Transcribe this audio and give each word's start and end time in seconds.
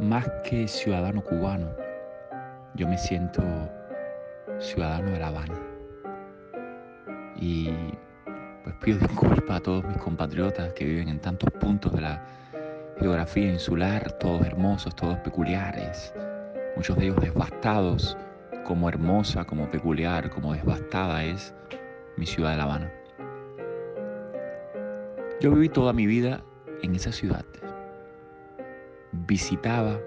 Más 0.00 0.26
que 0.44 0.66
ciudadano 0.66 1.22
cubano, 1.22 1.68
yo 2.74 2.88
me 2.88 2.96
siento 2.96 3.42
ciudadano 4.58 5.10
de 5.10 5.18
La 5.18 5.28
Habana. 5.28 5.60
Y 7.36 7.68
pues 8.64 8.74
pido 8.76 8.98
disculpas 9.06 9.58
a 9.58 9.60
todos 9.60 9.84
mis 9.84 9.98
compatriotas 9.98 10.72
que 10.72 10.86
viven 10.86 11.10
en 11.10 11.20
tantos 11.20 11.50
puntos 11.60 11.92
de 11.92 12.00
la 12.00 12.24
geografía 12.98 13.52
insular, 13.52 14.10
todos 14.12 14.46
hermosos, 14.46 14.96
todos 14.96 15.18
peculiares, 15.18 16.14
muchos 16.76 16.96
de 16.96 17.04
ellos 17.04 17.20
devastados, 17.20 18.16
como 18.64 18.88
hermosa, 18.88 19.44
como 19.44 19.70
peculiar, 19.70 20.30
como 20.30 20.54
devastada 20.54 21.24
es 21.24 21.54
mi 22.16 22.24
ciudad 22.24 22.52
de 22.52 22.56
La 22.56 22.62
Habana. 22.62 22.92
Yo 25.42 25.50
viví 25.50 25.68
toda 25.68 25.92
mi 25.92 26.06
vida 26.06 26.42
en 26.82 26.94
esa 26.94 27.12
ciudad 27.12 27.44
visitaba 29.12 29.98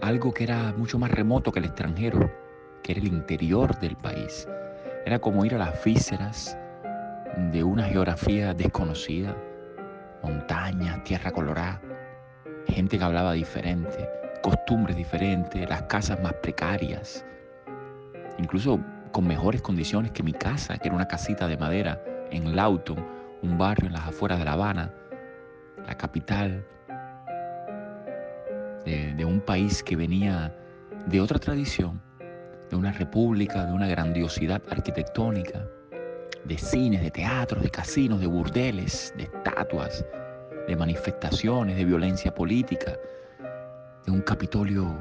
algo 0.00 0.32
que 0.32 0.44
era 0.44 0.72
mucho 0.76 0.98
más 0.98 1.10
remoto 1.10 1.52
que 1.52 1.58
el 1.58 1.66
extranjero, 1.66 2.30
que 2.82 2.92
era 2.92 3.00
el 3.00 3.08
interior 3.08 3.78
del 3.80 3.96
país. 3.96 4.48
Era 5.04 5.18
como 5.18 5.44
ir 5.44 5.54
a 5.54 5.58
las 5.58 5.84
vísceras 5.84 6.56
de 7.52 7.62
una 7.62 7.84
geografía 7.84 8.54
desconocida, 8.54 9.36
montañas, 10.22 11.02
tierra 11.04 11.30
colorada, 11.30 11.80
gente 12.66 12.98
que 12.98 13.04
hablaba 13.04 13.32
diferente, 13.32 14.08
costumbres 14.42 14.96
diferentes, 14.96 15.68
las 15.68 15.82
casas 15.82 16.20
más 16.22 16.34
precarias, 16.34 17.24
incluso 18.38 18.80
con 19.12 19.26
mejores 19.26 19.62
condiciones 19.62 20.10
que 20.12 20.22
mi 20.22 20.32
casa, 20.32 20.78
que 20.78 20.88
era 20.88 20.96
una 20.96 21.08
casita 21.08 21.46
de 21.46 21.56
madera 21.56 22.02
en 22.30 22.54
Lawton, 22.54 23.04
un 23.42 23.58
barrio 23.58 23.86
en 23.86 23.94
las 23.94 24.08
afueras 24.08 24.38
de 24.38 24.44
La 24.44 24.52
Habana, 24.52 24.92
la 25.86 25.96
capital 25.96 26.64
de, 28.84 29.24
un 29.24 29.40
país 29.40 29.82
que 29.82 29.96
venía 29.96 30.54
de 31.06 31.20
otra 31.20 31.38
tradición, 31.38 32.00
de 32.70 32.76
una 32.76 32.92
república, 32.92 33.64
de 33.66 33.72
una 33.72 33.86
grandiosidad 33.86 34.62
arquitectónica, 34.70 35.66
de 36.44 36.58
cines, 36.58 37.02
de 37.02 37.10
teatros, 37.10 37.62
de 37.62 37.70
casinos, 37.70 38.20
de 38.20 38.26
burdeles, 38.26 39.12
de 39.16 39.24
estatuas, 39.24 40.04
de 40.66 40.76
manifestaciones, 40.76 41.76
de 41.76 41.84
violencia 41.84 42.34
política, 42.34 42.96
de 44.06 44.12
un 44.12 44.20
Capitolio 44.22 44.98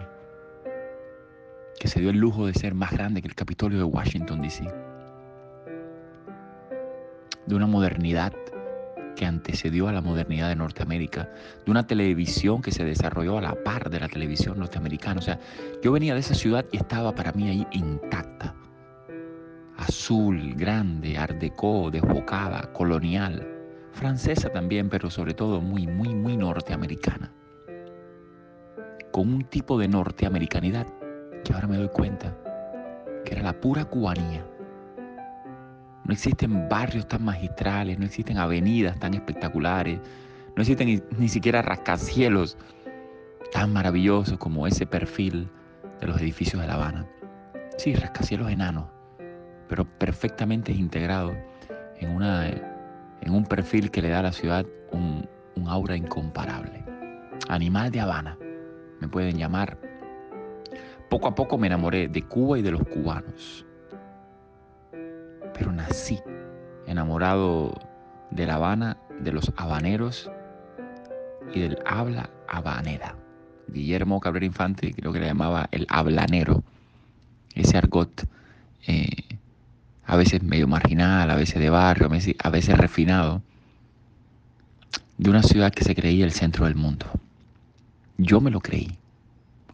que 1.80 1.88
se 1.88 2.00
dio 2.00 2.09
el 2.09 2.17
lujo 2.17 2.47
de 2.47 2.53
ser 2.53 2.73
más 2.73 2.91
grande 2.91 3.22
que 3.22 3.28
el 3.28 3.36
Capitolio 3.36 3.78
de 3.78 3.84
Washington, 3.84 4.41
D.C., 4.41 4.66
de 7.45 7.56
una 7.56 7.67
modernidad 7.67 8.34
que 9.17 9.25
antecedió 9.25 9.87
a 9.87 9.91
la 9.91 10.01
modernidad 10.01 10.47
de 10.47 10.55
Norteamérica, 10.55 11.27
de 11.65 11.71
una 11.71 11.87
televisión 11.87 12.61
que 12.61 12.71
se 12.71 12.85
desarrolló 12.85 13.39
a 13.39 13.41
la 13.41 13.63
par 13.63 13.89
de 13.89 13.99
la 13.99 14.07
televisión 14.07 14.59
norteamericana. 14.59 15.19
O 15.19 15.23
sea, 15.23 15.39
yo 15.81 15.91
venía 15.91 16.13
de 16.13 16.19
esa 16.19 16.35
ciudad 16.35 16.66
y 16.72 16.78
estaba 16.78 17.13
para 17.16 17.33
mí 17.33 17.50
ahí 17.50 17.67
intacta. 17.72 18.56
Azul, 19.75 20.53
grande, 20.56 21.17
art 21.17 21.38
desbocada, 21.39 22.72
colonial, 22.73 23.45
francesa 23.91 24.50
también, 24.50 24.88
pero 24.88 25.09
sobre 25.09 25.33
todo 25.33 25.61
muy, 25.61 25.88
muy, 25.88 26.13
muy 26.13 26.38
norteamericana. 26.38 27.33
Con 29.11 29.33
un 29.33 29.44
tipo 29.45 29.79
de 29.79 29.88
norteamericanidad 29.88 30.85
que 31.44 31.53
ahora 31.53 31.67
me 31.67 31.77
doy 31.77 31.89
cuenta 31.89 32.38
que 33.25 33.33
era 33.33 33.41
la 33.41 33.59
pura 33.59 33.85
cubanía 33.85 34.45
no 36.07 36.13
existen 36.13 36.69
barrios 36.69 37.06
tan 37.06 37.25
magistrales, 37.25 38.00
no 38.00 38.06
existen 38.06 38.38
avenidas 38.38 38.97
tan 38.97 39.13
espectaculares, 39.13 40.00
no 40.56 40.62
existen 40.62 41.03
ni, 41.19 41.28
siquiera 41.28 41.62
rascacielos 41.62 42.57
tan 43.51 43.73
maravillosos 43.73 44.38
como 44.38 44.66
ese 44.68 44.85
perfil 44.85 45.50
de 46.00 46.07
los 46.07 46.22
edificios 46.22 46.62
de 46.62 46.68
La 46.68 46.75
Habana. 46.75 47.06
Sí, 47.78 47.94
rascacielos 47.94 48.50
enanos, 48.50 48.85
pero 49.68 49.84
perfectamente 49.84 50.72
integrados 50.72 51.35
en, 52.00 52.22
en 52.22 53.34
un 53.34 53.45
perfil 53.45 53.91
que 53.91 54.01
le 54.01 54.09
da 54.09 54.19
a 54.19 54.24
la 54.24 54.31
ciudad 54.31 54.66
un 54.94 55.28
aura 55.68 55.97
incomparable. 55.97 56.85
Animal 57.50 57.91
de 57.91 58.00
Habana, 58.00 58.38
me 59.01 59.09
pueden 59.09 59.38
llamar. 59.38 59.78
Poco 61.09 61.28
a 61.28 61.35
poco 61.35 61.57
me 61.57 61.68
enamoré 61.68 62.07
de 62.07 62.22
Cuba 62.24 62.59
y 62.59 62.62
de 62.62 62.72
los 62.72 62.84
cubanos 62.88 63.66
pero 65.57 65.72
nací 65.72 66.19
enamorado 66.85 67.73
de 68.31 68.45
La 68.45 68.56
Habana, 68.56 68.97
de 69.19 69.31
los 69.31 69.51
habaneros 69.57 70.29
y 71.53 71.59
del 71.59 71.79
habla 71.85 72.29
habanera. 72.47 73.16
Guillermo 73.68 74.19
Cabrera 74.19 74.45
Infante 74.45 74.94
creo 74.94 75.12
que 75.12 75.19
le 75.19 75.28
llamaba 75.28 75.68
el 75.72 75.85
hablanero, 75.90 76.63
ese 77.56 77.78
argot 77.78 78.28
eh, 78.88 79.38
a 80.06 80.16
veces 80.16 80.41
medio 80.41 80.68
marginal, 80.68 81.29
a 81.29 81.35
veces 81.35 81.59
de 81.59 81.69
barrio, 81.69 82.07
a 82.07 82.50
veces 82.50 82.78
refinado, 82.78 83.41
de 85.18 85.29
una 85.29 85.44
ciudad 85.44 85.74
que 85.74 85.84
se 85.84 85.95
creía 85.95 86.24
el 86.24 86.31
centro 86.31 86.66
del 86.66 86.75
mundo. 86.75 87.07
Yo 88.18 88.39
me 88.39 88.51
lo 88.51 88.62
creí, 88.62 88.97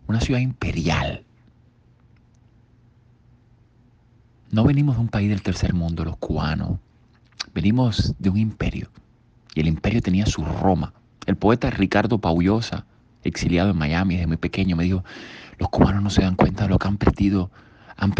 una 0.08 0.22
ciudad 0.22 0.40
imperial, 0.40 1.24
No 4.54 4.64
venimos 4.64 4.98
de 4.98 5.02
un 5.02 5.08
país 5.08 5.30
del 5.30 5.42
tercer 5.42 5.74
mundo, 5.74 6.06
los 6.06 6.16
cubanos. 6.18 6.78
Venimos 7.56 8.14
de 8.20 8.30
un 8.30 8.38
imperio. 8.38 8.88
Y 9.56 9.62
el 9.62 9.68
imperio 9.68 10.00
tenía 10.00 10.28
su 10.28 10.46
Roma. 10.46 10.94
El 11.26 11.38
poeta 11.38 11.72
Ricardo 11.72 12.20
Paullosa, 12.20 12.86
exiliado 13.24 13.72
en 13.72 13.78
Miami 13.80 14.14
desde 14.14 14.28
muy 14.28 14.38
pequeño, 14.38 14.76
me 14.76 14.84
dijo, 14.84 15.04
los 15.58 15.70
cubanos 15.70 16.04
no 16.04 16.12
se 16.12 16.22
dan 16.22 16.36
cuenta 16.36 16.66
de 16.66 16.70
lo 16.70 16.78
que 16.78 16.88
han 16.88 16.98
perdido. 16.98 17.50
Han, 17.98 18.12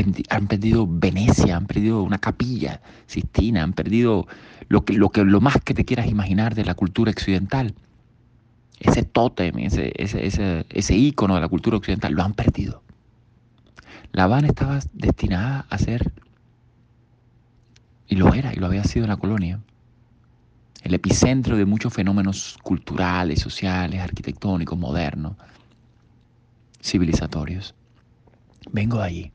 perdido 0.48 0.88
Venecia, 0.90 1.56
han 1.56 1.68
perdido 1.68 2.02
una 2.02 2.18
capilla 2.18 2.82
sistina, 3.06 3.62
han 3.62 3.74
perdido 3.74 4.26
lo, 4.70 4.86
que, 4.86 4.94
lo, 4.94 5.12
lo 5.14 5.40
más 5.40 5.58
que 5.64 5.76
te 5.76 5.86
quieras 5.86 6.08
imaginar 6.08 6.56
de 6.56 6.66
la 6.66 6.74
cultura 6.74 7.12
occidental. 7.12 7.76
Ese 8.80 9.04
tótem, 9.04 9.60
ese, 9.60 9.94
ese, 9.98 10.26
ese, 10.26 10.66
ese 10.70 10.96
ícono 10.96 11.36
de 11.36 11.42
la 11.42 11.48
cultura 11.48 11.78
occidental, 11.78 12.14
lo 12.14 12.24
han 12.24 12.34
perdido. 12.34 12.83
La 14.14 14.26
Habana 14.26 14.48
estaba 14.48 14.80
destinada 14.94 15.66
a 15.72 15.78
ser 15.80 16.14
y 18.08 18.16
lo 18.16 18.32
era, 18.32 18.54
y 18.54 18.58
lo 18.58 18.68
había 18.68 18.84
sido 18.84 19.06
en 19.06 19.10
la 19.10 19.18
colonia. 19.18 19.60
El 20.84 20.94
epicentro 20.94 21.58
de 21.58 21.66
muchos 21.66 21.92
fenómenos 21.92 22.60
culturales, 22.62 23.40
sociales, 23.40 24.00
arquitectónicos, 24.00 24.78
modernos, 24.78 25.36
civilizatorios. 26.80 27.74
Vengo 28.72 29.00
de 29.00 29.04
allí. 29.04 29.32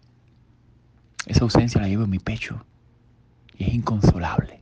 Esa 1.26 1.42
ausencia 1.42 1.80
la 1.80 1.88
llevo 1.88 2.04
en 2.04 2.10
mi 2.10 2.20
pecho 2.20 2.64
y 3.56 3.64
es 3.64 3.74
inconsolable. 3.74 4.60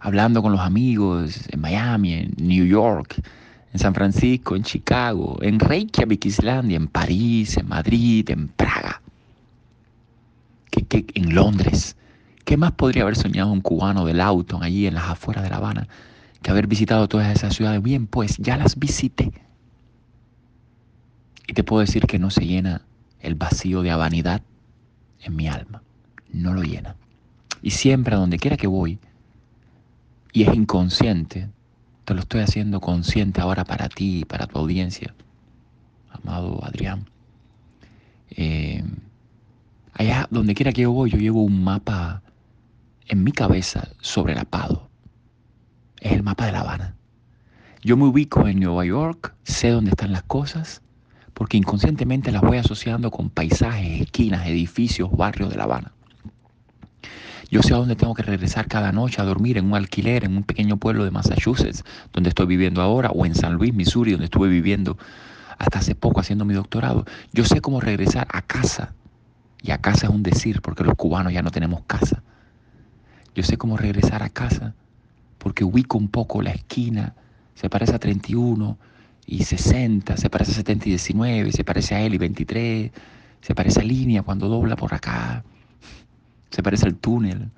Hablando 0.00 0.42
con 0.42 0.50
los 0.50 0.60
amigos 0.60 1.48
en 1.50 1.60
Miami, 1.60 2.14
en 2.14 2.34
New 2.36 2.66
York, 2.66 3.22
en 3.78 3.82
San 3.82 3.94
Francisco, 3.94 4.56
en 4.56 4.64
Chicago, 4.64 5.38
en 5.40 5.60
Reykjavik, 5.60 6.26
Islandia, 6.26 6.76
en 6.76 6.88
París, 6.88 7.56
en 7.56 7.68
Madrid, 7.68 8.28
en 8.28 8.48
Praga, 8.48 9.00
en 10.90 11.34
Londres, 11.34 11.96
¿Qué 12.44 12.56
más 12.56 12.72
podría 12.72 13.02
haber 13.02 13.14
soñado 13.14 13.52
un 13.52 13.60
cubano 13.60 14.06
del 14.06 14.22
auto 14.22 14.58
allí 14.62 14.86
en 14.86 14.94
las 14.94 15.04
afueras 15.04 15.44
de 15.44 15.50
La 15.50 15.56
Habana 15.58 15.86
que 16.40 16.50
haber 16.50 16.66
visitado 16.66 17.06
todas 17.06 17.30
esas 17.30 17.54
ciudades? 17.54 17.82
Bien, 17.82 18.06
pues 18.06 18.38
ya 18.38 18.56
las 18.56 18.78
visité. 18.78 19.32
Y 21.46 21.52
te 21.52 21.62
puedo 21.62 21.80
decir 21.80 22.06
que 22.06 22.18
no 22.18 22.30
se 22.30 22.46
llena 22.46 22.86
el 23.20 23.34
vacío 23.34 23.82
de 23.82 23.94
vanidad 23.94 24.40
en 25.20 25.36
mi 25.36 25.46
alma. 25.46 25.82
No 26.32 26.54
lo 26.54 26.62
llena. 26.62 26.96
Y 27.60 27.72
siempre 27.72 28.14
a 28.14 28.18
donde 28.18 28.38
quiera 28.38 28.56
que 28.56 28.66
voy, 28.66 28.98
y 30.32 30.44
es 30.44 30.54
inconsciente, 30.54 31.50
te 32.08 32.14
lo 32.14 32.20
estoy 32.20 32.40
haciendo 32.40 32.80
consciente 32.80 33.42
ahora 33.42 33.64
para 33.64 33.90
ti 33.90 34.20
y 34.20 34.24
para 34.24 34.46
tu 34.46 34.58
audiencia, 34.58 35.14
amado 36.10 36.64
Adrián. 36.64 37.04
Eh, 38.30 38.82
allá 39.92 40.26
donde 40.30 40.54
quiera 40.54 40.72
que 40.72 40.80
yo 40.80 40.92
voy, 40.92 41.10
yo 41.10 41.18
llevo 41.18 41.42
un 41.42 41.62
mapa 41.62 42.22
en 43.08 43.24
mi 43.24 43.30
cabeza 43.30 43.90
sobrelapado. 44.00 44.88
Es 46.00 46.12
el 46.12 46.22
mapa 46.22 46.46
de 46.46 46.52
La 46.52 46.60
Habana. 46.60 46.96
Yo 47.82 47.98
me 47.98 48.04
ubico 48.04 48.48
en 48.48 48.60
Nueva 48.60 48.86
York, 48.86 49.34
sé 49.42 49.68
dónde 49.68 49.90
están 49.90 50.12
las 50.12 50.22
cosas, 50.22 50.80
porque 51.34 51.58
inconscientemente 51.58 52.32
las 52.32 52.40
voy 52.40 52.56
asociando 52.56 53.10
con 53.10 53.28
paisajes, 53.28 54.00
esquinas, 54.00 54.46
edificios, 54.46 55.10
barrios 55.14 55.50
de 55.50 55.56
La 55.56 55.64
Habana. 55.64 55.92
Yo 57.50 57.62
sé 57.62 57.72
a 57.72 57.78
dónde 57.78 57.96
tengo 57.96 58.12
que 58.14 58.22
regresar 58.22 58.68
cada 58.68 58.92
noche 58.92 59.22
a 59.22 59.24
dormir 59.24 59.56
en 59.56 59.66
un 59.66 59.74
alquiler 59.74 60.24
en 60.24 60.36
un 60.36 60.42
pequeño 60.42 60.76
pueblo 60.76 61.04
de 61.04 61.10
Massachusetts, 61.10 61.82
donde 62.12 62.28
estoy 62.28 62.46
viviendo 62.46 62.82
ahora, 62.82 63.10
o 63.10 63.24
en 63.24 63.34
San 63.34 63.54
Luis, 63.54 63.72
Missouri, 63.72 64.12
donde 64.12 64.26
estuve 64.26 64.48
viviendo 64.48 64.98
hasta 65.56 65.78
hace 65.78 65.94
poco 65.94 66.20
haciendo 66.20 66.44
mi 66.44 66.52
doctorado. 66.52 67.06
Yo 67.32 67.44
sé 67.44 67.62
cómo 67.62 67.80
regresar 67.80 68.28
a 68.30 68.42
casa. 68.42 68.94
Y 69.62 69.70
a 69.70 69.78
casa 69.78 70.06
es 70.06 70.12
un 70.12 70.22
decir, 70.22 70.60
porque 70.60 70.84
los 70.84 70.94
cubanos 70.94 71.32
ya 71.32 71.42
no 71.42 71.50
tenemos 71.50 71.82
casa. 71.86 72.22
Yo 73.34 73.42
sé 73.42 73.56
cómo 73.56 73.76
regresar 73.76 74.22
a 74.22 74.28
casa, 74.28 74.74
porque 75.38 75.64
ubico 75.64 75.96
un 75.96 76.08
poco 76.08 76.42
la 76.42 76.50
esquina, 76.50 77.14
se 77.54 77.70
parece 77.70 77.94
a 77.94 77.98
31 77.98 78.78
y 79.26 79.44
60, 79.44 80.16
se 80.16 80.30
parece 80.30 80.52
a 80.52 80.54
70 80.54 80.86
y 80.86 80.90
19, 80.90 81.52
se 81.52 81.64
parece 81.64 81.94
a 81.94 82.00
él 82.02 82.14
y 82.14 82.18
23, 82.18 82.90
se 83.40 83.54
parece 83.54 83.80
a 83.80 83.84
línea 83.84 84.22
cuando 84.22 84.48
dobla 84.48 84.76
por 84.76 84.92
acá. 84.92 85.44
Se 86.50 86.62
parece 86.62 86.86
al 86.86 86.96
túnel. 86.96 87.50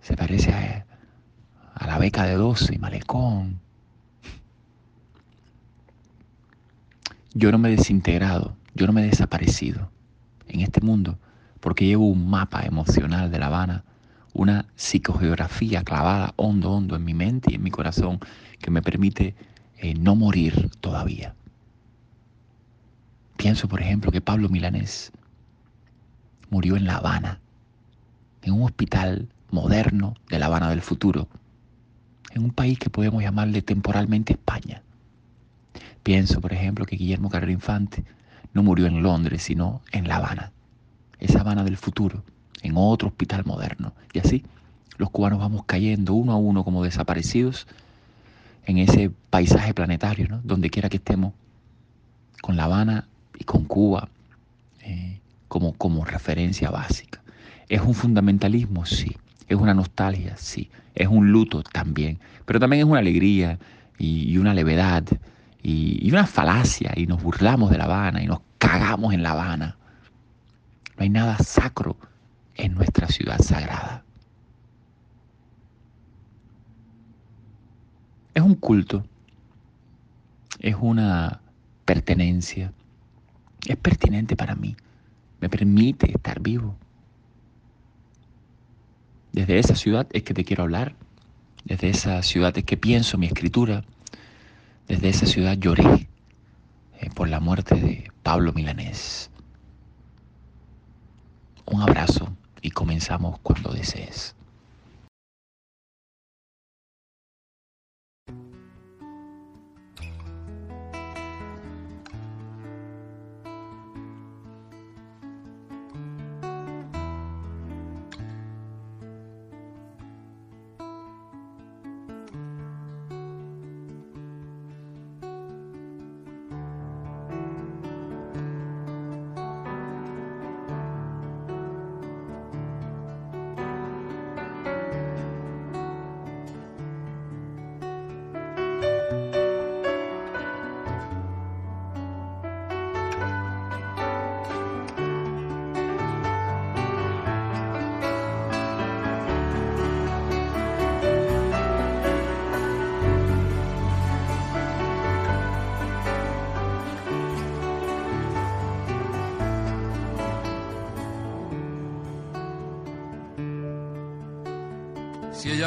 Se 0.00 0.16
parece 0.16 0.52
a, 0.52 1.86
la 1.86 1.98
beca 1.98 2.24
de 2.24 2.34
12 2.34 2.74
y 2.74 2.78
malecón. 2.78 3.60
Yo 7.32 7.52
no 7.52 7.58
me 7.58 7.72
he 7.72 7.76
desintegrado, 7.76 8.56
yo 8.74 8.86
no 8.86 8.92
me 8.92 9.02
he 9.02 9.06
desaparecido 9.06 9.90
en 10.48 10.60
este 10.60 10.80
mundo 10.80 11.16
porque 11.60 11.86
llevo 11.86 12.08
un 12.08 12.28
mapa 12.28 12.62
emocional 12.62 13.30
de 13.30 13.38
La 13.38 13.46
Habana, 13.46 13.84
una 14.32 14.66
psicogeografía 14.74 15.84
clavada 15.84 16.32
hondo, 16.36 16.72
hondo 16.72 16.96
en 16.96 17.04
mi 17.04 17.14
mente 17.14 17.52
y 17.52 17.56
en 17.56 17.62
mi 17.62 17.70
corazón 17.70 18.18
que 18.58 18.70
me 18.70 18.82
permite 18.82 19.34
eh, 19.78 19.94
no 19.94 20.16
morir 20.16 20.70
todavía. 20.80 21.34
Pienso, 23.36 23.68
por 23.68 23.80
ejemplo, 23.80 24.10
que 24.10 24.20
Pablo 24.20 24.48
Milanés 24.48 25.12
murió 26.50 26.76
en 26.76 26.84
La 26.84 26.96
Habana, 26.96 27.40
en 28.42 28.52
un 28.52 28.62
hospital 28.62 29.28
moderno 29.50 30.14
de 30.28 30.38
La 30.38 30.46
Habana 30.46 30.68
del 30.70 30.82
futuro, 30.82 31.28
en 32.32 32.44
un 32.44 32.50
país 32.50 32.78
que 32.78 32.90
podemos 32.90 33.22
llamarle 33.22 33.62
temporalmente 33.62 34.34
España. 34.34 34.82
Pienso, 36.02 36.40
por 36.40 36.52
ejemplo, 36.52 36.84
que 36.86 36.96
Guillermo 36.96 37.30
Carrero 37.30 37.52
Infante 37.52 38.04
no 38.52 38.62
murió 38.62 38.86
en 38.86 39.02
Londres, 39.02 39.42
sino 39.42 39.82
en 39.92 40.08
La 40.08 40.16
Habana, 40.16 40.52
esa 41.18 41.40
Habana 41.40 41.64
del 41.64 41.76
futuro, 41.76 42.24
en 42.62 42.74
otro 42.76 43.08
hospital 43.08 43.44
moderno. 43.44 43.92
Y 44.12 44.18
así 44.18 44.44
los 44.96 45.10
cubanos 45.10 45.38
vamos 45.38 45.64
cayendo 45.64 46.14
uno 46.14 46.32
a 46.32 46.36
uno 46.36 46.64
como 46.64 46.84
desaparecidos 46.84 47.66
en 48.66 48.78
ese 48.78 49.10
paisaje 49.30 49.72
planetario, 49.74 50.40
donde 50.44 50.70
quiera 50.70 50.88
que 50.88 50.98
estemos, 50.98 51.32
con 52.42 52.56
La 52.56 52.64
Habana 52.64 53.08
y 53.38 53.44
con 53.44 53.64
Cuba. 53.64 54.08
Eh, 54.82 55.19
como, 55.50 55.72
como 55.72 56.04
referencia 56.04 56.70
básica. 56.70 57.20
¿Es 57.68 57.80
un 57.80 57.92
fundamentalismo? 57.92 58.86
Sí. 58.86 59.16
¿Es 59.48 59.58
una 59.58 59.74
nostalgia? 59.74 60.36
Sí. 60.36 60.70
¿Es 60.94 61.08
un 61.08 61.32
luto? 61.32 61.64
También. 61.64 62.20
Pero 62.46 62.60
también 62.60 62.86
es 62.86 62.88
una 62.88 63.00
alegría 63.00 63.58
y, 63.98 64.38
una 64.38 64.54
levedad 64.54 65.02
y, 65.60 66.06
y, 66.06 66.10
una 66.12 66.26
falacia 66.26 66.92
y 66.96 67.06
nos 67.06 67.20
burlamos 67.20 67.72
de 67.72 67.78
La 67.78 67.84
Habana 67.84 68.22
y 68.22 68.28
nos 68.28 68.38
cagamos 68.58 69.12
en 69.12 69.24
La 69.24 69.32
Habana. 69.32 69.76
No 70.96 71.02
hay 71.02 71.08
nada 71.08 71.36
sacro 71.38 71.96
en 72.54 72.74
nuestra 72.74 73.08
ciudad 73.08 73.40
sagrada. 73.40 74.04
Es 78.34 78.42
un 78.44 78.54
culto, 78.54 79.04
es 80.60 80.76
una 80.80 81.40
pertenencia, 81.84 82.72
es 83.66 83.76
pertinente 83.76 84.36
para 84.36 84.54
mí 84.54 84.76
me 85.40 85.48
permite 85.48 86.10
estar 86.10 86.40
vivo. 86.40 86.76
Desde 89.32 89.58
esa 89.58 89.74
ciudad 89.74 90.06
es 90.12 90.22
que 90.22 90.34
te 90.34 90.44
quiero 90.44 90.64
hablar, 90.64 90.96
desde 91.64 91.90
esa 91.90 92.22
ciudad 92.22 92.56
es 92.56 92.64
que 92.64 92.76
pienso 92.76 93.18
mi 93.18 93.26
escritura, 93.26 93.84
desde 94.88 95.08
esa 95.08 95.26
ciudad 95.26 95.56
lloré 95.56 96.08
eh, 96.98 97.10
por 97.14 97.28
la 97.28 97.40
muerte 97.40 97.76
de 97.76 98.10
Pablo 98.22 98.52
Milanés. 98.52 99.30
Un 101.66 101.82
abrazo 101.82 102.34
y 102.60 102.70
comenzamos 102.70 103.38
cuando 103.40 103.72
desees. 103.72 104.34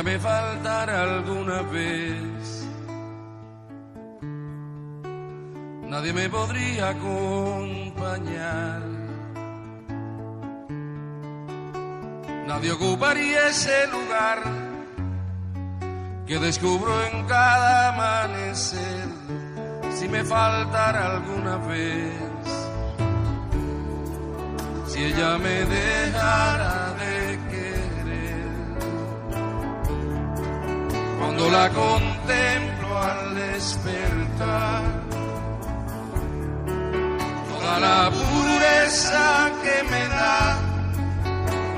Me 0.03 0.19
faltara 0.19 1.01
alguna 1.01 1.61
vez. 1.63 2.67
Nadie 5.87 6.13
me 6.13 6.29
podría 6.29 6.89
acompañar. 6.89 8.81
Nadie 12.47 12.71
ocuparía 12.71 13.47
ese 13.47 13.87
lugar 13.87 14.39
que 16.27 16.39
descubro 16.39 16.91
en 17.07 17.25
cada 17.25 17.93
amanecer 17.93 19.07
si 19.95 20.07
me 20.09 20.23
faltara 20.23 21.15
alguna 21.15 21.57
vez. 21.57 22.13
Si 24.87 25.03
ella 25.03 25.37
me 25.37 25.65
dejara 25.65 26.72
cuando 31.33 31.49
la 31.49 31.67
contemplo 31.69 32.99
al 32.99 33.33
despertar. 33.35 34.83
Toda 37.49 37.79
la 37.79 38.11
pureza 38.11 39.51
que 39.63 39.83
me 39.89 40.07
da, 40.09 40.59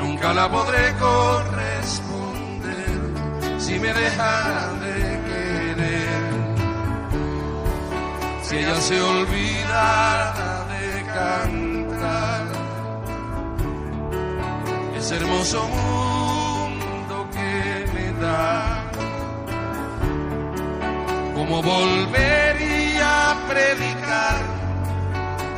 nunca 0.01 0.33
la 0.33 0.51
podré 0.51 0.93
corresponder 1.00 3.00
si 3.59 3.79
me 3.79 3.93
dejara 3.93 4.74
de 4.74 5.21
querer. 5.29 6.33
Si 8.43 8.57
ella 8.57 8.75
se 8.81 9.01
olvidara 9.01 10.65
de 10.74 11.05
cantar, 11.13 12.45
ese 14.97 15.15
hermoso 15.15 15.65
mundo 15.69 17.29
que 17.31 17.85
me 17.93 18.12
da 18.19 18.85
¿Cómo 21.47 21.61
volvería 21.61 23.31
a 23.31 23.47
predicar 23.47 24.35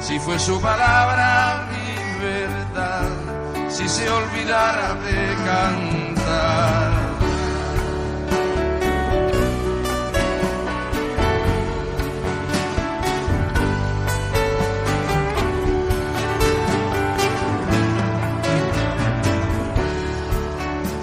si 0.02 0.20
fue 0.20 0.38
su 0.38 0.60
palabra 0.60 1.66
mi 1.72 2.26
verdad? 2.26 3.70
Si 3.70 3.88
se 3.88 4.10
olvidara 4.10 4.96
de 4.96 5.36
cantar. 5.46 6.92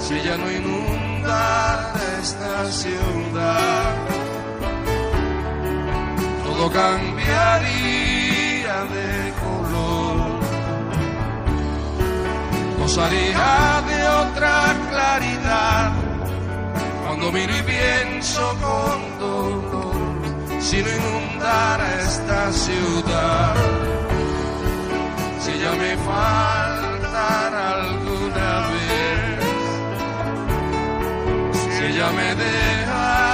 Si 0.01 0.15
ella 0.15 0.37
no 0.37 0.51
inunda 0.53 1.05
inundar 1.25 1.95
esta 2.21 2.71
cambiaría 6.75 8.77
de 8.97 9.13
color, 9.45 10.19
gozaría 12.81 13.55
de 13.91 13.99
otra 14.23 14.57
claridad. 14.91 15.93
Cuando 17.05 17.25
miro 17.31 17.53
y 17.57 17.63
pienso 17.63 18.45
con 18.65 18.99
dolor, 19.21 19.95
si 20.61 20.77
no 20.83 20.89
inundara 20.99 21.87
esta 22.03 22.41
ciudad, 22.53 23.55
si 25.43 25.53
ya 25.63 25.73
me 25.83 25.93
faltara 26.09 27.63
alguna 27.83 28.51
vez, 28.75 29.39
si 31.73 31.81
ella 31.85 32.09
me 32.19 32.29
dejara 32.35 33.34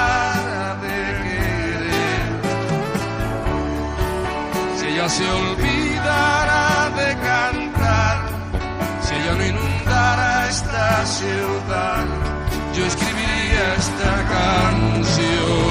ella 5.01 5.09
se 5.09 5.31
olvidara 5.31 6.91
de 6.91 7.17
cantar, 7.27 8.19
si 9.03 9.15
ella 9.15 9.35
no 9.35 9.47
inundara 9.47 10.49
esta 10.51 11.07
ciudad, 11.07 12.05
yo 12.75 12.85
escribiría 12.85 13.75
esta 13.79 14.13
canción. 14.29 15.70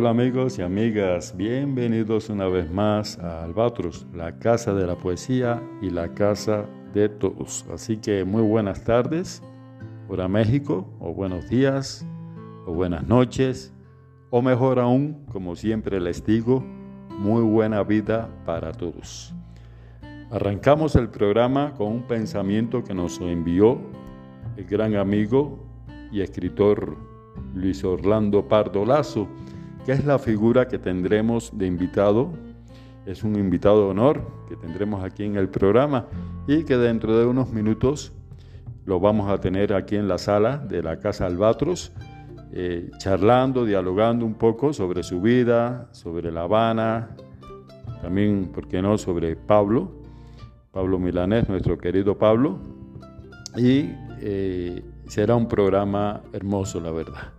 Hola 0.00 0.10
amigos 0.10 0.60
y 0.60 0.62
amigas, 0.62 1.36
bienvenidos 1.36 2.28
una 2.28 2.46
vez 2.46 2.70
más 2.70 3.18
a 3.18 3.42
Albatros, 3.42 4.06
la 4.14 4.38
casa 4.38 4.72
de 4.72 4.86
la 4.86 4.94
poesía 4.94 5.60
y 5.82 5.90
la 5.90 6.14
casa 6.14 6.66
de 6.94 7.08
todos. 7.08 7.66
Así 7.74 7.96
que 7.96 8.24
muy 8.24 8.42
buenas 8.42 8.84
tardes, 8.84 9.42
hora 10.08 10.28
México, 10.28 10.88
o 11.00 11.12
buenos 11.12 11.48
días, 11.48 12.06
o 12.64 12.74
buenas 12.74 13.08
noches, 13.08 13.74
o 14.30 14.40
mejor 14.40 14.78
aún, 14.78 15.24
como 15.32 15.56
siempre 15.56 16.00
les 16.00 16.24
digo, 16.24 16.64
muy 17.18 17.42
buena 17.42 17.82
vida 17.82 18.28
para 18.46 18.70
todos. 18.70 19.34
Arrancamos 20.30 20.94
el 20.94 21.08
programa 21.08 21.74
con 21.74 21.88
un 21.88 22.02
pensamiento 22.02 22.84
que 22.84 22.94
nos 22.94 23.20
envió 23.20 23.80
el 24.56 24.64
gran 24.64 24.94
amigo 24.94 25.58
y 26.12 26.20
escritor 26.20 26.96
Luis 27.52 27.82
Orlando 27.82 28.46
Pardo 28.46 28.84
Lazo 28.84 29.26
que 29.88 29.94
es 29.94 30.04
la 30.04 30.18
figura 30.18 30.68
que 30.68 30.78
tendremos 30.78 31.50
de 31.56 31.66
invitado. 31.66 32.28
Es 33.06 33.24
un 33.24 33.36
invitado 33.36 33.84
de 33.84 33.90
honor 33.92 34.20
que 34.46 34.54
tendremos 34.54 35.02
aquí 35.02 35.24
en 35.24 35.36
el 35.36 35.48
programa 35.48 36.04
y 36.46 36.64
que 36.64 36.76
dentro 36.76 37.18
de 37.18 37.24
unos 37.24 37.50
minutos 37.54 38.12
lo 38.84 39.00
vamos 39.00 39.30
a 39.30 39.38
tener 39.38 39.72
aquí 39.72 39.96
en 39.96 40.06
la 40.06 40.18
sala 40.18 40.58
de 40.58 40.82
la 40.82 40.98
Casa 40.98 41.24
Albatros, 41.24 41.92
eh, 42.52 42.90
charlando, 42.98 43.64
dialogando 43.64 44.26
un 44.26 44.34
poco 44.34 44.74
sobre 44.74 45.02
su 45.02 45.22
vida, 45.22 45.88
sobre 45.92 46.30
La 46.30 46.42
Habana, 46.42 47.16
también, 48.02 48.50
¿por 48.52 48.68
qué 48.68 48.82
no?, 48.82 48.98
sobre 48.98 49.36
Pablo, 49.36 50.02
Pablo 50.70 50.98
Milanés, 50.98 51.48
nuestro 51.48 51.78
querido 51.78 52.18
Pablo. 52.18 52.58
Y 53.56 53.88
eh, 54.20 54.84
será 55.06 55.34
un 55.34 55.48
programa 55.48 56.20
hermoso, 56.34 56.78
la 56.78 56.90
verdad. 56.90 57.37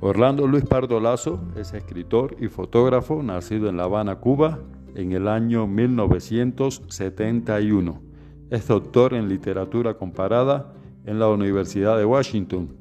Orlando 0.00 0.46
Luis 0.46 0.64
Pardo 0.64 1.00
Lazo 1.00 1.40
es 1.56 1.74
escritor 1.74 2.36
y 2.38 2.46
fotógrafo 2.46 3.20
nacido 3.20 3.68
en 3.68 3.76
La 3.76 3.82
Habana, 3.84 4.20
Cuba, 4.20 4.60
en 4.94 5.10
el 5.10 5.26
año 5.26 5.66
1971. 5.66 8.00
Es 8.48 8.68
doctor 8.68 9.14
en 9.14 9.28
literatura 9.28 9.94
comparada 9.94 10.72
en 11.04 11.18
la 11.18 11.28
Universidad 11.28 11.98
de 11.98 12.04
Washington, 12.04 12.76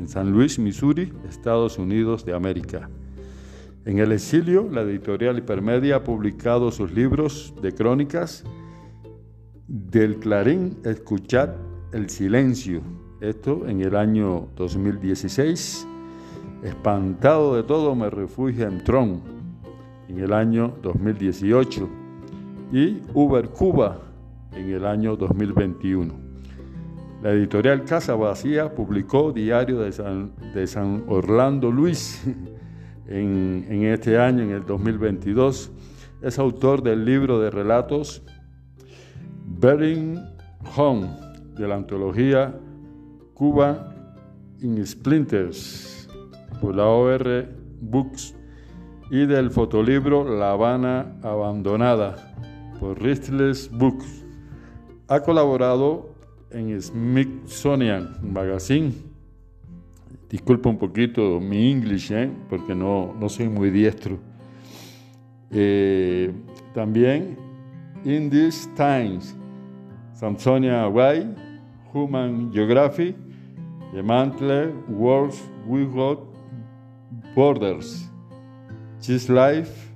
en 0.00 0.08
San 0.08 0.32
Luis, 0.32 0.58
Missouri, 0.58 1.12
Estados 1.28 1.78
Unidos 1.78 2.24
de 2.24 2.34
América. 2.34 2.90
En 3.84 4.00
el 4.00 4.10
exilio, 4.10 4.68
la 4.68 4.82
editorial 4.82 5.38
Hipermedia 5.38 5.94
ha 5.96 6.02
publicado 6.02 6.72
sus 6.72 6.90
libros 6.90 7.54
de 7.62 7.72
crónicas 7.72 8.42
del 9.68 10.16
Clarín 10.16 10.76
Escuchad 10.84 11.50
el 11.92 12.10
Silencio, 12.10 12.82
esto 13.20 13.68
en 13.68 13.80
el 13.80 13.94
año 13.94 14.48
2016 14.56 15.87
Espantado 16.62 17.54
de 17.54 17.62
todo 17.62 17.94
me 17.94 18.10
refugio 18.10 18.66
en 18.66 18.82
Tron 18.82 19.20
en 20.08 20.18
el 20.18 20.32
año 20.32 20.74
2018 20.82 21.88
y 22.72 23.00
Uber 23.14 23.48
Cuba 23.50 24.00
en 24.52 24.70
el 24.70 24.84
año 24.84 25.16
2021. 25.16 26.12
La 27.22 27.30
editorial 27.30 27.84
Casa 27.84 28.16
Vacía 28.16 28.74
publicó 28.74 29.32
Diario 29.32 29.78
de 29.78 29.92
San, 30.66 31.04
Orlando 31.06 31.70
Luis 31.70 32.24
en, 33.06 33.64
en, 33.68 33.84
este 33.84 34.18
año, 34.18 34.42
en 34.42 34.50
el 34.50 34.66
2022. 34.66 35.70
Es 36.22 36.40
autor 36.40 36.82
del 36.82 37.04
libro 37.04 37.38
de 37.38 37.50
relatos 37.50 38.24
Bering 39.46 40.20
Home 40.76 41.08
de 41.56 41.68
la 41.68 41.76
antología 41.76 42.52
Cuba 43.34 43.94
in 44.60 44.84
Splinters 44.84 45.97
por 46.60 46.74
la 46.74 46.86
OR 46.86 47.48
Books 47.80 48.34
y 49.10 49.26
del 49.26 49.50
fotolibro 49.50 50.36
La 50.38 50.52
Habana 50.52 51.16
Abandonada 51.22 52.34
por 52.78 53.02
Ristless 53.02 53.70
Books. 53.70 54.24
Ha 55.08 55.20
colaborado 55.20 56.10
en 56.50 56.80
Smithsonian 56.80 58.18
Magazine. 58.22 58.92
Disculpa 60.28 60.68
un 60.68 60.78
poquito 60.78 61.40
mi 61.40 61.70
inglés, 61.70 62.10
¿eh? 62.10 62.30
porque 62.50 62.74
no, 62.74 63.14
no 63.18 63.28
soy 63.28 63.48
muy 63.48 63.70
diestro. 63.70 64.18
Eh, 65.50 66.30
también 66.74 67.38
In 68.04 68.28
These 68.30 68.68
Times, 68.76 69.34
Samsonia 70.12 70.82
Hawaii, 70.82 71.34
Human 71.92 72.52
Geography, 72.52 73.14
The 73.92 74.02
Mantle, 74.02 74.74
Worlds 74.88 75.42
Without 75.66 76.27
Borders, 77.34 78.10
Cheese 79.00 79.28
Life, 79.30 79.92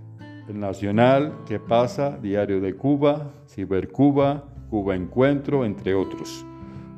El 0.49 0.61
Nacional, 0.61 1.33
¿Qué 1.47 1.59
pasa? 1.59 2.19
Diario 2.19 2.61
de 2.61 2.75
Cuba, 2.75 3.33
Cibercuba, 3.49 4.45
Cuba 4.71 4.95
Encuentro, 4.95 5.65
entre 5.65 5.95
otros. 5.95 6.45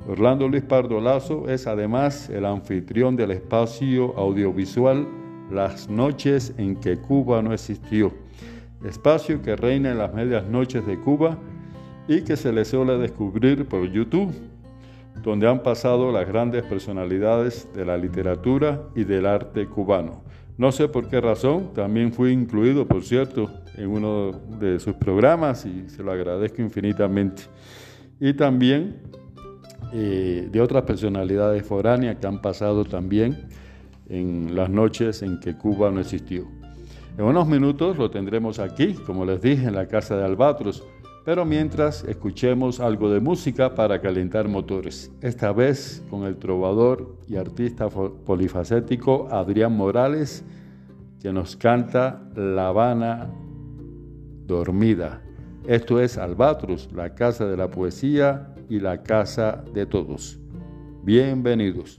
Orlando 0.06 0.48
Luis 0.48 0.62
Pardo 0.62 1.00
Lazo 1.00 1.48
es 1.48 1.66
además 1.66 2.28
el 2.28 2.44
anfitrión 2.44 3.16
del 3.16 3.30
espacio 3.30 4.14
audiovisual 4.18 5.08
Las 5.50 5.88
noches 5.88 6.52
en 6.58 6.76
que 6.76 6.98
Cuba 6.98 7.40
no 7.40 7.54
existió, 7.54 8.12
espacio 8.84 9.40
que 9.40 9.56
reina 9.56 9.92
en 9.92 9.98
las 9.98 10.12
medias 10.12 10.46
noches 10.46 10.86
de 10.86 10.98
Cuba 11.00 11.38
y 12.06 12.22
que 12.22 12.36
se 12.36 12.52
le 12.52 12.64
suele 12.64 12.98
descubrir 12.98 13.66
por 13.66 13.90
YouTube, 13.90 14.34
donde 15.22 15.48
han 15.48 15.62
pasado 15.62 16.12
las 16.12 16.26
grandes 16.26 16.64
personalidades 16.64 17.68
de 17.74 17.84
la 17.84 17.96
literatura 17.96 18.82
y 18.94 19.04
del 19.04 19.26
arte 19.26 19.66
cubano. 19.66 20.22
No 20.56 20.70
sé 20.70 20.88
por 20.88 21.08
qué 21.08 21.20
razón, 21.20 21.72
también 21.74 22.12
fui 22.12 22.30
incluido, 22.30 22.86
por 22.86 23.02
cierto, 23.02 23.50
en 23.76 23.88
uno 23.88 24.32
de 24.32 24.78
sus 24.78 24.94
programas 24.94 25.66
y 25.66 25.88
se 25.88 26.02
lo 26.02 26.12
agradezco 26.12 26.62
infinitamente. 26.62 27.42
Y 28.20 28.34
también 28.34 29.00
eh, 29.92 30.48
de 30.50 30.60
otras 30.60 30.84
personalidades 30.84 31.64
foráneas 31.64 32.16
que 32.16 32.26
han 32.26 32.40
pasado 32.40 32.84
también 32.84 33.48
en 34.08 34.54
las 34.54 34.70
noches 34.70 35.22
en 35.22 35.40
que 35.40 35.56
Cuba 35.56 35.90
no 35.90 36.00
existió. 36.00 36.46
En 37.16 37.24
unos 37.24 37.46
minutos 37.46 37.96
lo 37.96 38.10
tendremos 38.10 38.58
aquí, 38.58 38.94
como 38.94 39.24
les 39.24 39.40
dije, 39.40 39.66
en 39.66 39.74
la 39.74 39.86
casa 39.86 40.16
de 40.16 40.24
Albatros, 40.24 40.84
Pero 41.24 41.46
mientras 41.46 42.04
escuchemos 42.04 42.80
algo 42.80 43.10
de 43.10 43.18
música 43.18 43.74
para 43.74 44.00
calentar 44.00 44.46
motores, 44.46 45.10
esta 45.22 45.52
vez 45.52 46.02
con 46.10 46.24
el 46.24 46.36
trovador 46.36 47.16
y 47.26 47.36
artista 47.36 47.88
polifacético 47.88 49.28
Adrián 49.30 49.74
Morales, 49.74 50.44
que 51.20 51.32
nos 51.32 51.56
canta 51.56 52.22
La 52.36 52.68
Habana 52.68 53.30
Dormida. 54.46 55.22
Esto 55.66 55.98
es 55.98 56.18
Albatros, 56.18 56.90
la 56.92 57.14
casa 57.14 57.46
de 57.46 57.56
la 57.56 57.70
poesía 57.70 58.54
y 58.68 58.78
la 58.80 59.02
casa 59.02 59.64
de 59.72 59.86
todos. 59.86 60.38
Bienvenidos. 61.02 61.98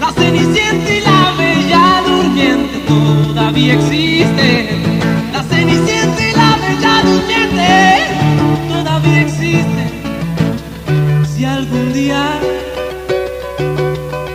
la 0.00 0.12
cenicienta 0.12 0.90
y 0.90 1.00
la 1.00 1.32
bella 1.36 2.02
durmiente 2.06 2.78
todavía 2.88 3.74
existe. 3.74 4.70
La 5.32 5.42
cenicienta 5.42 6.28
y 6.28 6.32
la 6.32 6.56
bella 6.56 7.02
durmiente 7.02 7.68
todavía 8.68 9.20
existe. 9.20 9.82
Si 11.30 11.44
algún 11.44 11.92
día 11.92 12.38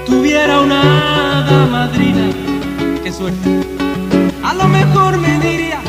tuviera 0.06 0.62
una 0.62 1.68
madrina, 1.72 2.30
a 4.44 4.54
lo 4.54 4.68
mejor 4.68 5.18
me 5.18 5.40
diría, 5.40 5.80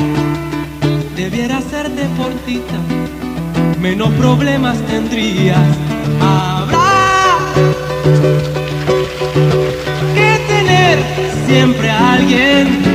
debiera 1.15 1.61
ser 1.61 1.91
deportista, 1.91 2.77
menos 3.79 4.09
problemas 4.13 4.77
tendrías. 4.87 5.59
Habrá 6.21 6.56
siempre 11.57 11.89
alguien 11.89 12.86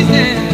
easy. 0.00 0.49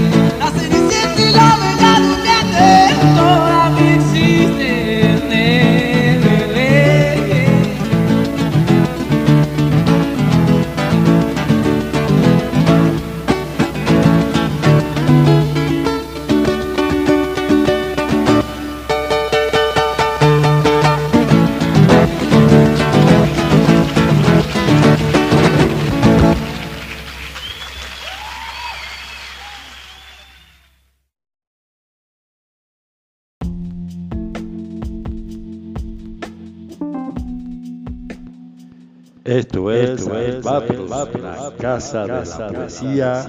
Casa 41.76 42.06
de 42.06 42.08
la 42.08 42.48
poesía 42.52 43.26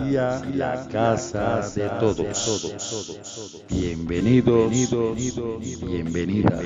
y 0.49 0.53
la 0.55 0.87
casa 0.89 1.69
de 1.75 1.89
todos. 1.99 2.73
Bienvenidos, 3.69 4.71
bienvenidas. 5.81 6.63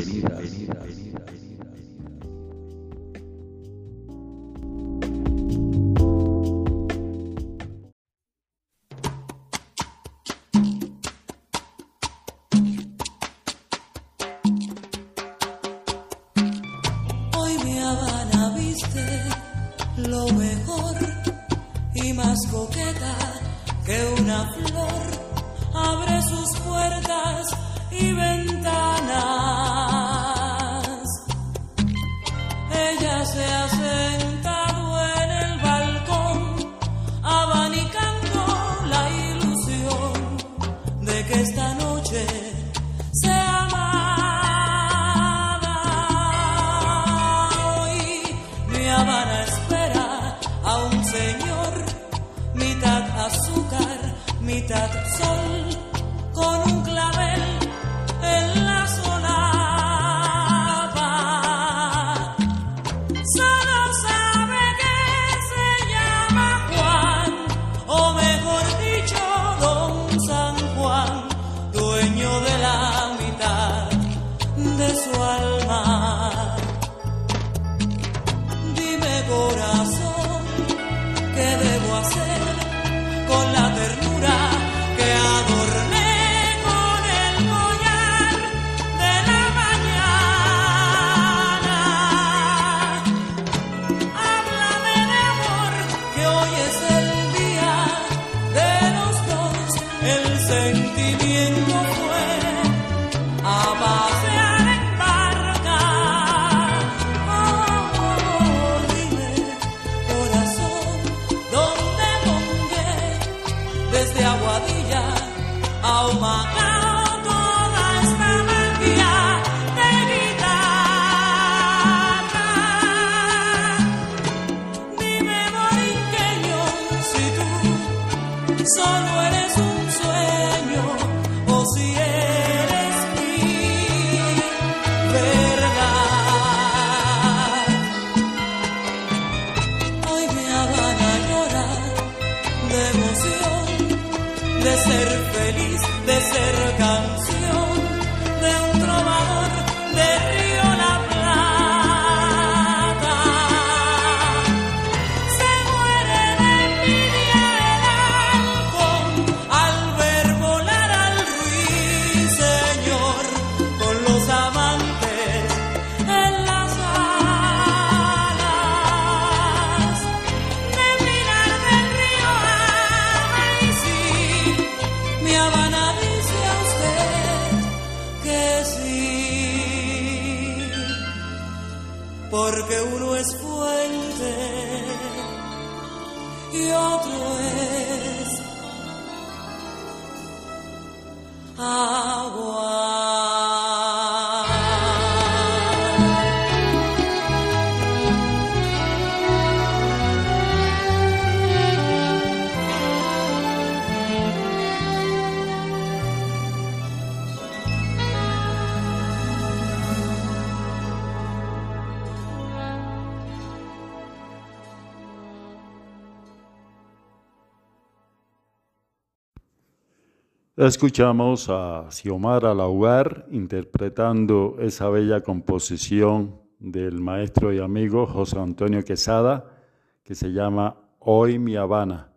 Escuchamos 220.62 221.50
a 221.50 221.88
Xiomara 221.90 222.54
Laugar 222.54 223.26
interpretando 223.32 224.58
esa 224.60 224.90
bella 224.90 225.22
composición 225.22 226.40
del 226.60 227.02
maestro 227.02 227.52
y 227.52 227.58
amigo 227.58 228.06
José 228.06 228.38
Antonio 228.38 228.84
Quesada 228.84 229.58
que 230.04 230.14
se 230.14 230.32
llama 230.32 230.78
Hoy 231.00 231.40
mi 231.40 231.56
Habana. 231.56 232.14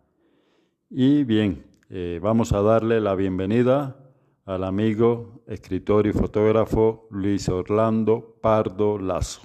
Y 0.91 1.23
bien, 1.23 1.65
eh, 1.89 2.19
vamos 2.21 2.53
a 2.53 2.61
darle 2.61 3.01
la 3.01 3.15
bienvenida 3.15 3.95
al 4.45 4.63
amigo, 4.63 5.41
escritor 5.47 6.05
y 6.05 6.13
fotógrafo 6.13 7.07
Luis 7.09 7.49
Orlando 7.49 8.37
Pardo 8.43 8.99
Lazo. 8.99 9.41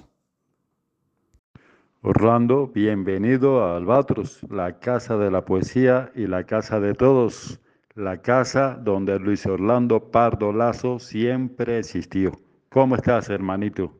Orlando, 2.03 2.67
bienvenido 2.67 3.63
a 3.63 3.77
Albatros, 3.77 4.43
la 4.51 4.77
casa 4.77 5.17
de 5.17 5.31
la 5.31 5.43
poesía 5.43 6.11
y 6.13 6.27
la 6.27 6.43
casa 6.43 6.79
de 6.79 6.93
todos 6.93 7.60
la 7.95 8.21
casa 8.21 8.79
donde 8.81 9.19
Luis 9.19 9.45
Orlando 9.45 10.11
Pardo 10.11 10.53
Lazo 10.53 10.99
siempre 10.99 11.79
existió. 11.79 12.31
¿Cómo 12.69 12.95
estás, 12.95 13.29
hermanito? 13.29 13.97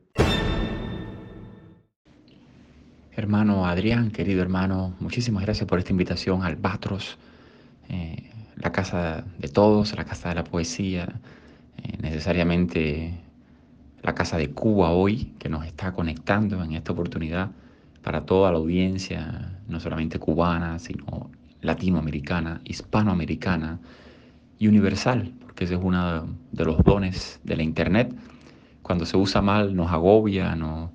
Hermano 3.14 3.66
Adrián, 3.66 4.10
querido 4.10 4.40
hermano, 4.40 4.94
muchísimas 4.98 5.44
gracias 5.44 5.68
por 5.68 5.78
esta 5.78 5.92
invitación 5.92 6.42
al 6.42 6.56
Batros, 6.56 7.18
eh, 7.90 8.30
la 8.56 8.72
casa 8.72 9.24
de 9.38 9.48
todos, 9.48 9.94
la 9.94 10.04
casa 10.04 10.30
de 10.30 10.36
la 10.36 10.44
poesía, 10.44 11.20
eh, 11.76 11.98
necesariamente 12.00 13.20
la 14.02 14.14
casa 14.14 14.38
de 14.38 14.50
Cuba 14.50 14.90
hoy, 14.90 15.34
que 15.38 15.50
nos 15.50 15.66
está 15.66 15.92
conectando 15.92 16.62
en 16.64 16.72
esta 16.72 16.92
oportunidad 16.92 17.50
para 18.02 18.24
toda 18.24 18.50
la 18.50 18.56
audiencia, 18.56 19.60
no 19.68 19.78
solamente 19.78 20.18
cubana, 20.18 20.78
sino 20.78 21.30
latinoamericana, 21.62 22.60
hispanoamericana 22.64 23.78
y 24.58 24.68
universal, 24.68 25.32
porque 25.40 25.64
ese 25.64 25.74
es 25.74 25.80
uno 25.82 26.28
de 26.50 26.64
los 26.64 26.78
dones 26.84 27.40
de 27.44 27.56
la 27.56 27.62
Internet. 27.62 28.14
Cuando 28.82 29.06
se 29.06 29.16
usa 29.16 29.40
mal 29.40 29.74
nos 29.74 29.90
agobia, 29.90 30.54
nos, 30.56 30.90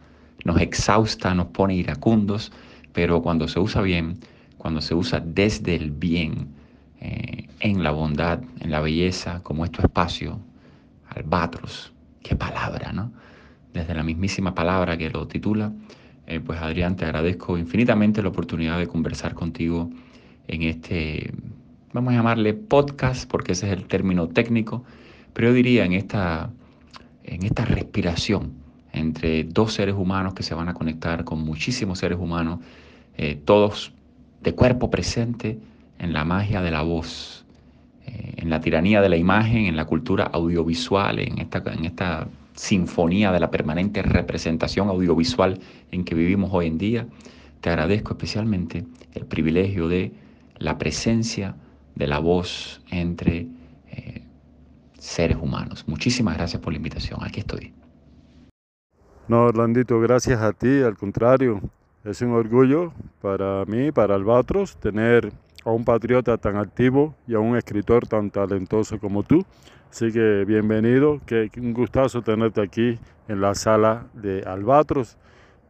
exhausta, 0.59 1.33
nos 1.33 1.47
pone 1.47 1.75
iracundos, 1.75 2.51
pero 2.93 3.21
cuando 3.21 3.47
se 3.47 3.59
usa 3.59 3.81
bien, 3.81 4.19
cuando 4.57 4.81
se 4.81 4.93
usa 4.93 5.19
desde 5.19 5.75
el 5.75 5.91
bien, 5.91 6.49
eh, 6.99 7.47
en 7.59 7.83
la 7.83 7.91
bondad, 7.91 8.41
en 8.59 8.71
la 8.71 8.81
belleza, 8.81 9.41
como 9.43 9.65
es 9.65 9.71
tu 9.71 9.81
espacio, 9.81 10.39
albatros, 11.09 11.93
qué 12.21 12.35
palabra, 12.35 12.91
¿no? 12.91 13.11
Desde 13.73 13.93
la 13.93 14.03
mismísima 14.03 14.53
palabra 14.53 14.97
que 14.97 15.09
lo 15.09 15.27
titula, 15.27 15.71
eh, 16.25 16.39
pues 16.39 16.59
Adrián, 16.59 16.95
te 16.95 17.05
agradezco 17.05 17.57
infinitamente 17.57 18.21
la 18.21 18.29
oportunidad 18.29 18.77
de 18.79 18.87
conversar 18.87 19.33
contigo 19.33 19.89
en 20.47 20.63
este, 20.63 21.31
vamos 21.93 22.13
a 22.13 22.17
llamarle 22.17 22.53
podcast, 22.53 23.29
porque 23.29 23.53
ese 23.53 23.67
es 23.67 23.73
el 23.73 23.85
término 23.85 24.27
técnico, 24.27 24.83
pero 25.33 25.49
yo 25.49 25.53
diría 25.53 25.85
en 25.85 25.93
esta, 25.93 26.49
en 27.23 27.43
esta 27.43 27.65
respiración 27.65 28.53
entre 28.93 29.43
dos 29.43 29.73
seres 29.73 29.95
humanos 29.95 30.33
que 30.33 30.43
se 30.43 30.55
van 30.55 30.69
a 30.69 30.73
conectar 30.73 31.23
con 31.23 31.39
muchísimos 31.43 31.99
seres 31.99 32.17
humanos, 32.17 32.59
eh, 33.17 33.39
todos 33.45 33.93
de 34.41 34.53
cuerpo 34.53 34.89
presente 34.89 35.59
en 35.99 36.13
la 36.13 36.25
magia 36.25 36.61
de 36.61 36.71
la 36.71 36.81
voz, 36.81 37.45
eh, 38.05 38.35
en 38.37 38.49
la 38.49 38.61
tiranía 38.61 39.01
de 39.01 39.09
la 39.09 39.17
imagen, 39.17 39.65
en 39.65 39.75
la 39.75 39.85
cultura 39.85 40.25
audiovisual, 40.25 41.19
en 41.19 41.39
esta, 41.39 41.63
en 41.73 41.85
esta 41.85 42.27
sinfonía 42.55 43.31
de 43.31 43.39
la 43.39 43.51
permanente 43.51 44.01
representación 44.01 44.89
audiovisual 44.89 45.59
en 45.91 46.03
que 46.03 46.15
vivimos 46.15 46.49
hoy 46.53 46.67
en 46.67 46.77
día, 46.77 47.07
te 47.61 47.69
agradezco 47.69 48.13
especialmente 48.13 48.85
el 49.13 49.25
privilegio 49.25 49.87
de 49.87 50.11
la 50.59 50.77
presencia 50.77 51.55
de 51.95 52.07
la 52.07 52.19
voz 52.19 52.81
entre 52.91 53.47
eh, 53.89 54.23
seres 54.97 55.37
humanos. 55.41 55.85
Muchísimas 55.87 56.37
gracias 56.37 56.61
por 56.61 56.73
la 56.73 56.77
invitación. 56.77 57.19
Aquí 57.23 57.39
estoy. 57.39 57.73
No, 59.27 59.43
Orlandito, 59.43 59.99
gracias 59.99 60.41
a 60.41 60.53
ti. 60.53 60.81
Al 60.81 60.95
contrario, 60.95 61.61
es 62.03 62.21
un 62.21 62.31
orgullo 62.31 62.93
para 63.21 63.65
mí, 63.65 63.91
para 63.91 64.15
Albatros, 64.15 64.77
tener 64.77 65.31
a 65.65 65.71
un 65.71 65.83
patriota 65.83 66.37
tan 66.37 66.55
activo 66.55 67.13
y 67.27 67.33
a 67.33 67.39
un 67.39 67.57
escritor 67.57 68.07
tan 68.07 68.31
talentoso 68.31 68.99
como 68.99 69.23
tú. 69.23 69.43
Así 69.89 70.11
que 70.11 70.45
bienvenido, 70.45 71.19
que 71.25 71.49
un 71.57 71.73
gustazo 71.73 72.21
tenerte 72.21 72.61
aquí 72.61 72.99
en 73.27 73.41
la 73.41 73.55
sala 73.55 74.05
de 74.13 74.43
Albatros, 74.43 75.17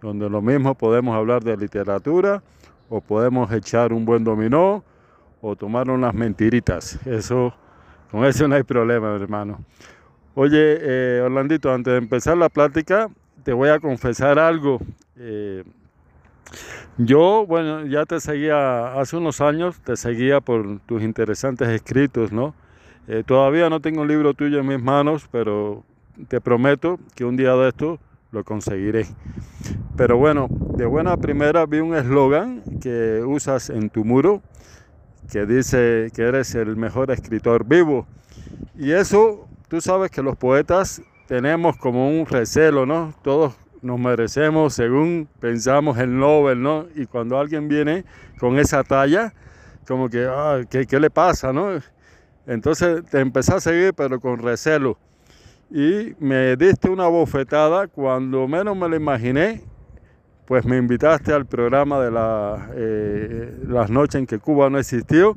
donde 0.01 0.29
lo 0.29 0.41
mismo 0.41 0.75
podemos 0.75 1.15
hablar 1.15 1.43
de 1.43 1.57
literatura 1.57 2.43
o 2.89 3.01
podemos 3.01 3.51
echar 3.51 3.93
un 3.93 4.05
buen 4.05 4.23
dominó 4.23 4.83
o 5.41 5.55
tomar 5.55 5.89
unas 5.89 6.13
mentiritas. 6.13 6.99
Eso, 7.05 7.53
con 8.11 8.25
eso 8.25 8.47
no 8.47 8.55
hay 8.55 8.63
problema, 8.63 9.15
hermano. 9.15 9.59
Oye, 10.35 10.77
eh, 10.81 11.21
Orlandito, 11.23 11.73
antes 11.73 11.93
de 11.93 11.97
empezar 11.97 12.37
la 12.37 12.49
plática, 12.49 13.09
te 13.43 13.53
voy 13.53 13.69
a 13.69 13.79
confesar 13.79 14.37
algo. 14.37 14.79
Eh, 15.17 15.63
yo, 16.97 17.45
bueno, 17.47 17.85
ya 17.85 18.05
te 18.05 18.19
seguía 18.19 18.99
hace 18.99 19.17
unos 19.17 19.41
años, 19.41 19.79
te 19.81 19.95
seguía 19.95 20.41
por 20.41 20.79
tus 20.81 21.01
interesantes 21.01 21.67
escritos, 21.69 22.31
¿no? 22.31 22.53
Eh, 23.07 23.23
todavía 23.25 23.69
no 23.69 23.79
tengo 23.79 24.01
un 24.01 24.07
libro 24.07 24.33
tuyo 24.33 24.59
en 24.59 24.67
mis 24.67 24.81
manos, 24.81 25.27
pero 25.31 25.83
te 26.27 26.41
prometo 26.41 26.99
que 27.15 27.23
un 27.23 27.37
día 27.37 27.53
de 27.55 27.69
esto 27.69 27.99
lo 28.31 28.43
conseguiré. 28.43 29.05
Pero 29.95 30.17
bueno, 30.17 30.47
de 30.49 30.85
buena 30.85 31.17
primera 31.17 31.65
vi 31.65 31.79
un 31.79 31.95
eslogan 31.95 32.63
que 32.81 33.23
usas 33.25 33.69
en 33.69 33.89
tu 33.89 34.03
muro 34.03 34.41
que 35.31 35.45
dice 35.45 36.09
que 36.13 36.23
eres 36.23 36.55
el 36.55 36.77
mejor 36.77 37.11
escritor 37.11 37.65
vivo. 37.65 38.07
Y 38.77 38.91
eso, 38.91 39.47
tú 39.67 39.81
sabes 39.81 40.11
que 40.11 40.21
los 40.21 40.37
poetas 40.37 41.01
tenemos 41.27 41.77
como 41.77 42.09
un 42.09 42.25
recelo, 42.25 42.85
¿no? 42.85 43.13
Todos 43.23 43.55
nos 43.81 43.99
merecemos 43.99 44.73
según 44.73 45.27
pensamos 45.39 45.97
el 45.97 46.17
Nobel, 46.17 46.61
¿no? 46.61 46.87
Y 46.95 47.05
cuando 47.05 47.37
alguien 47.37 47.67
viene 47.67 48.05
con 48.39 48.57
esa 48.59 48.83
talla, 48.83 49.33
como 49.87 50.09
que, 50.09 50.25
ah, 50.29 50.61
¿qué, 50.69 50.85
¿qué, 50.85 50.99
le 50.99 51.09
pasa, 51.09 51.51
no? 51.51 51.69
Entonces 52.45 53.03
te 53.09 53.19
empecé 53.19 53.53
a 53.53 53.59
seguir, 53.59 53.93
pero 53.93 54.19
con 54.19 54.39
recelo. 54.39 54.97
Y 55.69 56.15
me 56.19 56.55
diste 56.55 56.89
una 56.89 57.07
bofetada 57.07 57.87
cuando 57.87 58.47
menos 58.47 58.77
me 58.77 58.87
lo 58.87 58.95
imaginé, 58.95 59.61
pues 60.45 60.65
me 60.65 60.77
invitaste 60.77 61.33
al 61.33 61.45
programa 61.45 61.99
de 61.99 62.09
eh, 62.75 63.53
las 63.67 63.89
noches 63.89 64.15
en 64.15 64.25
que 64.25 64.39
Cuba 64.39 64.69
no 64.69 64.79
existió 64.79 65.35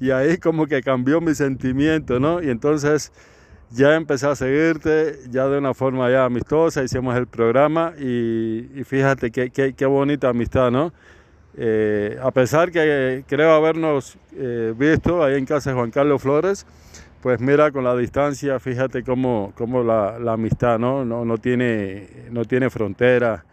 y 0.00 0.10
ahí 0.10 0.38
como 0.38 0.66
que 0.66 0.82
cambió 0.82 1.20
mi 1.20 1.34
sentimiento, 1.34 2.18
¿no? 2.18 2.42
Y 2.42 2.48
entonces 2.48 3.12
ya 3.70 3.96
empecé 3.96 4.26
a 4.26 4.34
seguirte, 4.34 5.18
ya 5.30 5.46
de 5.48 5.58
una 5.58 5.74
forma 5.74 6.10
ya 6.10 6.24
amistosa, 6.24 6.82
hicimos 6.82 7.16
el 7.16 7.26
programa 7.26 7.92
y, 7.98 8.70
y 8.74 8.84
fíjate 8.84 9.30
qué, 9.30 9.50
qué, 9.50 9.74
qué, 9.74 9.86
bonita 9.86 10.28
amistad, 10.28 10.70
¿no? 10.70 10.92
Eh, 11.58 12.18
a 12.22 12.30
pesar 12.30 12.70
que 12.70 13.24
creo 13.26 13.52
habernos 13.52 14.18
eh, 14.34 14.74
visto 14.76 15.22
ahí 15.22 15.36
en 15.36 15.46
casa 15.46 15.70
de 15.70 15.76
Juan 15.76 15.90
Carlos 15.90 16.22
Flores, 16.22 16.66
pues 17.26 17.40
mira 17.40 17.72
con 17.72 17.82
la 17.82 17.96
distancia, 17.96 18.60
fíjate 18.60 19.02
cómo, 19.02 19.52
cómo 19.56 19.82
la, 19.82 20.14
amistad, 20.32 20.78
¿no? 20.78 21.04
No, 21.04 21.24
no, 21.24 21.38
tiene, 21.38 22.08
no 22.30 22.44
tiene 22.44 22.70
frontera 22.70 23.44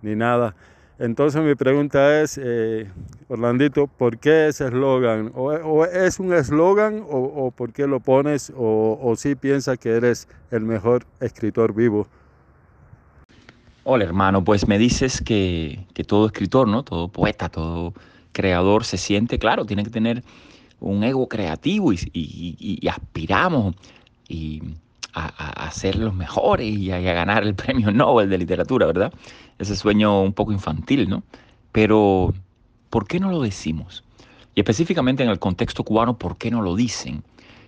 ni 0.00 0.14
nada. 0.14 0.54
Entonces 1.00 1.42
mi 1.42 1.56
pregunta 1.56 2.22
es, 2.22 2.38
eh, 2.40 2.86
Orlandito, 3.26 3.88
¿por 3.88 4.18
qué 4.18 4.46
ese 4.46 4.66
eslogan? 4.66 5.32
¿O, 5.34 5.46
¿O, 5.50 5.84
es 5.84 6.20
un 6.20 6.34
eslogan 6.34 7.02
o, 7.04 7.50
por 7.50 7.72
qué 7.72 7.88
lo 7.88 7.98
pones? 7.98 8.52
¿O, 8.56 9.12
si 9.16 9.34
piensas 9.34 9.76
que 9.76 9.90
eres 9.90 10.28
el 10.52 10.60
mejor 10.60 11.04
escritor 11.18 11.74
vivo? 11.74 12.06
Hola 13.82 14.04
hermano, 14.04 14.44
pues 14.44 14.68
me 14.68 14.78
dices 14.78 15.20
que, 15.20 15.84
que, 15.94 16.04
todo 16.04 16.26
escritor, 16.26 16.68
¿no? 16.68 16.84
Todo 16.84 17.08
poeta, 17.08 17.48
todo 17.48 17.92
creador 18.30 18.84
se 18.84 18.98
siente, 18.98 19.40
claro, 19.40 19.64
tiene 19.64 19.82
que 19.82 19.90
tener 19.90 20.22
un 20.80 21.04
ego 21.04 21.28
creativo 21.28 21.92
y, 21.92 22.88
aspiramos 22.88 23.74
a, 25.14 25.66
a, 25.66 25.70
ser 25.70 25.96
los 25.96 26.14
mejores 26.14 26.66
y 26.66 26.90
a, 26.90 27.00
ganar 27.00 27.44
el 27.44 27.54
premio 27.62 27.90
Nobel 27.90 28.28
de 28.28 28.38
literatura, 28.38 28.86
¿verdad? 28.86 29.12
ese 29.58 29.76
sueño 29.76 30.22
un 30.22 30.32
poco 30.32 30.52
infantil, 30.52 31.08
¿no? 31.08 31.22
Pero, 31.72 32.34
¿por 32.90 33.06
qué 33.06 33.20
no 33.20 33.30
lo 33.30 33.40
decimos? 33.42 34.04
Y 34.54 34.60
específicamente 34.60 35.22
en 35.22 35.30
el 35.30 35.38
contexto 35.38 35.84
cubano, 35.84 36.18
¿por 36.18 36.36
qué 36.36 36.50
no 36.50 36.62
lo 36.62 36.74
dicen? 36.74 37.22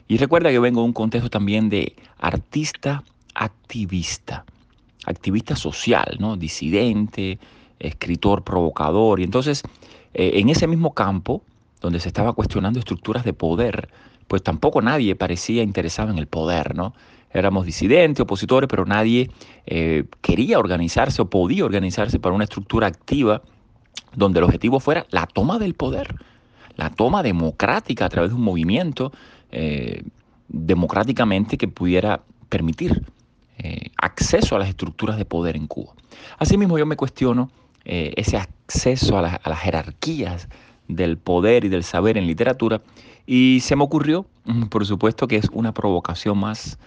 Y 0.06 0.16
recuerda 0.16 0.50
que 0.50 0.58
vengo 0.58 0.80
de 0.80 0.86
un 0.86 0.92
contexto 0.92 1.28
también 1.28 1.68
de 1.68 1.94
artista 2.18 3.04
activista, 3.34 4.44
activista 5.04 5.54
social, 5.54 6.16
¿no? 6.18 6.36
Disidente, 6.36 7.38
escritor 7.78 8.42
provocador. 8.42 9.20
Y 9.20 9.24
entonces, 9.24 9.62
eh, 10.14 10.32
en 10.34 10.48
ese 10.48 10.66
mismo 10.66 10.92
campo, 10.94 11.42
donde 11.80 12.00
se 12.00 12.08
estaba 12.08 12.32
cuestionando 12.32 12.78
estructuras 12.78 13.24
de 13.24 13.32
poder, 13.32 13.88
pues 14.26 14.42
tampoco 14.42 14.82
nadie 14.82 15.14
parecía 15.16 15.62
interesado 15.62 16.10
en 16.10 16.18
el 16.18 16.26
poder, 16.26 16.74
¿no? 16.74 16.94
éramos 17.32 17.66
disidentes, 17.66 18.22
opositores, 18.22 18.68
pero 18.68 18.84
nadie 18.84 19.30
eh, 19.66 20.04
quería 20.20 20.58
organizarse 20.58 21.22
o 21.22 21.26
podía 21.28 21.64
organizarse 21.64 22.18
para 22.18 22.34
una 22.34 22.44
estructura 22.44 22.86
activa 22.86 23.42
donde 24.14 24.38
el 24.38 24.44
objetivo 24.44 24.80
fuera 24.80 25.06
la 25.10 25.26
toma 25.26 25.58
del 25.58 25.74
poder, 25.74 26.14
la 26.76 26.90
toma 26.90 27.22
democrática 27.22 28.06
a 28.06 28.08
través 28.08 28.30
de 28.30 28.36
un 28.36 28.42
movimiento 28.42 29.12
eh, 29.50 30.02
democráticamente 30.48 31.58
que 31.58 31.68
pudiera 31.68 32.22
permitir 32.48 33.02
eh, 33.58 33.90
acceso 33.96 34.56
a 34.56 34.58
las 34.58 34.68
estructuras 34.68 35.18
de 35.18 35.24
poder 35.24 35.56
en 35.56 35.66
Cuba. 35.66 35.92
Asimismo, 36.38 36.78
yo 36.78 36.86
me 36.86 36.96
cuestiono 36.96 37.50
ese 37.90 38.36
acceso 38.36 39.16
a 39.16 39.22
las 39.22 39.58
jerarquías 39.60 40.46
del 40.88 41.18
poder 41.18 41.64
y 41.64 41.68
del 41.68 41.84
saber 41.84 42.16
en 42.18 42.26
literatura 42.26 42.80
y 43.26 43.60
se 43.60 43.76
me 43.76 43.84
ocurrió, 43.84 44.26
por 44.70 44.86
supuesto 44.86 45.28
que 45.28 45.36
es 45.36 45.48
una 45.52 45.72
provocación 45.72 46.38
más 46.38 46.78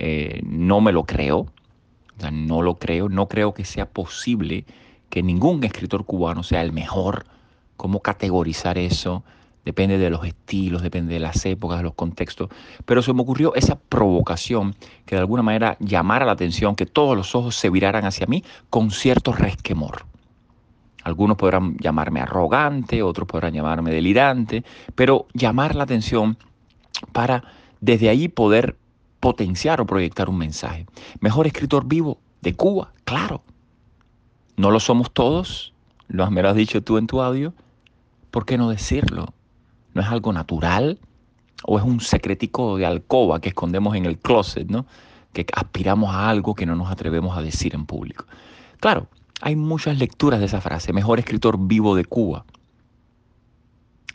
eh, 0.00 0.40
no 0.44 0.80
me 0.80 0.92
lo 0.92 1.04
creo, 1.04 1.38
o 1.38 2.20
sea, 2.20 2.30
no 2.30 2.62
lo 2.62 2.78
creo, 2.78 3.08
no 3.08 3.26
creo 3.26 3.52
que 3.52 3.64
sea 3.64 3.84
posible 3.84 4.64
que 5.10 5.24
ningún 5.24 5.64
escritor 5.64 6.04
cubano 6.04 6.44
sea 6.44 6.62
el 6.62 6.72
mejor. 6.72 7.26
¿Cómo 7.76 8.00
categorizar 8.00 8.78
eso? 8.78 9.24
Depende 9.64 9.98
de 9.98 10.10
los 10.10 10.24
estilos, 10.24 10.82
depende 10.82 11.14
de 11.14 11.20
las 11.20 11.44
épocas, 11.46 11.78
de 11.78 11.82
los 11.82 11.94
contextos. 11.94 12.48
Pero 12.84 13.02
se 13.02 13.12
me 13.12 13.22
ocurrió 13.22 13.54
esa 13.56 13.76
provocación 13.76 14.76
que 15.04 15.16
de 15.16 15.20
alguna 15.20 15.42
manera 15.42 15.76
llamara 15.80 16.24
la 16.24 16.32
atención, 16.32 16.76
que 16.76 16.86
todos 16.86 17.16
los 17.16 17.34
ojos 17.34 17.56
se 17.56 17.70
viraran 17.70 18.04
hacia 18.04 18.26
mí 18.26 18.44
con 18.70 18.92
cierto 18.92 19.32
resquemor. 19.32 20.06
Algunos 21.08 21.38
podrán 21.38 21.78
llamarme 21.78 22.20
arrogante, 22.20 23.02
otros 23.02 23.26
podrán 23.26 23.54
llamarme 23.54 23.90
delirante, 23.90 24.62
pero 24.94 25.26
llamar 25.32 25.74
la 25.74 25.84
atención 25.84 26.36
para 27.12 27.44
desde 27.80 28.10
ahí 28.10 28.28
poder 28.28 28.76
potenciar 29.18 29.80
o 29.80 29.86
proyectar 29.86 30.28
un 30.28 30.36
mensaje. 30.36 30.84
Mejor 31.20 31.46
escritor 31.46 31.86
vivo 31.86 32.18
de 32.42 32.54
Cuba, 32.54 32.92
claro. 33.04 33.42
No 34.58 34.70
lo 34.70 34.80
somos 34.80 35.10
todos, 35.10 35.72
lo, 36.08 36.30
me 36.30 36.42
lo 36.42 36.50
has 36.50 36.56
dicho 36.56 36.82
tú 36.82 36.98
en 36.98 37.06
tu 37.06 37.22
audio. 37.22 37.54
¿Por 38.30 38.44
qué 38.44 38.58
no 38.58 38.68
decirlo? 38.68 39.32
¿No 39.94 40.02
es 40.02 40.08
algo 40.08 40.34
natural? 40.34 40.98
¿O 41.64 41.78
es 41.78 41.84
un 41.84 42.00
secretico 42.00 42.76
de 42.76 42.84
alcoba 42.84 43.40
que 43.40 43.48
escondemos 43.48 43.96
en 43.96 44.04
el 44.04 44.18
closet, 44.18 44.68
¿no? 44.68 44.84
Que 45.32 45.46
aspiramos 45.54 46.14
a 46.14 46.28
algo 46.28 46.54
que 46.54 46.66
no 46.66 46.76
nos 46.76 46.90
atrevemos 46.90 47.34
a 47.34 47.40
decir 47.40 47.74
en 47.74 47.86
público. 47.86 48.26
Claro, 48.78 49.08
hay 49.40 49.56
muchas 49.56 49.98
lecturas 49.98 50.40
de 50.40 50.46
esa 50.46 50.60
frase, 50.60 50.92
mejor 50.92 51.18
escritor 51.18 51.56
vivo 51.58 51.94
de 51.94 52.04
Cuba. 52.04 52.44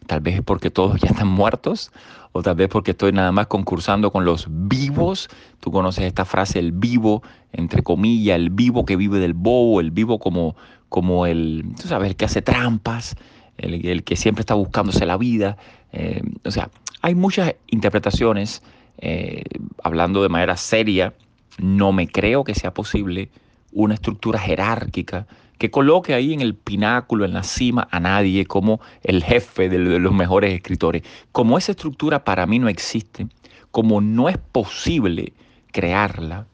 Tal 0.08 0.20
vez 0.20 0.36
es 0.36 0.42
porque 0.42 0.70
todos 0.70 1.00
ya 1.00 1.10
están 1.10 1.30
muertos, 1.30 1.92
o 2.34 2.42
tal 2.42 2.56
vez 2.56 2.68
porque 2.68 2.92
estoy 2.92 3.12
nada 3.14 3.32
más 3.32 3.48
concursando 3.48 4.12
con 4.12 4.26
los 4.26 4.48
vivos. 4.50 5.30
Tú 5.60 5.72
conoces 5.72 6.04
esta 6.04 6.26
frase, 6.26 6.60
el 6.60 6.72
vivo, 6.72 7.24
entre 7.54 7.84
comillas, 7.84 8.36
el 8.36 8.50
vivo 8.50 8.86
que 8.86 8.98
vive 8.98 9.20
del 9.20 9.34
bobo, 9.34 9.80
el 9.80 9.92
vivo 9.92 10.20
como, 10.20 10.56
como 10.90 11.26
el, 11.26 11.64
tú 11.80 11.88
sabes, 11.88 12.10
el 12.10 12.16
que 12.16 12.26
hace 12.26 12.42
trampas, 12.42 13.16
el, 13.58 14.04
que 14.04 14.16
siempre 14.16 14.42
está 14.42 14.56
buscándose 14.56 15.06
la 15.06 15.16
vida. 15.16 15.58
Eh, 15.94 16.22
o 16.44 16.52
sea, 16.52 16.70
hay 17.02 17.16
muchas 17.16 17.56
interpretaciones, 17.68 18.62
eh, 18.98 19.44
hablando 19.84 20.22
de 20.22 20.30
manera 20.30 20.58
seria, 20.58 21.14
no 21.60 21.92
me 21.92 22.08
creo 22.08 22.44
que 22.44 22.56
sea 22.56 22.74
posible 22.74 23.30
una 23.74 23.96
estructura 23.96 24.40
jerárquica 24.40 25.28
que 25.58 25.72
coloque 25.72 26.14
ahí 26.14 26.34
en 26.34 26.42
el 26.42 26.56
pináculo, 26.56 27.26
en 27.26 27.34
la 27.34 27.44
cima, 27.44 27.88
a 27.92 28.00
nadie 28.00 28.46
como 28.46 28.82
el 29.04 29.24
jefe 29.24 29.70
de 29.70 29.78
los 29.78 30.14
mejores 30.14 30.54
escritores. 30.54 31.04
Como 31.32 31.58
esa 31.58 31.72
estructura 31.72 32.24
para 32.24 32.46
mí 32.46 32.60
no 32.60 32.68
existe, 32.68 33.28
como 33.72 34.02
no 34.02 34.30
es 34.30 34.38
posible 34.38 35.34
crearla, 35.72 36.48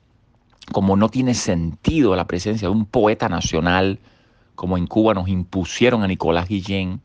como 0.71 0.95
no 0.95 1.09
tiene 1.09 1.33
sentido 1.33 2.15
la 2.15 2.27
presencia 2.27 2.67
de 2.67 2.73
un 2.73 2.85
poeta 2.85 3.29
nacional, 3.29 3.99
como 4.55 4.77
en 4.77 4.87
Cuba 4.87 5.13
nos 5.13 5.27
impusieron 5.27 6.03
a 6.03 6.07
Nicolás 6.07 6.47
Guillén, 6.47 7.01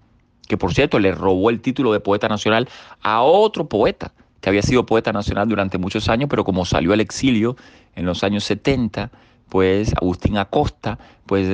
que 0.46 0.56
por 0.56 0.74
cierto 0.74 0.98
le 0.98 1.12
robó 1.12 1.50
el 1.50 1.60
título 1.60 1.92
de 1.92 2.00
poeta 2.00 2.28
nacional 2.28 2.68
a 3.00 3.22
otro 3.22 3.68
poeta 3.68 4.12
que 4.40 4.50
había 4.50 4.60
sido 4.60 4.84
poeta 4.84 5.10
nacional 5.10 5.48
durante 5.48 5.78
muchos 5.78 6.10
años, 6.10 6.28
pero 6.28 6.44
como 6.44 6.66
salió 6.66 6.92
al 6.92 7.00
exilio 7.00 7.56
en 7.94 8.04
los 8.04 8.22
años 8.24 8.44
70, 8.44 9.10
pues 9.54 9.94
Agustín 9.94 10.36
Acosta, 10.36 10.98
pues, 11.26 11.46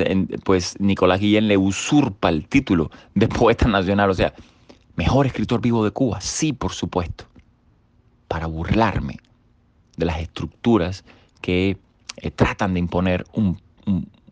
pues 0.42 0.80
Nicolás 0.80 1.20
Guillén 1.20 1.48
le 1.48 1.58
usurpa 1.58 2.30
el 2.30 2.48
título 2.48 2.90
de 3.14 3.28
poeta 3.28 3.68
nacional. 3.68 4.08
O 4.08 4.14
sea, 4.14 4.32
mejor 4.96 5.26
escritor 5.26 5.60
vivo 5.60 5.84
de 5.84 5.90
Cuba, 5.90 6.18
sí, 6.22 6.54
por 6.54 6.72
supuesto, 6.72 7.26
para 8.26 8.46
burlarme 8.46 9.18
de 9.98 10.06
las 10.06 10.18
estructuras 10.18 11.04
que 11.42 11.76
eh, 12.16 12.30
tratan 12.30 12.72
de 12.72 12.80
imponer 12.80 13.26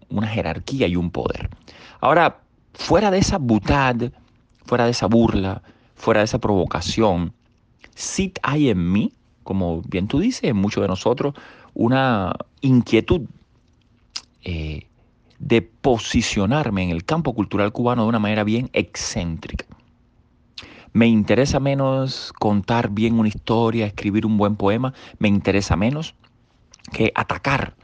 una 0.09 0.27
jerarquía 0.29 0.87
y 0.87 0.97
un 0.97 1.11
poder. 1.11 1.51
Ahora, 2.01 2.41
fuera 2.73 3.11
de 3.11 3.19
esa 3.19 3.37
butad, 3.37 3.97
fuera 4.65 4.87
de 4.87 4.93
esa 4.93 5.09
burla, 5.09 5.61
fuera 5.95 6.21
de 6.21 6.25
esa 6.25 6.39
provocación, 6.39 7.35
sí 7.95 8.33
hay 8.43 8.71
en 8.71 8.91
mí, 8.91 9.13
como 9.43 9.83
bien 9.83 10.09
tú 10.09 10.21
dices, 10.21 10.45
en 10.45 10.57
muchos 10.57 10.81
de 10.81 10.89
nosotros, 10.89 11.35
una 11.75 12.35
inquietud 12.63 13.27
eh, 14.43 14.87
de 15.39 15.63
posicionarme 15.63 16.83
en 16.83 16.91
el 16.91 17.05
campo 17.05 17.35
cultural 17.35 17.73
cubano 17.73 18.03
de 18.03 18.09
una 18.09 18.19
manera 18.19 18.45
bien 18.45 18.71
excéntrica. 18.73 19.67
Me 20.93 21.07
interesa 21.07 21.61
menos 21.61 22.33
contar 22.39 22.91
bien 22.91 23.19
una 23.19 23.29
historia, 23.29 23.87
escribir 23.87 24.27
un 24.27 24.37
buen 24.37 24.57
poema, 24.57 24.95
me 25.19 25.29
interesa 25.29 25.77
menos 25.77 26.15
que 26.93 27.13
atacar 27.15 27.75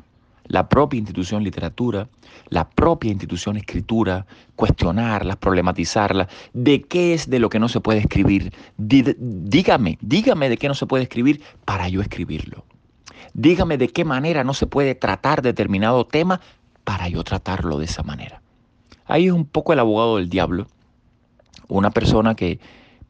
la 0.47 0.69
propia 0.69 0.99
institución 0.99 1.43
literatura, 1.43 2.09
la 2.49 2.69
propia 2.69 3.11
institución 3.11 3.57
escritura, 3.57 4.27
cuestionarla, 4.57 5.37
problematizarla, 5.37 6.29
de 6.53 6.83
qué 6.83 7.15
es 7.15 7.29
de 7.31 7.39
lo 7.39 7.49
que 7.49 7.59
no 7.59 7.69
se 7.69 7.81
puede 7.81 8.01
escribir. 8.01 8.53
Dígame, 8.77 9.99
dígame 10.01 10.49
de 10.49 10.57
qué 10.57 10.69
no 10.69 10.75
se 10.75 10.87
puede 10.87 11.05
escribir 11.05 11.43
para 11.65 11.89
yo 11.89 12.01
escribirlo. 12.01 12.65
Dígame 13.35 13.79
de 13.79 13.89
qué 13.89 14.05
manera 14.05 14.45
no 14.45 14.55
se 14.55 14.67
puede 14.67 14.95
tratar 14.95 15.43
determinado 15.43 16.07
tema 16.07 16.41
para 16.85 17.09
yo 17.09 17.25
tratarlo 17.25 17.79
de 17.79 17.87
esa 17.87 18.03
manera. 18.03 18.41
Ahí 19.07 19.27
es 19.27 19.33
un 19.33 19.45
poco 19.45 19.73
el 19.73 19.81
abogado 19.81 20.17
del 20.17 20.31
diablo, 20.31 20.69
una 21.69 21.91
persona 21.91 22.35
que 22.35 22.61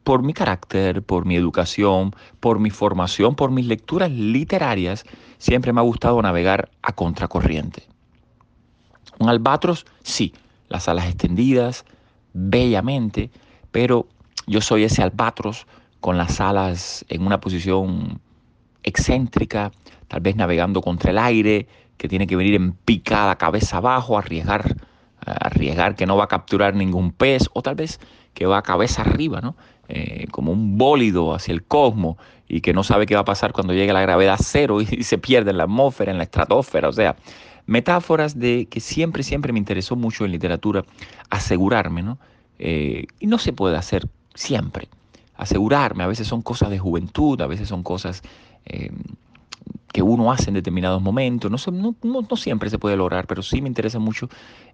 por 0.02 0.22
mi 0.22 0.32
carácter, 0.32 1.02
por 1.02 1.24
mi 1.24 1.36
educación, 1.36 2.14
por 2.40 2.58
mi 2.58 2.70
formación, 2.70 3.34
por 3.34 3.50
mis 3.50 3.66
lecturas 3.66 4.10
literarias, 4.10 5.04
siempre 5.38 5.72
me 5.72 5.80
ha 5.80 5.84
gustado 5.84 6.20
navegar 6.20 6.70
a 6.82 6.92
contracorriente. 6.92 7.84
Un 9.18 9.28
albatros, 9.28 9.86
sí, 10.02 10.34
las 10.68 10.88
alas 10.88 11.06
extendidas, 11.06 11.84
bellamente, 12.32 13.30
pero 13.70 14.08
yo 14.46 14.60
soy 14.60 14.84
ese 14.84 15.02
albatros 15.02 15.66
con 16.00 16.18
las 16.18 16.40
alas 16.40 17.04
en 17.08 17.26
una 17.26 17.40
posición 17.40 18.20
excéntrica, 18.82 19.72
tal 20.08 20.20
vez 20.20 20.36
navegando 20.36 20.80
contra 20.80 21.10
el 21.10 21.18
aire, 21.18 21.66
que 21.96 22.08
tiene 22.08 22.26
que 22.26 22.36
venir 22.36 22.54
en 22.54 22.72
picada 22.72 23.36
cabeza 23.36 23.78
abajo, 23.78 24.18
arriesgar, 24.18 24.76
arriesgar 25.24 25.94
que 25.96 26.06
no 26.06 26.16
va 26.16 26.24
a 26.24 26.28
capturar 26.28 26.74
ningún 26.74 27.12
pez, 27.12 27.48
o 27.52 27.62
tal 27.62 27.76
vez 27.76 28.00
que 28.34 28.46
va 28.46 28.62
cabeza 28.62 29.02
arriba, 29.02 29.40
¿no? 29.40 29.56
Eh, 29.88 30.26
como 30.30 30.50
un 30.50 30.78
bólido 30.78 31.34
hacia 31.34 31.52
el 31.52 31.62
cosmos 31.62 32.16
y 32.48 32.62
que 32.62 32.72
no 32.72 32.82
sabe 32.82 33.04
qué 33.04 33.14
va 33.14 33.20
a 33.20 33.26
pasar 33.26 33.52
cuando 33.52 33.74
llegue 33.74 33.92
la 33.92 34.00
gravedad 34.00 34.38
cero 34.42 34.80
y, 34.80 35.02
se 35.02 35.18
pierde 35.18 35.50
en 35.50 35.58
la 35.58 35.64
atmósfera, 35.64 36.10
en 36.10 36.18
la 36.18 36.24
estratosfera. 36.24 36.88
O 36.88 36.92
sea, 36.92 37.16
metáforas 37.66 38.38
de 38.38 38.66
que 38.66 38.80
siempre, 38.80 39.22
siempre 39.22 39.52
me 39.52 39.58
interesó 39.58 39.94
mucho 39.94 40.24
en 40.24 40.32
literatura 40.32 40.84
asegurarme, 41.30 42.02
¿no? 42.02 42.18
Eh, 42.58 43.06
y 43.20 43.26
no 43.26 43.38
se 43.38 43.52
puede 43.52 43.76
hacer 43.76 44.08
siempre. 44.34 44.88
Asegurarme, 45.36 46.04
a 46.04 46.06
veces 46.06 46.28
son 46.28 46.42
cosas 46.42 46.70
de 46.70 46.78
juventud, 46.78 47.40
a 47.42 47.46
veces 47.46 47.68
son 47.68 47.82
cosas 47.82 48.22
eh, 48.64 48.90
que 49.94 50.02
uno 50.02 50.32
hace 50.32 50.50
en 50.50 50.54
determinados 50.54 51.00
momentos. 51.00 51.48
No, 51.70 52.36
siempre 52.36 52.68
se 52.68 52.80
puede 52.80 52.96
lograr, 52.96 53.28
pero 53.28 53.44
sí 53.44 53.62
me 53.62 53.68
interesa 53.68 54.00
mucho 54.00 54.28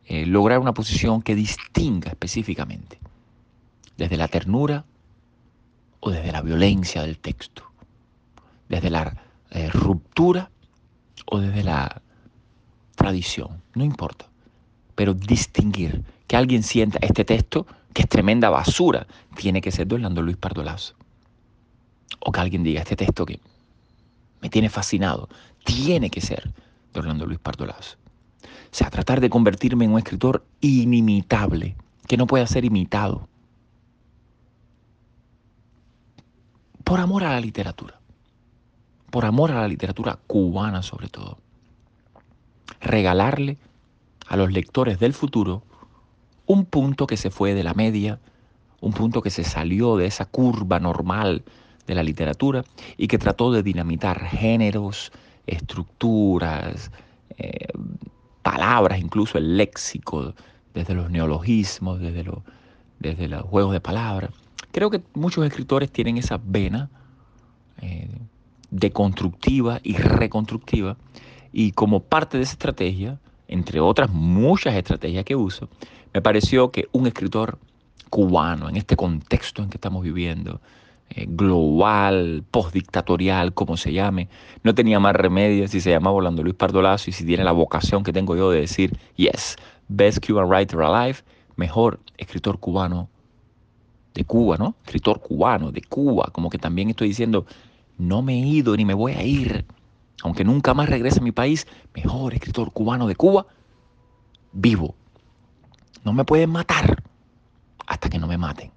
eh, 0.06 0.24
lograr 0.24 0.58
una 0.60 0.72
posición 0.72 1.20
que 1.20 1.34
distinga 1.34 2.08
específicamente 2.08 2.98
desde 3.98 4.16
la 4.16 4.28
ternura 4.28 4.86
o 6.00 6.10
desde 6.10 6.32
la 6.32 6.40
violencia 6.40 7.02
del 7.02 7.18
texto, 7.18 7.64
desde 8.70 8.88
la 8.88 9.14
eh, 9.50 9.68
ruptura 9.68 10.50
o 11.26 11.38
desde 11.38 11.64
la 11.64 12.00
tradición, 12.94 13.62
no 13.74 13.84
importa, 13.84 14.26
pero 14.94 15.12
distinguir 15.12 16.02
que 16.28 16.36
alguien 16.36 16.62
sienta 16.62 16.98
este 17.02 17.26
texto 17.26 17.66
que 17.92 18.02
es 18.02 18.08
tremenda 18.08 18.48
basura, 18.48 19.06
tiene 19.36 19.60
que 19.60 19.70
ser 19.70 19.86
de 19.86 19.96
Orlando 19.96 20.22
Luis 20.22 20.38
Pardolazo. 20.38 20.94
O 22.20 22.32
que 22.32 22.40
alguien 22.40 22.62
diga 22.62 22.80
este 22.80 22.96
texto 22.96 23.26
que 23.26 23.38
me 24.40 24.50
tiene 24.50 24.70
fascinado, 24.70 25.28
tiene 25.64 26.10
que 26.10 26.20
ser 26.20 26.52
de 26.92 27.00
Orlando 27.00 27.26
Luis 27.26 27.38
Pardolazo. 27.38 27.96
O 28.42 28.74
sea, 28.74 28.90
tratar 28.90 29.20
de 29.20 29.30
convertirme 29.30 29.84
en 29.84 29.92
un 29.92 29.98
escritor 29.98 30.44
inimitable, 30.60 31.76
que 32.06 32.16
no 32.16 32.26
pueda 32.26 32.46
ser 32.46 32.64
imitado. 32.64 33.28
Por 36.84 37.00
amor 37.00 37.24
a 37.24 37.30
la 37.30 37.40
literatura. 37.40 38.00
Por 39.10 39.24
amor 39.24 39.50
a 39.50 39.60
la 39.60 39.68
literatura 39.68 40.18
cubana 40.26 40.82
sobre 40.82 41.08
todo. 41.08 41.38
Regalarle 42.80 43.58
a 44.28 44.36
los 44.36 44.52
lectores 44.52 44.98
del 44.98 45.12
futuro 45.12 45.64
un 46.46 46.64
punto 46.64 47.06
que 47.06 47.16
se 47.16 47.30
fue 47.30 47.54
de 47.54 47.62
la 47.62 47.74
media, 47.74 48.20
un 48.80 48.92
punto 48.92 49.22
que 49.22 49.30
se 49.30 49.44
salió 49.44 49.96
de 49.96 50.06
esa 50.06 50.24
curva 50.24 50.80
normal 50.80 51.44
de 51.86 51.94
la 51.94 52.02
literatura 52.02 52.64
y 52.96 53.08
que 53.08 53.18
trató 53.18 53.52
de 53.52 53.62
dinamitar 53.62 54.26
géneros, 54.26 55.12
estructuras, 55.46 56.90
eh, 57.38 57.68
palabras, 58.42 59.00
incluso 59.00 59.38
el 59.38 59.56
léxico, 59.56 60.34
desde 60.74 60.94
los 60.94 61.10
neologismos, 61.10 62.00
desde, 62.00 62.24
desde 62.98 63.28
los 63.28 63.42
juegos 63.42 63.72
de 63.72 63.80
palabras. 63.80 64.30
Creo 64.72 64.90
que 64.90 65.02
muchos 65.14 65.44
escritores 65.44 65.90
tienen 65.90 66.16
esa 66.16 66.40
vena 66.42 66.90
eh, 67.82 68.08
deconstructiva 68.70 69.80
y 69.82 69.96
reconstructiva 69.96 70.96
y 71.52 71.72
como 71.72 72.00
parte 72.00 72.36
de 72.36 72.44
esa 72.44 72.52
estrategia, 72.52 73.18
entre 73.48 73.80
otras 73.80 74.10
muchas 74.10 74.74
estrategias 74.74 75.24
que 75.24 75.34
uso, 75.34 75.68
me 76.12 76.22
pareció 76.22 76.70
que 76.70 76.88
un 76.92 77.06
escritor 77.06 77.58
cubano, 78.10 78.68
en 78.68 78.76
este 78.76 78.96
contexto 78.96 79.62
en 79.62 79.70
que 79.70 79.76
estamos 79.76 80.02
viviendo, 80.02 80.60
eh, 81.10 81.26
global, 81.28 82.44
postdictatorial, 82.50 83.52
como 83.52 83.76
se 83.76 83.92
llame. 83.92 84.28
No 84.62 84.74
tenía 84.74 85.00
más 85.00 85.14
remedio 85.16 85.66
si 85.66 85.80
se 85.80 85.90
llama 85.90 86.12
Orlando 86.12 86.44
Luis 86.44 86.54
Pardolazo 86.54 87.10
y 87.10 87.12
si 87.12 87.24
tiene 87.24 87.42
la 87.42 87.50
vocación 87.52 88.04
que 88.04 88.12
tengo 88.12 88.36
yo 88.36 88.50
de 88.50 88.60
decir, 88.60 88.96
yes, 89.16 89.56
best 89.88 90.24
Cuban 90.24 90.48
writer 90.48 90.80
alive, 90.80 91.18
mejor 91.56 91.98
escritor 92.16 92.60
cubano 92.60 93.08
de 94.14 94.24
Cuba, 94.24 94.56
¿no? 94.56 94.76
Escritor 94.84 95.20
cubano 95.20 95.72
de 95.72 95.82
Cuba, 95.82 96.28
como 96.32 96.48
que 96.48 96.58
también 96.58 96.90
estoy 96.90 97.08
diciendo, 97.08 97.44
no 97.98 98.22
me 98.22 98.34
he 98.34 98.46
ido 98.46 98.76
ni 98.76 98.84
me 98.84 98.94
voy 98.94 99.12
a 99.12 99.22
ir, 99.24 99.64
aunque 100.22 100.44
nunca 100.44 100.74
más 100.74 100.88
regrese 100.88 101.18
a 101.18 101.22
mi 101.22 101.32
país, 101.32 101.66
mejor 101.94 102.34
escritor 102.34 102.72
cubano 102.72 103.08
de 103.08 103.16
Cuba, 103.16 103.46
vivo. 104.52 104.94
No 106.04 106.12
me 106.12 106.24
pueden 106.24 106.50
matar 106.50 107.02
hasta 107.86 108.08
que 108.08 108.18
no 108.18 108.28
me 108.28 108.38
maten. 108.38 108.70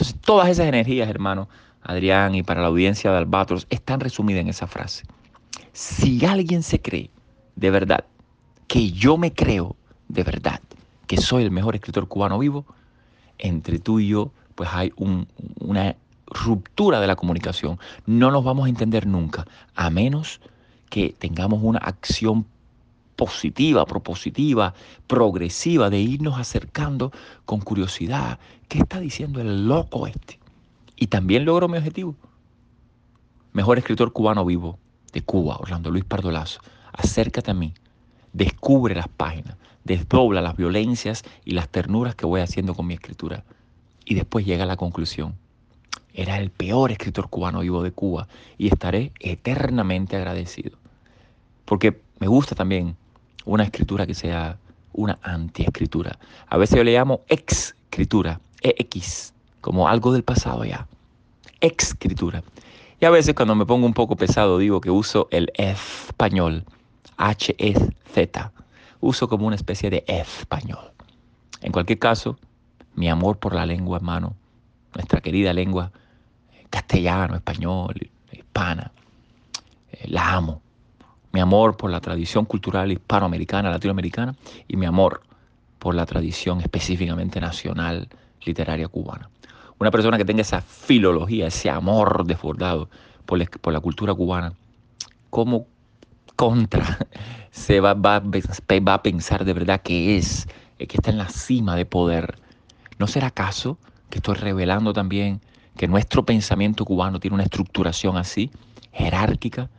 Entonces, 0.00 0.18
todas 0.22 0.48
esas 0.48 0.66
energías, 0.66 1.10
hermano, 1.10 1.46
Adrián, 1.82 2.34
y 2.34 2.42
para 2.42 2.62
la 2.62 2.68
audiencia 2.68 3.10
de 3.10 3.18
Albatros, 3.18 3.66
están 3.68 4.00
resumidas 4.00 4.40
en 4.40 4.48
esa 4.48 4.66
frase. 4.66 5.04
Si 5.74 6.24
alguien 6.24 6.62
se 6.62 6.80
cree 6.80 7.10
de 7.54 7.70
verdad 7.70 8.06
que 8.66 8.92
yo 8.92 9.18
me 9.18 9.34
creo 9.34 9.76
de 10.08 10.22
verdad 10.22 10.62
que 11.06 11.18
soy 11.18 11.42
el 11.42 11.50
mejor 11.50 11.74
escritor 11.74 12.08
cubano 12.08 12.38
vivo, 12.38 12.64
entre 13.36 13.78
tú 13.78 14.00
y 14.00 14.08
yo, 14.08 14.32
pues 14.54 14.70
hay 14.72 14.90
una 14.96 15.96
ruptura 16.28 16.98
de 16.98 17.06
la 17.06 17.16
comunicación. 17.16 17.78
No 18.06 18.30
nos 18.30 18.42
vamos 18.42 18.64
a 18.64 18.68
entender 18.70 19.06
nunca, 19.06 19.46
a 19.74 19.90
menos 19.90 20.40
que 20.88 21.14
tengamos 21.18 21.60
una 21.62 21.78
acción 21.80 22.46
positiva, 23.20 23.84
propositiva, 23.84 24.72
progresiva, 25.06 25.90
de 25.90 26.00
irnos 26.00 26.38
acercando 26.38 27.12
con 27.44 27.60
curiosidad. 27.60 28.38
¿Qué 28.66 28.78
está 28.78 28.98
diciendo 28.98 29.42
el 29.42 29.68
loco 29.68 30.06
este? 30.06 30.38
Y 30.96 31.08
también 31.08 31.44
logro 31.44 31.68
mi 31.68 31.76
objetivo. 31.76 32.16
Mejor 33.52 33.76
escritor 33.76 34.14
cubano 34.14 34.42
vivo 34.46 34.78
de 35.12 35.20
Cuba, 35.20 35.58
Orlando 35.58 35.90
Luis 35.90 36.06
Pardolazo. 36.06 36.62
Acércate 36.94 37.50
a 37.50 37.54
mí, 37.54 37.74
descubre 38.32 38.94
las 38.94 39.08
páginas, 39.08 39.58
desdobla 39.84 40.40
las 40.40 40.56
violencias 40.56 41.22
y 41.44 41.50
las 41.50 41.68
ternuras 41.68 42.14
que 42.14 42.24
voy 42.24 42.40
haciendo 42.40 42.74
con 42.74 42.86
mi 42.86 42.94
escritura. 42.94 43.44
Y 44.06 44.14
después 44.14 44.46
llega 44.46 44.64
a 44.64 44.66
la 44.66 44.78
conclusión. 44.78 45.34
Era 46.14 46.38
el 46.38 46.48
peor 46.48 46.90
escritor 46.90 47.28
cubano 47.28 47.60
vivo 47.60 47.82
de 47.82 47.92
Cuba 47.92 48.28
y 48.56 48.68
estaré 48.68 49.12
eternamente 49.20 50.16
agradecido. 50.16 50.78
Porque 51.66 52.00
me 52.18 52.26
gusta 52.26 52.54
también 52.54 52.96
una 53.44 53.64
escritura 53.64 54.06
que 54.06 54.14
sea 54.14 54.58
una 54.92 55.18
antiescritura. 55.22 56.18
A 56.48 56.56
veces 56.56 56.76
yo 56.76 56.84
le 56.84 56.92
llamo 56.92 57.22
escritura, 57.28 58.40
EX, 58.62 59.32
como 59.60 59.88
algo 59.88 60.12
del 60.12 60.24
pasado 60.24 60.64
ya. 60.64 60.86
Escritura. 61.60 62.42
Y 63.00 63.04
a 63.04 63.10
veces 63.10 63.34
cuando 63.34 63.54
me 63.54 63.66
pongo 63.66 63.86
un 63.86 63.94
poco 63.94 64.16
pesado 64.16 64.58
digo 64.58 64.80
que 64.80 64.90
uso 64.90 65.28
el 65.30 65.50
español, 65.54 66.64
H-E-Z. 67.16 68.52
Uso 69.00 69.28
como 69.28 69.46
una 69.46 69.56
especie 69.56 69.88
de 69.88 70.04
español. 70.06 70.92
En 71.62 71.72
cualquier 71.72 71.98
caso, 71.98 72.38
mi 72.94 73.08
amor 73.08 73.38
por 73.38 73.54
la 73.54 73.64
lengua 73.64 73.96
hermano, 73.96 74.34
nuestra 74.94 75.20
querida 75.20 75.52
lengua 75.52 75.92
castellano, 76.68 77.34
español, 77.34 78.10
hispana, 78.32 78.92
eh, 79.92 80.06
la 80.08 80.34
amo 80.34 80.62
mi 81.32 81.40
amor 81.40 81.76
por 81.76 81.90
la 81.90 82.00
tradición 82.00 82.44
cultural 82.44 82.90
hispanoamericana, 82.92 83.70
latinoamericana 83.70 84.34
y 84.68 84.76
mi 84.76 84.86
amor 84.86 85.22
por 85.78 85.94
la 85.94 86.06
tradición 86.06 86.60
específicamente 86.60 87.40
nacional 87.40 88.08
literaria 88.44 88.88
cubana. 88.88 89.30
Una 89.78 89.90
persona 89.90 90.18
que 90.18 90.24
tenga 90.24 90.42
esa 90.42 90.60
filología, 90.60 91.46
ese 91.46 91.70
amor 91.70 92.24
desbordado 92.26 92.90
por 93.24 93.72
la, 93.72 93.80
cultura 93.80 94.12
cubana, 94.12 94.52
¿cómo 95.30 95.66
contra 96.36 96.98
se 97.50 97.80
va, 97.80 97.94
va, 97.94 98.20
va, 98.20 98.94
a 98.94 99.02
pensar 99.02 99.44
de 99.44 99.52
verdad 99.52 99.80
que 99.80 100.16
es, 100.16 100.48
que 100.78 100.96
está 100.96 101.10
en 101.10 101.18
la 101.18 101.28
cima 101.28 101.76
de 101.76 101.86
poder? 101.86 102.38
¿No 102.98 103.06
será 103.06 103.28
acaso 103.28 103.78
que 104.10 104.18
estoy 104.18 104.34
revelando 104.34 104.92
también 104.92 105.40
que 105.76 105.88
nuestro 105.88 106.26
pensamiento 106.26 106.84
cubano 106.84 107.20
tiene 107.20 107.36
una 107.36 107.44
estructuración 107.44 108.18
así, 108.18 108.50
jerárquica, 108.92 109.70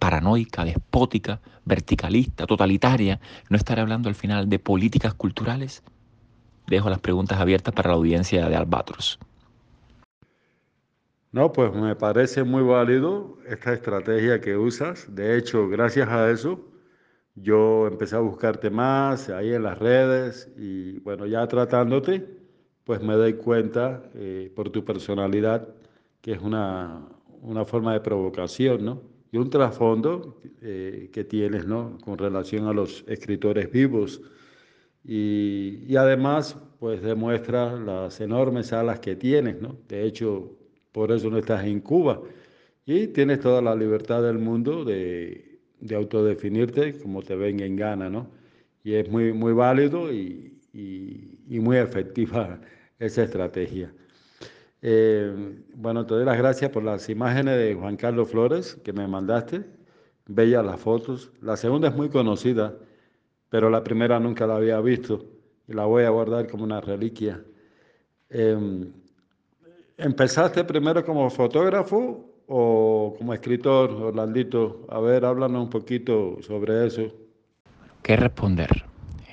paranoica, 0.00 0.64
despótica, 0.64 1.40
verticalista, 1.64 2.46
totalitaria, 2.46 3.20
no 3.48 3.56
estaré 3.56 3.82
hablando 3.82 4.08
al 4.08 4.16
final 4.16 4.48
de 4.48 4.58
políticas 4.58 5.14
culturales? 5.14 5.84
Dejo 6.66 6.90
las 6.90 6.98
preguntas 6.98 7.38
abiertas 7.38 7.74
para 7.74 7.90
la 7.90 7.96
audiencia 7.96 8.48
de 8.48 8.56
Albatros. 8.56 9.20
No, 11.32 11.52
pues 11.52 11.72
me 11.72 11.94
parece 11.94 12.42
muy 12.42 12.62
válido 12.62 13.38
esta 13.46 13.72
estrategia 13.72 14.40
que 14.40 14.56
usas. 14.56 15.14
De 15.14 15.36
hecho, 15.38 15.68
gracias 15.68 16.08
a 16.08 16.28
eso, 16.28 16.58
yo 17.36 17.86
empecé 17.86 18.16
a 18.16 18.20
buscarte 18.20 18.70
más 18.70 19.28
ahí 19.28 19.52
en 19.52 19.62
las 19.62 19.78
redes 19.78 20.50
y 20.56 20.98
bueno, 21.00 21.26
ya 21.26 21.46
tratándote, 21.46 22.26
pues 22.84 23.00
me 23.00 23.14
doy 23.14 23.34
cuenta 23.34 24.02
eh, 24.14 24.50
por 24.56 24.70
tu 24.70 24.84
personalidad 24.84 25.68
que 26.20 26.32
es 26.32 26.40
una, 26.40 27.06
una 27.42 27.64
forma 27.64 27.92
de 27.92 28.00
provocación, 28.00 28.84
¿no? 28.84 29.09
Y 29.32 29.38
un 29.38 29.50
trasfondo 29.50 30.40
eh, 30.62 31.10
que 31.12 31.24
tienes 31.24 31.66
¿no? 31.66 31.98
con 32.04 32.18
relación 32.18 32.66
a 32.66 32.72
los 32.72 33.04
escritores 33.08 33.70
vivos. 33.70 34.20
Y, 35.04 35.84
y, 35.88 35.96
además, 35.96 36.56
pues 36.78 37.02
demuestra 37.02 37.76
las 37.76 38.20
enormes 38.20 38.72
alas 38.72 39.00
que 39.00 39.16
tienes, 39.16 39.60
¿no? 39.60 39.78
De 39.88 40.04
hecho, 40.04 40.56
por 40.92 41.10
eso 41.12 41.30
no 41.30 41.38
estás 41.38 41.64
en 41.64 41.80
Cuba. 41.80 42.20
Y 42.84 43.08
tienes 43.08 43.40
toda 43.40 43.62
la 43.62 43.74
libertad 43.74 44.22
del 44.22 44.38
mundo 44.38 44.84
de, 44.84 45.60
de 45.80 45.94
autodefinirte 45.94 46.98
como 46.98 47.22
te 47.22 47.36
venga 47.36 47.64
en 47.64 47.76
gana, 47.76 48.10
¿no? 48.10 48.30
Y 48.84 48.94
es 48.94 49.08
muy, 49.10 49.32
muy 49.32 49.52
válido 49.52 50.12
y, 50.12 50.58
y 50.72 51.60
muy 51.60 51.78
efectiva 51.78 52.60
esa 52.98 53.24
estrategia. 53.24 53.92
Eh, 54.82 55.62
bueno, 55.74 56.06
te 56.06 56.14
doy 56.14 56.24
las 56.24 56.38
gracias 56.38 56.70
por 56.70 56.82
las 56.82 57.08
imágenes 57.08 57.56
de 57.58 57.74
Juan 57.74 57.96
Carlos 57.96 58.30
Flores 58.30 58.76
que 58.82 58.92
me 58.92 59.06
mandaste. 59.06 59.64
Bellas 60.26 60.64
las 60.64 60.80
fotos. 60.80 61.32
La 61.40 61.56
segunda 61.56 61.88
es 61.88 61.94
muy 61.94 62.08
conocida, 62.08 62.74
pero 63.48 63.68
la 63.68 63.82
primera 63.82 64.18
nunca 64.20 64.46
la 64.46 64.56
había 64.56 64.80
visto 64.80 65.24
y 65.66 65.72
la 65.72 65.84
voy 65.84 66.04
a 66.04 66.10
guardar 66.10 66.48
como 66.48 66.64
una 66.64 66.80
reliquia. 66.80 67.42
Em, 68.28 68.92
¿Empezaste 69.98 70.64
primero 70.64 71.04
como 71.04 71.28
fotógrafo 71.28 72.24
o 72.46 73.14
como 73.18 73.34
escritor, 73.34 73.90
Orlandito? 73.90 74.86
A 74.88 74.98
ver, 75.00 75.24
háblanos 75.24 75.64
un 75.64 75.70
poquito 75.70 76.38
sobre 76.40 76.86
eso. 76.86 77.12
¿Qué 78.02 78.16
responder 78.16 78.84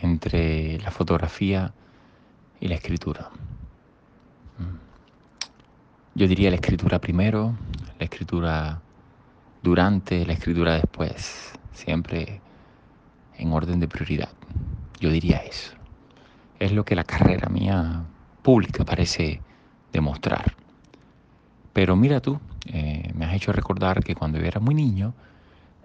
entre 0.01 0.77
la 0.79 0.91
fotografía 0.91 1.73
y 2.59 2.67
la 2.67 2.75
escritura? 2.75 3.31
Yo 6.18 6.28
diría 6.28 6.49
la 6.49 6.55
escritura 6.55 6.97
primero, 6.97 7.55
la 7.99 8.05
escritura 8.05 8.82
durante, 9.61 10.26
la 10.26 10.34
escritura 10.34 10.74
después, 10.74 11.53
siempre 11.74 12.41
en 13.38 13.51
orden 13.51 13.80
de 13.80 13.88
prioridad. 13.88 14.30
Yo 14.99 15.11
diría 15.11 15.38
eso. 15.38 15.76
Es 16.57 16.72
lo 16.72 16.84
que 16.86 16.95
la 16.95 17.03
carrera 17.03 17.49
mía 17.49 18.03
pública 18.41 18.84
parece 18.84 19.41
demostrar. 19.93 20.55
Pero 21.72 21.95
mira 21.95 22.20
tú, 22.20 22.39
eh, 22.65 23.11
me 23.13 23.26
has 23.26 23.36
hecho 23.36 23.51
recordar 23.51 24.03
que 24.03 24.15
cuando 24.15 24.39
yo 24.39 24.45
era 24.45 24.59
muy 24.59 24.74
niño, 24.74 25.13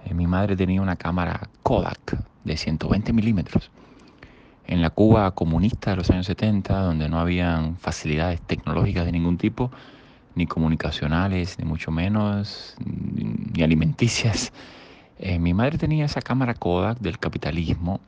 eh, 0.07 0.15
mi 0.15 0.27
madre 0.27 0.57
tenía 0.57 0.81
una 0.81 0.97
cámara 0.97 1.51
Kodak 1.63 2.25
de 2.45 2.57
120 2.57 3.13
milímetros. 3.13 3.71
En 4.67 4.81
la 4.81 4.89
Cuba 4.89 5.33
comunista 5.33 5.91
de 5.91 5.97
los 5.99 6.09
años 6.09 6.25
70, 6.25 6.81
donde 6.81 7.11
no 7.11 7.21
habían 7.21 7.77
facilidades 7.77 8.41
tecnológicas 8.41 9.05
de 9.05 9.13
ningún 9.13 9.37
tipo, 9.37 9.71
ni 10.35 10.47
comunicacionales, 10.47 11.59
ni 11.59 11.65
mucho 11.65 11.91
menos, 11.91 12.77
ni 12.85 13.63
alimenticias. 13.63 14.53
Eh, 15.19 15.39
mi 15.39 15.55
madre 15.55 15.79
tenía 15.79 16.05
esa 16.05 16.21
cámara 16.21 16.55
Kodak 16.55 16.99
del 16.99 17.19
capitalismo 17.19 18.01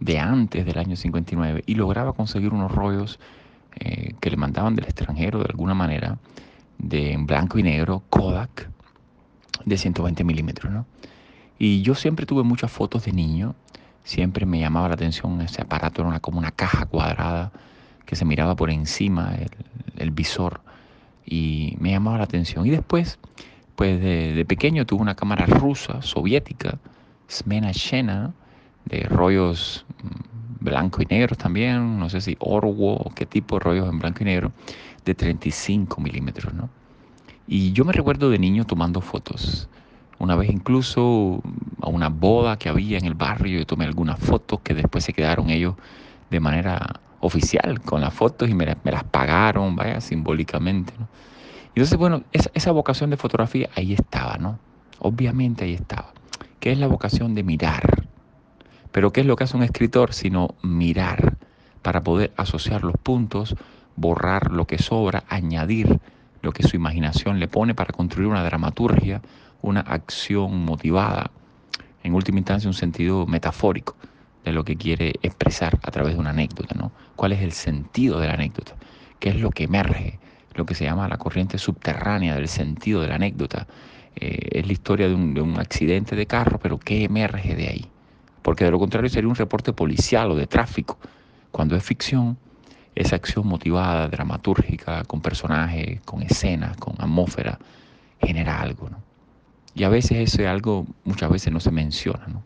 de 0.00 0.18
antes 0.18 0.64
del 0.66 0.78
año 0.78 0.96
59 0.96 1.64
y 1.66 1.74
lograba 1.74 2.12
conseguir 2.12 2.52
unos 2.52 2.72
rollos 2.72 3.18
eh, 3.76 4.14
que 4.20 4.30
le 4.30 4.36
mandaban 4.36 4.76
del 4.76 4.84
extranjero 4.84 5.38
de 5.38 5.46
alguna 5.46 5.74
manera, 5.74 6.18
de 6.78 7.12
en 7.12 7.26
blanco 7.26 7.58
y 7.58 7.62
negro, 7.62 8.02
Kodak, 8.10 8.68
de 9.64 9.76
120 9.78 10.24
milímetros. 10.24 10.72
¿no? 10.72 10.86
Y 11.58 11.82
yo 11.82 11.94
siempre 11.94 12.26
tuve 12.26 12.42
muchas 12.42 12.70
fotos 12.70 13.04
de 13.04 13.12
niño, 13.12 13.54
siempre 14.04 14.46
me 14.46 14.60
llamaba 14.60 14.88
la 14.88 14.94
atención 14.94 15.40
ese 15.40 15.62
aparato, 15.62 16.02
era 16.02 16.08
una, 16.08 16.20
como 16.20 16.38
una 16.38 16.50
caja 16.50 16.86
cuadrada 16.86 17.52
que 18.04 18.16
se 18.16 18.24
miraba 18.24 18.56
por 18.56 18.70
encima 18.70 19.34
el, 19.34 19.50
el 19.96 20.10
visor 20.10 20.60
y 21.24 21.76
me 21.78 21.90
llamaba 21.90 22.18
la 22.18 22.24
atención. 22.24 22.66
Y 22.66 22.70
después, 22.70 23.18
pues 23.76 24.00
de, 24.00 24.44
pequeño 24.46 24.86
tuve 24.86 25.02
una 25.02 25.14
cámara 25.14 25.46
rusa, 25.46 26.02
soviética, 26.02 26.78
Smena 27.30 27.72
Shena, 27.72 28.34
de 28.84 29.00
rollos 29.02 29.86
mm, 30.02 30.64
blanco 30.64 31.02
y 31.02 31.06
negro 31.06 31.36
también, 31.36 31.98
no 31.98 32.08
sé 32.08 32.20
si 32.20 32.36
Orwo 32.38 32.94
o 32.96 33.12
qué 33.14 33.26
tipo 33.26 33.56
de 33.56 33.64
rollos 33.64 33.88
en 33.88 33.98
blanco 33.98 34.22
y 34.22 34.26
negro, 34.26 34.52
de 35.04 35.14
35 35.14 36.00
milímetros, 36.00 36.52
¿no? 36.54 36.68
Y 37.46 37.72
yo 37.72 37.84
me 37.84 37.92
recuerdo 37.92 38.30
de 38.30 38.38
niño 38.38 38.64
tomando 38.64 39.00
fotos. 39.00 39.68
Una 40.18 40.36
vez 40.36 40.50
incluso 40.50 41.42
a 41.80 41.88
una 41.88 42.08
boda 42.08 42.56
que 42.56 42.68
había 42.68 42.98
en 42.98 43.04
el 43.04 43.14
barrio, 43.14 43.58
yo 43.58 43.66
tomé 43.66 43.84
algunas 43.84 44.20
fotos 44.20 44.60
que 44.60 44.74
después 44.74 45.02
se 45.04 45.12
quedaron 45.12 45.50
ellos 45.50 45.74
de 46.30 46.38
manera 46.38 47.00
oficial 47.22 47.80
con 47.80 48.00
las 48.00 48.12
fotos 48.12 48.50
y 48.50 48.54
me, 48.54 48.66
las 48.66 49.04
pagaron, 49.04 49.76
vaya, 49.76 50.00
simbólicamente. 50.00 50.92
Entonces, 51.68 51.96
bueno, 51.96 52.24
esa, 52.32 52.50
esa, 52.52 52.72
vocación 52.72 53.10
de 53.10 53.16
fotografía 53.16 53.70
ahí 53.76 53.94
estaba, 53.94 54.36
¿no? 54.38 54.58
Obviamente 54.98 55.64
ahí 55.64 55.72
estaba. 55.72 56.12
¿Qué 56.60 56.72
es 56.72 56.78
la 56.78 56.88
vocación 56.88 57.34
de 57.34 57.44
mirar? 57.44 58.06
Pero 58.90 59.12
¿qué 59.12 59.20
es 59.20 59.26
lo 59.26 59.36
que 59.36 59.44
hace 59.44 59.56
un 59.56 59.62
escritor 59.62 60.12
sino 60.12 60.54
mirar 60.62 61.36
para 61.80 62.02
poder 62.02 62.32
asociar 62.36 62.82
los 62.82 62.96
puntos, 62.96 63.56
borrar 63.96 64.50
lo 64.50 64.66
que 64.66 64.78
sobra, 64.78 65.22
añadir 65.28 66.00
lo 66.42 66.52
que 66.52 66.64
su 66.64 66.74
imaginación 66.76 67.38
le 67.38 67.46
pone 67.46 67.74
para 67.74 67.92
construir 67.92 68.28
una 68.28 68.44
dramaturgia, 68.44 69.22
una 69.62 69.80
acción 69.80 70.64
motivada, 70.64 71.30
en 72.02 72.14
última 72.14 72.38
instancia 72.38 72.68
un 72.68 72.74
sentido 72.74 73.26
metafórico 73.26 73.94
de 74.44 74.52
lo 74.52 74.64
que 74.64 74.76
quiere 74.76 75.14
expresar 75.22 75.78
a 75.82 75.90
través 75.90 76.14
de 76.14 76.20
una 76.20 76.30
anécdota, 76.30 76.74
¿no? 76.74 76.92
¿Cuál 77.16 77.32
es 77.32 77.42
el 77.42 77.52
sentido 77.52 78.18
de 78.18 78.26
la 78.26 78.34
anécdota? 78.34 78.74
¿Qué 79.18 79.30
es 79.30 79.36
lo 79.36 79.50
que 79.50 79.64
emerge? 79.64 80.18
Lo 80.54 80.66
que 80.66 80.74
se 80.74 80.84
llama 80.84 81.08
la 81.08 81.16
corriente 81.16 81.58
subterránea 81.58 82.34
del 82.34 82.48
sentido 82.48 83.00
de 83.00 83.08
la 83.08 83.14
anécdota. 83.14 83.66
Eh, 84.16 84.58
es 84.58 84.66
la 84.66 84.72
historia 84.72 85.08
de 85.08 85.14
un, 85.14 85.32
de 85.32 85.40
un 85.40 85.58
accidente 85.58 86.16
de 86.16 86.26
carro, 86.26 86.58
pero 86.58 86.78
¿qué 86.78 87.04
emerge 87.04 87.54
de 87.54 87.68
ahí? 87.68 87.86
Porque 88.42 88.64
de 88.64 88.70
lo 88.70 88.78
contrario 88.78 89.08
sería 89.08 89.28
un 89.28 89.36
reporte 89.36 89.72
policial 89.72 90.30
o 90.30 90.34
de 90.34 90.46
tráfico. 90.46 90.98
Cuando 91.50 91.76
es 91.76 91.84
ficción, 91.84 92.36
esa 92.94 93.16
acción 93.16 93.46
motivada, 93.46 94.08
dramatúrgica, 94.08 95.04
con 95.04 95.20
personajes, 95.20 96.00
con 96.02 96.22
escenas, 96.22 96.76
con 96.76 96.94
atmósfera, 96.98 97.58
genera 98.20 98.60
algo, 98.60 98.90
¿no? 98.90 98.98
Y 99.74 99.84
a 99.84 99.88
veces 99.88 100.34
ese 100.34 100.46
algo 100.46 100.86
muchas 101.04 101.30
veces 101.30 101.52
no 101.52 101.60
se 101.60 101.70
menciona, 101.70 102.26
¿no? 102.26 102.42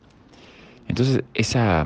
Entonces 0.89 1.24
esa, 1.34 1.84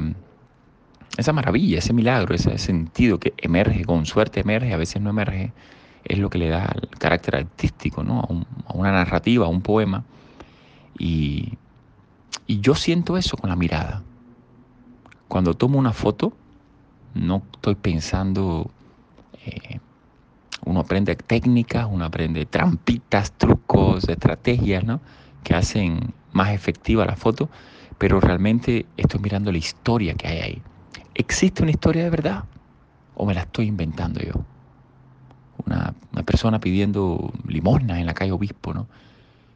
esa 1.17 1.33
maravilla, 1.33 1.79
ese 1.79 1.93
milagro, 1.93 2.35
ese 2.35 2.57
sentido 2.59 3.19
que 3.19 3.35
emerge, 3.39 3.85
con 3.85 4.07
suerte 4.07 4.41
emerge, 4.41 4.73
a 4.73 4.77
veces 4.77 5.01
no 5.03 5.11
emerge, 5.11 5.53
es 6.05 6.19
lo 6.19 6.31
que 6.31 6.39
le 6.39 6.49
da 6.49 6.75
el 6.75 6.89
carácter 6.99 7.37
artístico, 7.37 8.03
¿no? 8.03 8.21
A, 8.67 8.73
una 8.75 8.93
narrativa, 8.93 9.47
a 9.47 9.49
un 9.49 9.61
poema. 9.61 10.05
Y, 10.99 11.59
y 12.47 12.61
yo 12.61 12.75
siento 12.75 13.17
eso 13.17 13.37
con 13.37 13.51
la 13.51 13.57
mirada. 13.57 14.03
Cuando 15.29 15.55
tomo 15.55 15.79
una 15.79 15.93
foto, 15.93 16.33
no 17.15 17.43
estoy 17.53 17.75
pensando, 17.75 18.71
eh, 19.45 19.79
uno 20.65 20.81
aprende 20.81 21.17
técnicas, 21.17 21.87
uno 21.91 22.05
aprende 22.05 22.47
trampitas, 22.47 23.33
trucos, 23.33 24.09
estrategias, 24.09 24.85
¿no? 24.85 25.01
Que 25.43 25.55
hacen 25.55 26.13
más 26.33 26.51
efectiva 26.51 27.05
la 27.07 27.17
foto, 27.17 27.49
pero 28.01 28.19
realmente 28.19 28.87
estoy 28.97 29.21
mirando 29.21 29.53
la 29.53 29.59
historia 29.59 30.15
que 30.15 30.27
hay 30.27 30.39
ahí. 30.39 30.63
¿Existe 31.15 31.63
una 31.63 31.71
historia 31.71 32.03
de 32.03 32.09
verdad? 32.09 32.45
¿O 33.15 33.27
me 33.27 33.35
la 33.35 33.43
estoy 33.43 33.67
inventando 33.67 34.21
yo? 34.21 34.33
Una, 35.67 35.93
persona 36.25 36.61
pidiendo 36.61 37.31
limosna 37.47 38.01
en 38.01 38.07
la 38.07 38.15
calle 38.15 38.33
Obispo, 38.33 38.73
¿no? 38.73 38.87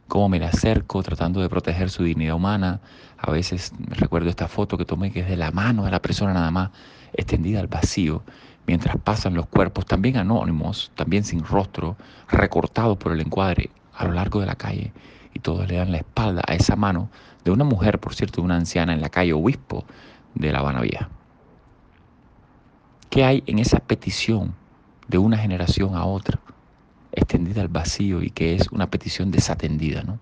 cómo 0.07 0.29
me 0.29 0.37
la 0.37 0.49
acerco 0.49 1.01
tratando 1.01 1.41
de 1.41 1.49
proteger 1.49 1.89
su 1.89 2.03
dignidad 2.03 2.35
humana. 2.35 2.81
A 3.17 3.31
veces 3.31 3.73
recuerdo 3.89 4.29
esta 4.29 4.47
foto 4.47 4.77
que 4.77 4.85
tomé 4.85 5.11
que 5.11 5.21
es 5.21 5.27
de 5.27 5.37
la 5.37 5.49
mano 5.49 5.83
de 5.83 5.89
la 5.89 5.99
persona 5.99 6.31
nada 6.31 6.51
más 6.51 6.69
extendida 7.13 7.59
al 7.59 7.67
vacío, 7.67 8.21
mientras 8.67 8.95
pasan 8.97 9.33
los 9.33 9.47
cuerpos, 9.47 9.87
también 9.87 10.17
anónimos, 10.17 10.91
también 10.93 11.23
sin 11.23 11.43
rostro, 11.43 11.95
recortados 12.29 12.97
por 12.97 13.11
el 13.11 13.21
encuadre 13.21 13.71
a 13.95 14.05
lo 14.05 14.11
largo 14.11 14.39
de 14.39 14.45
la 14.45 14.55
calle, 14.55 14.93
y 15.33 15.39
todos 15.39 15.67
le 15.67 15.77
dan 15.77 15.91
la 15.91 15.97
espalda 15.97 16.43
a 16.47 16.53
esa 16.53 16.75
mano 16.75 17.09
de 17.45 17.51
una 17.51 17.63
mujer, 17.63 17.99
por 17.99 18.13
cierto, 18.13 18.41
de 18.41 18.45
una 18.45 18.57
anciana 18.57 18.93
en 18.93 18.99
la 18.99 19.09
calle 19.09 19.31
Obispo 19.31 19.85
de 20.33 20.51
La 20.51 20.59
Habana 20.59 20.81
Vieja. 20.81 21.09
¿Qué 23.09 23.23
hay 23.23 23.43
en 23.47 23.59
esa 23.59 23.79
petición 23.79 24.53
de 25.07 25.17
una 25.17 25.37
generación 25.37 25.95
a 25.95 26.03
otra? 26.03 26.39
extendida 27.15 27.61
al 27.61 27.69
vacío 27.69 28.21
y 28.21 28.29
que 28.29 28.55
es 28.55 28.71
una 28.71 28.89
petición 28.89 29.31
desatendida, 29.31 30.03
¿no? 30.03 30.19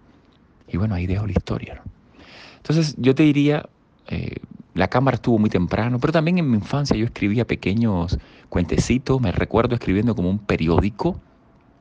Y 0.67 0.77
bueno, 0.77 0.95
ahí 0.95 1.07
dejo 1.07 1.25
la 1.25 1.33
historia. 1.33 1.81
Entonces 2.57 2.95
yo 2.97 3.13
te 3.13 3.23
diría, 3.23 3.67
eh, 4.07 4.35
la 4.73 4.87
cámara 4.87 5.15
estuvo 5.15 5.37
muy 5.37 5.49
temprano, 5.49 5.99
pero 5.99 6.13
también 6.13 6.37
en 6.37 6.49
mi 6.49 6.57
infancia 6.57 6.95
yo 6.95 7.05
escribía 7.05 7.45
pequeños 7.45 8.17
cuentecitos, 8.49 9.19
me 9.19 9.31
recuerdo 9.31 9.75
escribiendo 9.75 10.15
como 10.15 10.29
un 10.29 10.39
periódico, 10.39 11.19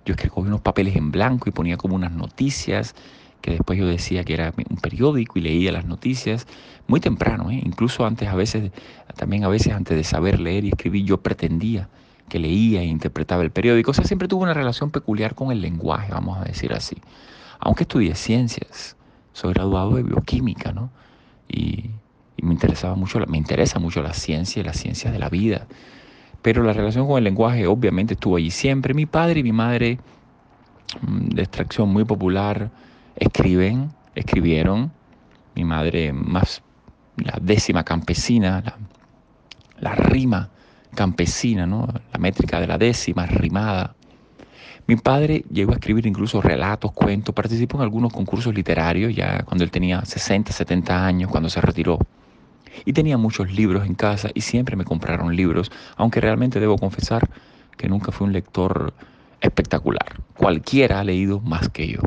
yo 0.05 0.15
escribía 0.15 0.49
unos 0.49 0.61
papeles 0.61 0.97
en 0.97 1.13
blanco 1.13 1.49
y 1.49 1.53
ponía 1.53 1.77
como 1.77 1.95
unas 1.95 2.13
noticias, 2.13 2.95
que 3.43 3.51
después 3.51 3.79
yo 3.79 3.87
decía 3.87 4.25
que 4.25 4.35
era 4.35 4.55
un 4.57 4.77
periódico 4.77 5.39
y 5.39 5.43
leía 5.43 5.73
las 5.73 5.85
noticias 5.85 6.47
muy 6.87 7.01
temprano, 7.01 7.51
¿eh? 7.51 7.61
incluso 7.63 8.07
antes 8.07 8.29
a 8.29 8.35
veces, 8.35 8.71
también 9.17 9.45
a 9.45 9.49
veces 9.49 9.75
antes 9.75 9.97
de 9.97 10.05
saber 10.05 10.41
leer 10.41 10.65
y 10.65 10.69
escribir, 10.69 11.05
yo 11.05 11.19
pretendía 11.19 11.89
que 12.29 12.39
leía 12.39 12.81
e 12.81 12.87
interpretaba 12.87 13.43
el 13.43 13.51
periódico. 13.51 13.91
O 13.91 13.95
sea, 13.95 14.05
siempre 14.05 14.29
tuvo 14.29 14.45
una 14.45 14.55
relación 14.55 14.91
peculiar 14.91 15.35
con 15.35 15.53
el 15.53 15.61
lenguaje, 15.61 16.13
vamos 16.13 16.39
a 16.39 16.45
decir 16.45 16.73
así. 16.73 16.97
Aunque 17.59 17.83
estudié 17.83 18.15
ciencias, 18.15 18.97
soy 19.33 19.53
graduado 19.53 19.97
de 19.97 20.03
bioquímica, 20.03 20.73
¿no? 20.73 20.91
Y, 21.49 21.91
me 22.41 22.55
interesaba 22.55 22.97
mucho, 22.97 23.21
me 23.29 23.39
interesa 23.39 23.79
mucho 23.79 24.03
la 24.03 24.15
ciencia 24.15 24.61
y 24.61 24.65
las 24.65 24.77
ciencias 24.77 25.13
de 25.13 25.19
la 25.21 25.29
vida. 25.29 25.69
Pero 26.41 26.65
la 26.65 26.73
relación 26.73 27.07
con 27.07 27.19
el 27.19 27.25
lenguaje 27.25 27.69
obviamente 27.69 28.15
estuvo 28.15 28.37
allí 28.37 28.51
siempre. 28.51 28.95
Mi 28.95 29.07
padre 29.07 29.41
y 29.41 29.43
mi 29.45 29.53
madre, 29.53 30.01
mm, 31.03 31.29
de 31.29 31.43
extracción 31.43 31.89
muy 31.91 32.05
popular, 32.05 32.71
escriben, 33.17 33.91
escribieron. 34.15 34.93
Mi 35.55 35.65
madre 35.65 36.13
más 36.13 36.63
la 37.17 37.39
décima 37.41 37.85
campesina, 37.85 38.63
la, 39.79 39.95
rima 39.95 40.51
campesina, 40.95 41.67
¿no? 41.67 41.87
la 41.87 42.19
métrica 42.19 42.61
de 42.61 42.67
la 42.67 42.79
décima, 42.79 43.27
rimada. 43.27 43.95
Mi 44.87 44.97
padre 44.97 45.45
llegó 45.51 45.73
a 45.73 45.75
escribir 45.75 46.07
incluso 46.07 46.41
relatos, 46.41 46.93
cuentos, 46.93 47.35
participó 47.35 47.77
en 47.77 47.85
algunos 47.85 48.13
concursos 48.13 48.53
literarios 48.55 49.15
ya 49.15 49.43
cuando 49.45 49.65
él 49.65 49.71
tenía 49.71 50.05
60, 50.05 50.53
70 50.53 51.07
años, 51.07 51.31
cuando 51.31 51.49
se 51.49 51.61
retiró. 51.61 51.99
Y 52.85 52.93
tenía 52.93 53.17
muchos 53.17 53.53
libros 53.53 53.87
en 53.87 53.95
casa 53.95 54.31
y 54.35 54.41
siempre 54.41 54.77
me 54.77 54.85
compraron 54.85 55.37
libros, 55.37 55.71
aunque 55.97 56.21
realmente 56.21 56.59
debo 56.59 56.79
confesar 56.79 57.29
que 57.77 57.89
nunca 57.89 58.11
fui 58.11 58.27
un 58.27 58.33
lector 58.33 58.93
espectacular. 59.41 60.21
Cualquiera 60.37 61.01
ha 61.01 61.05
leído 61.05 61.41
más 61.41 61.69
que 61.69 61.89
yo. 61.89 62.01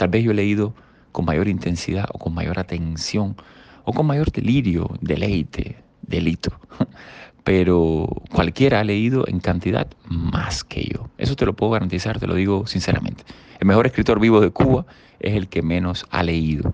Tal 0.00 0.08
vez 0.08 0.24
yo 0.24 0.30
he 0.30 0.34
leído 0.34 0.72
con 1.12 1.26
mayor 1.26 1.46
intensidad 1.46 2.06
o 2.14 2.18
con 2.18 2.32
mayor 2.32 2.58
atención 2.58 3.36
o 3.84 3.92
con 3.92 4.06
mayor 4.06 4.32
delirio, 4.32 4.88
deleite, 5.02 5.76
delito. 6.00 6.58
pero 7.44 8.08
cualquiera 8.32 8.80
ha 8.80 8.84
leído 8.84 9.28
en 9.28 9.40
cantidad 9.40 9.86
más 10.06 10.64
que 10.64 10.84
yo. 10.84 11.10
Eso 11.18 11.36
te 11.36 11.44
lo 11.44 11.54
puedo 11.54 11.72
garantizar, 11.72 12.18
te 12.18 12.26
lo 12.26 12.34
digo 12.34 12.66
sinceramente. 12.66 13.24
El 13.58 13.66
mejor 13.66 13.86
escritor 13.86 14.20
vivo 14.20 14.40
de 14.40 14.50
Cuba 14.50 14.86
es 15.18 15.34
el 15.34 15.48
que 15.48 15.60
menos 15.60 16.06
ha 16.10 16.22
leído, 16.22 16.72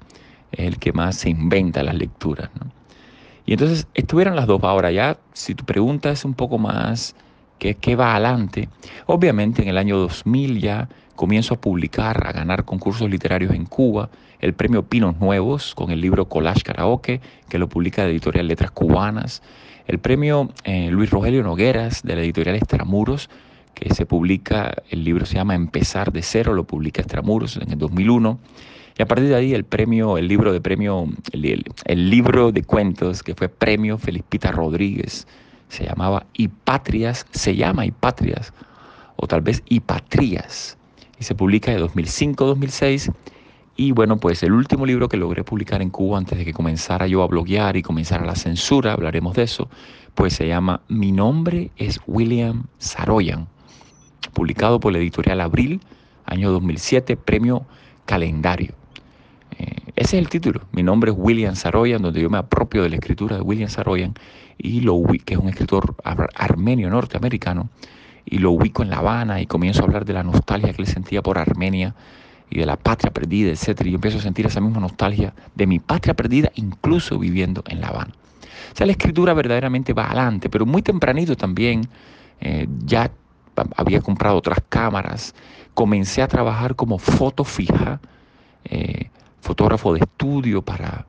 es 0.53 0.69
el 0.69 0.79
que 0.79 0.93
más 0.93 1.17
se 1.17 1.29
inventa 1.29 1.83
las 1.83 1.97
lecturas. 1.97 2.49
Y 3.45 3.55
entonces 3.55 3.89
estuvieron 3.95 4.37
las 4.37 4.47
dos. 4.47 4.63
Ahora 4.63 4.93
ya, 4.93 5.19
si 5.33 5.57
tu 5.57 5.65
pregunta 5.65 6.13
es 6.13 6.25
un 6.25 6.35
poco 6.35 6.59
más, 6.59 7.17
¿qué, 7.59 7.75
qué 7.75 7.97
va 7.97 8.15
adelante? 8.15 8.69
Obviamente 9.07 9.63
en 9.63 9.69
el 9.69 9.79
año 9.79 9.99
2000 9.99 10.61
ya 10.61 10.89
comienzo 11.17 11.55
a 11.55 11.61
publicar, 11.61 12.27
a 12.27 12.33
ganar 12.33 12.65
concursos 12.65 13.11
literarios 13.11 13.53
en 13.53 13.65
Cuba, 13.65 14.11
el 14.39 14.55
premio 14.55 14.85
Pinos 14.85 15.19
Nuevos 15.19 15.75
con 15.75 15.91
el 15.91 16.01
libro 16.01 16.29
Collage 16.29 16.63
Karaoke, 16.63 17.21
que 17.49 17.59
lo 17.59 17.69
publica 17.69 18.05
la 18.05 18.11
editorial 18.11 18.47
Letras 18.47 18.71
Cubanas, 18.71 19.43
el 19.87 19.99
premio 19.99 20.51
eh, 20.65 20.91
Luis 20.91 21.11
Rogelio 21.11 21.43
Nogueras 21.43 22.03
de 22.03 22.17
la 22.17 22.23
editorial 22.23 22.57
Extramuros, 22.57 23.31
que 23.75 23.95
se 23.95 24.07
publica, 24.07 24.75
el 24.91 25.05
libro 25.05 25.27
se 25.27 25.35
llama 25.35 25.55
Empezar 25.55 26.13
de 26.13 26.23
cero, 26.23 26.55
lo 26.55 26.65
publica 26.65 27.03
Extramuros 27.03 27.57
en 27.57 27.73
el 27.73 27.79
2001. 27.79 28.39
Y 28.99 29.03
a 29.03 29.07
partir 29.07 29.29
de 29.29 29.35
ahí 29.35 29.53
el 29.53 29.65
premio, 29.65 30.17
el 30.17 30.27
libro 30.27 30.53
de 30.53 30.61
premio, 30.61 31.07
el, 31.33 32.11
libro 32.11 32.51
de 32.51 32.63
cuentos 32.63 33.23
que 33.23 33.35
fue 33.35 33.51
premio 33.51 33.99
Felispita 33.99 34.51
Rodríguez, 34.51 35.27
se 35.69 35.85
llamaba 35.85 36.25
Patrias, 36.65 37.27
se 37.31 37.55
llama 37.55 37.85
Patrias, 38.01 38.55
o 39.17 39.27
tal 39.27 39.43
vez 39.43 39.63
Patrías, 39.85 40.79
y 41.19 41.25
se 41.25 41.35
publica 41.35 41.71
de 41.71 41.81
2005-2006 41.81 43.13
y 43.79 43.93
bueno, 43.93 44.17
pues 44.17 44.43
el 44.43 44.53
último 44.53 44.87
libro 44.87 45.09
que 45.09 45.19
logré 45.19 45.45
publicar 45.45 45.83
en 45.83 45.91
Cuba 45.91 46.17
antes 46.17 46.39
de 46.39 46.47
que 46.47 46.55
comenzara 46.55 47.07
yo 47.07 47.23
a 47.23 47.27
bloguear 47.27 47.77
y 47.77 47.83
comenzara 47.83 48.25
la 48.25 48.35
censura, 48.35 48.95
hablaremos 48.95 49.35
de 49.35 49.43
eso, 49.43 49.69
pues 50.15 50.33
se 50.33 50.49
llama 50.49 50.81
Mi 50.89 51.13
nombre 51.13 51.71
es 51.77 52.01
William 52.07 52.65
Saroyan, 52.79 53.49
publicado 54.33 54.81
por 54.81 54.93
la 54.93 54.99
editorial 54.99 55.43
Abril, 55.43 55.81
año 56.25 56.51
2007, 56.53 57.19
premio 57.19 57.67
Calendario. 58.07 58.73
Eh, 59.59 59.77
ese 59.95 60.17
es 60.17 60.23
el 60.23 60.31
título. 60.31 60.63
Mi 60.73 60.83
nombre 60.83 61.11
es 61.11 61.17
William 61.19 61.55
Saroyan, 61.55 62.01
donde 62.01 62.23
yo 62.23 62.31
me 62.31 62.39
apropio 62.39 62.83
de 62.83 62.89
la 62.89 62.97
escritura 62.97 63.37
de 63.37 63.43
William 63.43 63.69
Saroyan, 63.69 64.15
y 64.57 64.81
lo 64.81 65.03
que 65.23 65.35
es 65.35 65.39
un 65.39 65.51
escritor 65.51 65.97
armenio 66.03 66.89
norteamericano, 66.89 67.69
y 68.27 68.39
lo 68.39 68.51
ubico 68.51 68.83
en 68.83 68.91
La 68.91 68.99
Habana 68.99 69.41
y 69.41 69.47
comienzo 69.47 69.83
a 69.83 69.85
hablar 69.85 70.05
de 70.05 70.13
la 70.13 70.25
nostalgia 70.25 70.73
que 70.73 70.83
él 70.83 70.89
sentía 70.89 71.23
por 71.23 71.39
Armenia 71.39 71.95
y 72.51 72.59
de 72.59 72.67
la 72.67 72.77
patria 72.77 73.13
perdida, 73.13 73.51
etc. 73.51 73.81
Y 73.85 73.91
yo 73.91 73.95
empiezo 73.95 74.19
a 74.19 74.23
sentir 74.23 74.47
esa 74.47 74.61
misma 74.61 74.81
nostalgia 74.81 75.33
de 75.55 75.67
mi 75.67 75.79
patria 75.79 76.15
perdida, 76.15 76.51
incluso 76.57 77.19
viviendo 77.19 77.63
en 77.69 77.81
La 77.81 77.89
Habana. 77.89 78.13
O 78.73 78.77
sea, 78.77 78.87
la 78.87 78.93
escritura 78.93 79.33
verdaderamente 79.33 79.93
va 79.93 80.07
adelante, 80.07 80.51
pero 80.51 80.67
muy 80.67 80.83
tempranito 80.83 81.37
también 81.37 81.89
eh, 82.41 82.69
ya 82.85 83.11
había 83.77 84.01
comprado 84.03 84.37
otras 84.37 84.59
cámaras, 84.69 85.35
comencé 85.73 86.23
a 86.23 86.29
trabajar 86.29 86.77
como 86.77 86.99
foto 86.99 87.45
fija, 87.45 88.01
eh, 88.65 89.09
fotógrafo 89.41 89.95
de 89.95 90.01
estudio 90.01 90.63
para, 90.63 91.07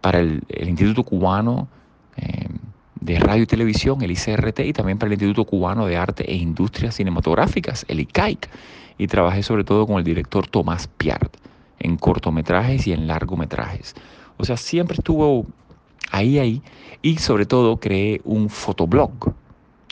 para 0.00 0.20
el, 0.20 0.42
Instituto 0.48 1.04
Cubano 1.04 1.68
eh, 2.16 2.48
de 3.00 3.18
Radio 3.18 3.42
y 3.42 3.46
Televisión, 3.46 4.02
el 4.02 4.10
ICRT, 4.10 4.60
y 4.60 4.72
también 4.72 4.98
para 4.98 5.08
el 5.08 5.14
Instituto 5.14 5.44
Cubano 5.44 5.86
de 5.86 5.96
Arte 5.96 6.30
e 6.30 6.36
Industrias 6.36 6.94
Cinematográficas, 6.96 7.84
el 7.88 8.00
ICAIC 8.00 8.48
y 8.98 9.06
trabajé 9.06 9.42
sobre 9.42 9.64
todo 9.64 9.86
con 9.86 9.98
el 9.98 10.04
director 10.04 10.46
Tomás 10.46 10.86
Piart 10.86 11.36
en 11.80 11.96
cortometrajes 11.96 12.86
y 12.86 12.92
en 12.92 13.06
largometrajes. 13.06 13.94
O 14.36 14.44
sea, 14.44 14.56
siempre 14.56 14.96
estuvo 14.96 15.46
ahí, 16.10 16.38
ahí. 16.38 16.62
Y 17.02 17.18
sobre 17.18 17.46
todo 17.46 17.78
creé 17.78 18.20
un 18.24 18.48
fotoblog 18.48 19.34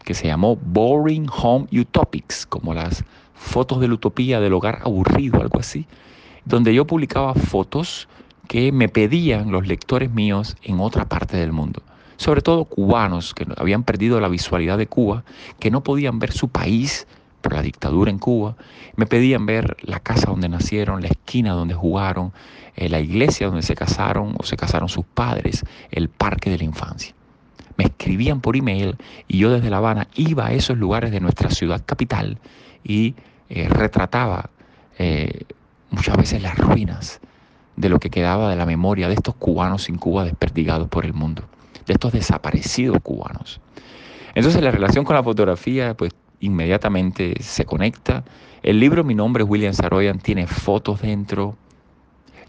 que 0.05 0.15
se 0.15 0.27
llamó 0.27 0.57
Boring 0.57 1.29
Home 1.31 1.67
Utopics, 1.73 2.47
como 2.47 2.75
las 2.75 3.05
fotos 3.35 3.81
de 3.81 3.89
la 3.89 3.95
utopía 3.95 4.41
del 4.41 4.53
hogar 4.53 4.81
aburrido, 4.85 5.41
algo 5.41 5.59
así, 5.59 5.87
donde 6.45 6.75
yo 6.75 6.87
publicaba 6.87 7.35
fotos 7.35 8.09
que 8.49 8.73
me 8.73 8.89
pedían 8.89 9.53
los 9.53 9.67
lectores 9.67 10.11
míos 10.11 10.57
en 10.63 10.81
otra 10.81 11.09
parte 11.09 11.37
del 11.37 11.53
mundo. 11.53 11.83
Sobre 12.23 12.41
todo 12.41 12.67
cubanos 12.67 13.35
que 13.35 13.45
habían 13.57 13.83
perdido 13.83 14.21
la 14.21 14.29
visualidad 14.29 14.79
de 14.79 14.87
Cuba, 14.87 15.25
que 15.59 15.73
no 15.73 15.83
podían 15.83 16.21
ver 16.21 16.31
su 16.31 16.51
país 16.51 17.09
por 17.41 17.53
la 17.53 17.63
dictadura 17.63 18.13
en 18.13 18.21
Cuba. 18.21 18.55
Me 18.95 19.07
pedían 19.07 19.45
ver 19.45 19.77
la 19.83 19.99
casa 19.99 20.31
donde 20.31 20.49
nacieron, 20.49 21.03
la 21.03 21.09
esquina 21.09 21.53
donde 21.55 21.75
jugaron, 21.75 22.33
eh, 22.77 22.89
la 22.89 23.01
iglesia 23.01 23.49
donde 23.49 23.63
se 23.63 23.75
casaron 23.75 24.37
o 24.39 24.45
se 24.45 24.57
casaron 24.57 24.89
sus 24.89 25.05
padres, 25.05 25.65
el 25.91 26.11
parque 26.11 26.49
de 26.49 26.59
la 26.59 26.65
infancia. 26.65 27.13
Me 27.77 27.87
escribían 27.87 28.41
por 28.41 28.57
email 28.57 28.99
y 29.27 29.39
yo 29.39 29.51
desde 29.51 29.69
La 29.69 29.79
Habana 29.79 30.07
iba 30.15 30.47
a 30.47 30.53
esos 30.53 30.79
lugares 30.79 31.11
de 31.11 31.19
nuestra 31.19 31.51
ciudad 31.51 31.83
capital 31.85 32.39
y 32.85 33.17
eh, 33.49 33.69
retrataba 33.69 34.51
eh, 34.97 35.41
muchas 35.91 36.17
veces 36.17 36.41
las 36.41 36.57
ruinas 36.57 37.21
de 37.75 37.89
lo 37.89 37.99
que 37.99 38.11
quedaba 38.11 38.49
de 38.49 38.55
la 38.55 38.65
memoria 38.65 39.09
de 39.09 39.15
estos 39.15 39.35
cubanos 39.35 39.83
sin 39.83 39.97
Cuba 39.97 40.23
desperdigados 40.23 40.87
por 40.87 41.05
el 41.05 41.15
mundo, 41.15 41.43
de 41.87 41.95
estos 41.95 42.13
desaparecidos 42.13 42.99
cubanos. 43.03 43.61
Entonces 44.35 44.63
la 44.63 44.71
relación 44.71 45.05
con 45.05 45.17
la 45.17 45.23
fotografía 45.23 45.95
pues 45.95 46.13
inmediatamente 46.41 47.35
se 47.41 47.65
conecta. 47.65 48.25
El 48.63 48.81
libro 48.81 49.05
Mi 49.05 49.15
nombre 49.15 49.45
es 49.45 49.51
William 49.51 49.75
Saroyan 49.75 50.19
tiene 50.19 50.47
fotos 50.47 51.03
dentro. 51.03 51.57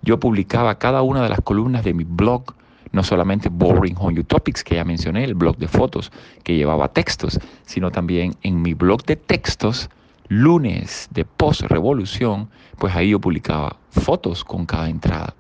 Yo 0.02 0.20
publicaba 0.20 0.78
cada 0.80 1.02
una 1.02 1.24
de 1.24 1.30
las 1.30 1.42
columnas 1.42 1.84
de 1.84 1.94
mi 1.94 2.04
blog, 2.04 2.54
no 2.92 3.04
solamente 3.04 3.50
Boring 3.50 3.96
Home 3.98 4.20
Utopics, 4.20 4.64
que 4.64 4.76
ya 4.76 4.84
mencioné, 4.84 5.24
el 5.24 5.34
blog 5.34 5.58
de 5.58 5.68
fotos 5.68 6.12
que 6.44 6.56
llevaba 6.56 6.90
textos, 6.90 7.40
sino 7.66 7.92
también 7.92 8.36
en 8.44 8.62
mi 8.62 8.74
blog 8.74 9.04
de 9.06 9.16
textos, 9.16 9.90
lunes 10.28 11.08
de 11.12 11.26
post-revolución, 11.26 12.50
pues 12.78 12.96
ahí 12.96 13.10
yo 13.10 13.20
publicaba 13.20 13.78
fotos 13.90 14.44
con 14.44 14.66
cada 14.66 14.90
entrada. 14.90 15.36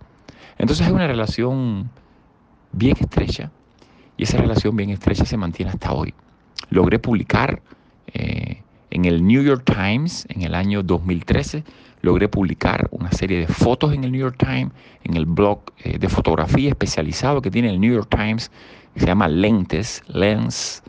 Entonces 0.57 0.87
hay 0.87 0.93
una 0.93 1.07
relación 1.07 1.89
bien 2.71 2.95
estrecha 2.99 3.51
y 4.17 4.23
esa 4.23 4.37
relación 4.37 4.75
bien 4.75 4.89
estrecha 4.89 5.25
se 5.25 5.37
mantiene 5.37 5.71
hasta 5.71 5.93
hoy. 5.93 6.13
Logré 6.69 6.99
publicar 6.99 7.61
eh, 8.13 8.61
en 8.91 9.05
el 9.05 9.25
New 9.25 9.43
York 9.43 9.63
Times 9.65 10.25
en 10.29 10.43
el 10.43 10.55
año 10.55 10.83
2013 10.83 11.63
logré 12.03 12.27
publicar 12.27 12.89
una 12.91 13.11
serie 13.11 13.39
de 13.39 13.47
fotos 13.47 13.93
en 13.93 14.03
el 14.03 14.11
New 14.11 14.19
York 14.19 14.35
Times, 14.37 14.71
en 15.05 15.15
el 15.15 15.25
blog 15.25 15.61
eh, 15.83 15.97
de 15.97 16.09
fotografía 16.09 16.69
especializado 16.69 17.41
que 17.41 17.49
tiene 17.49 17.69
el 17.69 17.79
New 17.79 17.93
York 17.93 18.09
Times, 18.09 18.51
que 18.93 18.99
se 18.99 19.05
llama 19.07 19.27
Lentes, 19.27 20.03
Lens. 20.07 20.83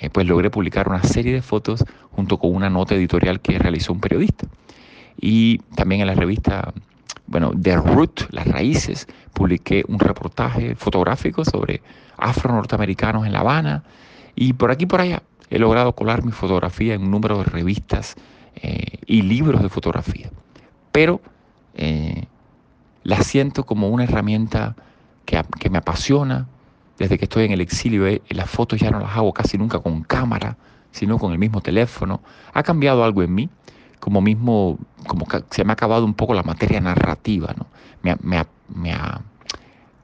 Eh, 0.00 0.10
pues 0.10 0.26
logré 0.26 0.50
publicar 0.50 0.88
una 0.88 1.02
serie 1.04 1.32
de 1.32 1.40
fotos 1.40 1.84
junto 2.10 2.36
con 2.36 2.54
una 2.54 2.68
nota 2.68 2.96
editorial 2.96 3.40
que 3.40 3.58
realizó 3.58 3.92
un 3.92 4.00
periodista. 4.00 4.46
Y 5.20 5.58
también 5.76 6.00
en 6.00 6.08
la 6.08 6.14
revista, 6.14 6.74
bueno, 7.30 7.52
The 7.58 7.76
Root, 7.76 8.28
Las 8.30 8.46
Raíces, 8.46 9.06
publiqué 9.32 9.84
un 9.86 10.00
reportaje 10.00 10.74
fotográfico 10.74 11.44
sobre 11.44 11.80
afro-norteamericanos 12.18 13.24
en 13.24 13.32
La 13.32 13.40
Habana. 13.40 13.84
Y 14.34 14.52
por 14.52 14.72
aquí 14.72 14.84
por 14.84 15.00
allá 15.00 15.22
he 15.48 15.60
logrado 15.60 15.94
colar 15.94 16.24
mi 16.24 16.32
fotografía 16.32 16.94
en 16.94 17.02
un 17.02 17.10
número 17.12 17.38
de 17.38 17.44
revistas 17.44 18.16
eh, 18.56 18.98
y 19.06 19.22
libros 19.22 19.62
de 19.62 19.68
fotografía. 19.68 20.28
Pero 20.90 21.20
eh, 21.74 22.26
la 23.04 23.22
siento 23.22 23.64
como 23.64 23.88
una 23.88 24.04
herramienta 24.04 24.74
que, 25.24 25.70
me 25.70 25.78
apasiona. 25.78 26.48
Desde 26.98 27.16
que 27.16 27.26
estoy 27.26 27.44
en 27.44 27.52
el 27.52 27.60
exilio, 27.60 28.08
eh, 28.08 28.22
las 28.30 28.50
fotos 28.50 28.80
ya 28.80 28.90
no 28.90 28.98
las 28.98 29.16
hago 29.16 29.32
casi 29.32 29.56
nunca 29.56 29.78
con 29.78 30.02
cámara, 30.02 30.56
sino 30.90 31.16
con 31.16 31.30
el 31.30 31.38
mismo 31.38 31.60
teléfono. 31.60 32.22
Ha 32.52 32.64
cambiado 32.64 33.04
algo 33.04 33.22
en 33.22 33.34
mí, 33.34 33.48
como 34.00 34.20
mismo, 34.20 34.78
como 35.06 35.26
se 35.50 35.64
me 35.64 35.72
ha 35.72 35.74
acabado 35.74 36.04
un 36.04 36.14
poco 36.14 36.34
la 36.34 36.42
materia 36.42 36.80
narrativa, 36.80 37.54
¿no? 37.56 37.66
Me, 38.02 38.16
me, 38.22 38.44
me, 38.74 38.94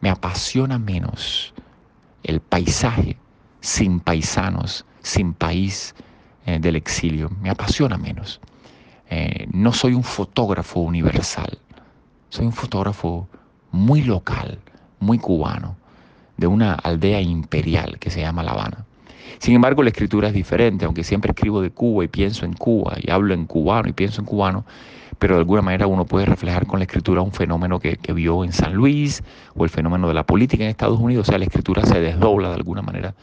me 0.01 0.11
apasiona 0.11 0.79
menos 0.79 1.55
el 2.23 2.41
paisaje 2.41 3.17
sin 3.61 4.01
paisanos 4.01 4.85
sin 5.07 5.35
país 5.35 5.95
eh, 6.47 6.59
del 6.59 6.77
exilio. 6.77 7.31
Me 7.41 7.51
apasiona 7.51 7.97
menos. 7.97 8.41
Eh, 9.09 9.47
no 9.53 9.73
soy 9.73 9.95
un 9.95 10.03
fotógrafo 10.03 10.81
universal. 10.81 11.59
Soy 12.29 12.47
un 12.47 12.53
fotógrafo 12.53 13.29
muy 13.71 14.03
local, 14.03 14.59
muy 14.99 15.19
cubano, 15.19 15.77
de 16.37 16.47
una 16.47 16.75
aldea 16.75 17.21
imperial 17.21 17.99
que 17.99 18.11
se 18.11 18.21
llama 18.21 18.43
La 18.43 18.53
Habana. 18.53 18.86
Sin 19.39 19.55
embargo, 19.55 19.83
la 19.83 19.91
escritura 19.91 20.29
es 20.29 20.35
diferente, 20.35 20.85
aunque 20.85 21.05
siempre 21.05 21.31
escribo 21.31 21.61
de 21.61 21.71
Cuba 21.71 22.05
y 22.05 22.09
pienso 22.09 22.45
en 22.45 22.53
Cuba 22.53 22.97
y 23.01 23.11
hablo 23.11 23.35
en 23.35 23.47
cubano 23.47 23.89
y 23.89 23.93
pienso 23.93 24.21
en 24.21 24.27
cubano, 24.27 24.65
pero 25.19 25.35
de 25.35 25.41
alguna 25.41 25.63
manera 25.63 25.87
uno 25.87 26.05
puede 26.05 26.27
reflejar 26.27 26.67
con 26.67 26.79
la 26.79 26.85
escritura 26.85 27.23
un 27.23 27.33
fenómeno 27.33 27.79
que, 27.81 27.97
que, 27.97 28.13
vio 28.13 28.45
en 28.45 28.53
San 28.53 28.75
Luis 28.75 29.23
o 29.55 29.65
el 29.65 29.71
fenómeno 29.71 30.09
de 30.09 30.15
la 30.15 30.25
política 30.25 30.65
en 30.65 30.71
Estados 30.71 31.01
Unidos, 31.01 31.29
o 31.29 31.31
sea, 31.31 31.39
la 31.39 31.45
escritura 31.45 31.85
se 31.85 32.01
desdobla 32.01 32.49
de 32.49 32.55
alguna 32.55 32.83
manera 32.83 33.15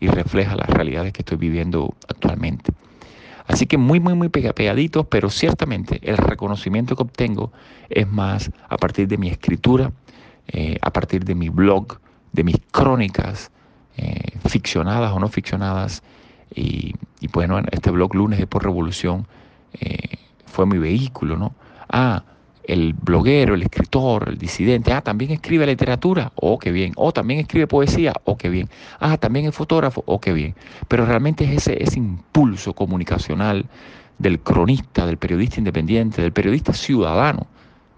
y 0.00 0.08
refleja 0.08 0.56
las 0.56 0.68
realidades 0.68 1.12
que 1.12 1.22
estoy 1.22 1.36
viviendo 1.36 1.94
actualmente. 2.08 2.72
Así 3.46 3.66
que 3.66 3.78
muy, 3.78 4.00
muy, 4.00 4.14
muy 4.14 4.28
pegaditos, 4.28 5.06
pero 5.06 5.28
ciertamente 5.28 5.98
el 6.02 6.16
reconocimiento 6.16 6.94
que 6.94 7.02
obtengo 7.02 7.52
es 7.88 8.08
más 8.08 8.50
a 8.68 8.76
partir 8.76 9.08
de 9.08 9.18
mi 9.18 9.28
escritura, 9.28 9.92
eh, 10.46 10.78
a 10.80 10.92
partir 10.92 11.24
de 11.24 11.34
mi 11.34 11.48
blog, 11.48 11.98
de 12.32 12.44
mis 12.44 12.56
crónicas, 12.70 13.50
eh, 14.00 14.38
ficcionadas 14.48 15.12
o 15.12 15.20
no 15.20 15.28
ficcionadas. 15.28 16.02
Y, 16.54 16.94
y 17.20 17.28
bueno, 17.28 17.60
este 17.70 17.90
blog 17.90 18.14
Lunes 18.14 18.38
de 18.38 18.46
Por 18.46 18.64
Revolución 18.64 19.26
eh, 19.74 20.16
fue 20.46 20.64
mi 20.64 20.78
vehículo, 20.78 21.36
¿no? 21.36 21.54
Ah, 21.90 22.24
el 22.64 22.94
bloguero, 22.94 23.54
el 23.54 23.62
escritor, 23.62 24.28
el 24.28 24.38
disidente, 24.38 24.92
ah, 24.92 25.02
también 25.02 25.32
escribe 25.32 25.66
literatura, 25.66 26.32
oh, 26.36 26.58
qué 26.58 26.72
bien, 26.72 26.92
o 26.96 27.08
oh, 27.08 27.12
también 27.12 27.40
escribe 27.40 27.66
poesía, 27.66 28.14
oh, 28.24 28.38
qué 28.38 28.48
bien, 28.48 28.70
ah, 29.00 29.18
también 29.18 29.46
es 29.46 29.54
fotógrafo, 29.54 30.02
oh, 30.06 30.18
qué 30.18 30.32
bien. 30.32 30.54
Pero 30.88 31.04
realmente 31.04 31.44
es 31.44 31.50
ese, 31.50 31.82
ese 31.82 31.98
impulso 31.98 32.72
comunicacional 32.72 33.66
del 34.18 34.40
cronista, 34.40 35.04
del 35.04 35.18
periodista 35.18 35.58
independiente, 35.58 36.22
del 36.22 36.32
periodista 36.32 36.72
ciudadano, 36.72 37.46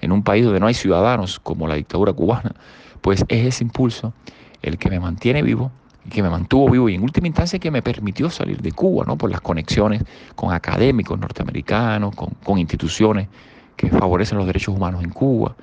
en 0.01 0.11
un 0.11 0.25
país 0.25 0.45
donde 0.45 0.59
no 0.59 0.67
hay 0.67 0.75
ciudadanos 0.75 1.39
como 1.39 1.69
la 1.69 1.77
dictadura 1.77 2.13
cubana, 2.13 2.55
pues 3.03 3.25
es 3.29 3.47
ese 3.47 3.65
impulso 3.65 4.13
el 4.63 4.79
que 4.79 4.91
me 4.91 5.01
mantiene 5.01 5.43
vivo, 5.43 5.71
que 6.11 6.23
me 6.23 6.31
mantuvo 6.31 6.69
vivo 6.71 6.89
y 6.89 6.95
en 6.95 7.03
última 7.03 7.29
instancia 7.29 7.59
que 7.59 7.71
me 7.71 7.83
permitió 7.83 8.29
salir 8.31 8.61
de 8.61 8.73
Cuba, 8.73 9.05
¿no? 9.07 9.17
Por 9.17 9.31
las 9.31 9.41
conexiones 9.41 10.03
con 10.35 10.53
académicos 10.53 11.19
norteamericanos, 11.19 12.15
con, 12.15 12.31
con 12.43 12.59
instituciones 12.59 13.29
que 13.77 13.89
favorecen 13.89 14.39
los 14.39 14.47
derechos 14.47 14.75
humanos 14.75 15.03
en 15.05 15.11
Cuba. 15.11 15.55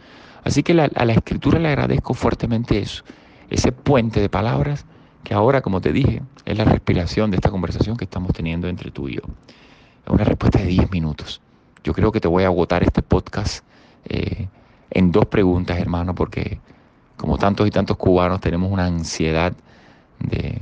Así 0.43 0.63
que 0.63 0.73
a 0.73 1.05
la 1.05 1.13
escritura 1.13 1.59
le 1.59 1.67
agradezco 1.67 2.13
fuertemente 2.13 2.79
eso, 2.79 3.03
ese 3.49 3.71
puente 3.71 4.21
de 4.21 4.29
palabras 4.29 4.85
que 5.23 5.33
ahora, 5.33 5.61
como 5.61 5.81
te 5.81 5.91
dije, 5.91 6.21
es 6.45 6.57
la 6.57 6.63
respiración 6.63 7.29
de 7.29 7.37
esta 7.37 7.51
conversación 7.51 7.97
que 7.97 8.05
estamos 8.05 8.31
teniendo 8.33 8.67
entre 8.67 8.91
tú 8.91 9.09
y 9.09 9.15
yo. 9.15 9.21
Es 10.05 10.11
una 10.11 10.23
respuesta 10.23 10.59
de 10.59 10.65
10 10.65 10.91
minutos. 10.91 11.41
Yo 11.83 11.93
creo 11.93 12.11
que 12.11 12.19
te 12.19 12.27
voy 12.27 12.43
a 12.43 12.47
agotar 12.47 12.83
este 12.83 13.01
podcast 13.01 13.63
eh, 14.05 14.47
en 14.91 15.11
dos 15.11 15.25
preguntas, 15.25 15.77
hermano, 15.77 16.15
porque 16.15 16.59
como 17.17 17.37
tantos 17.37 17.67
y 17.67 17.71
tantos 17.71 17.97
cubanos 17.97 18.39
tenemos 18.39 18.71
una 18.71 18.85
ansiedad 18.85 19.53
de, 20.19 20.61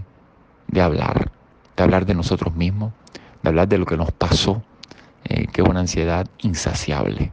de 0.67 0.81
hablar, 0.81 1.31
de 1.75 1.83
hablar 1.83 2.05
de 2.05 2.15
nosotros 2.15 2.55
mismos, 2.55 2.93
de 3.43 3.49
hablar 3.49 3.67
de 3.67 3.77
lo 3.77 3.85
que 3.85 3.97
nos 3.97 4.11
pasó, 4.11 4.63
eh, 5.25 5.47
que 5.53 5.61
es 5.61 5.67
una 5.67 5.81
ansiedad 5.81 6.27
insaciable. 6.39 7.31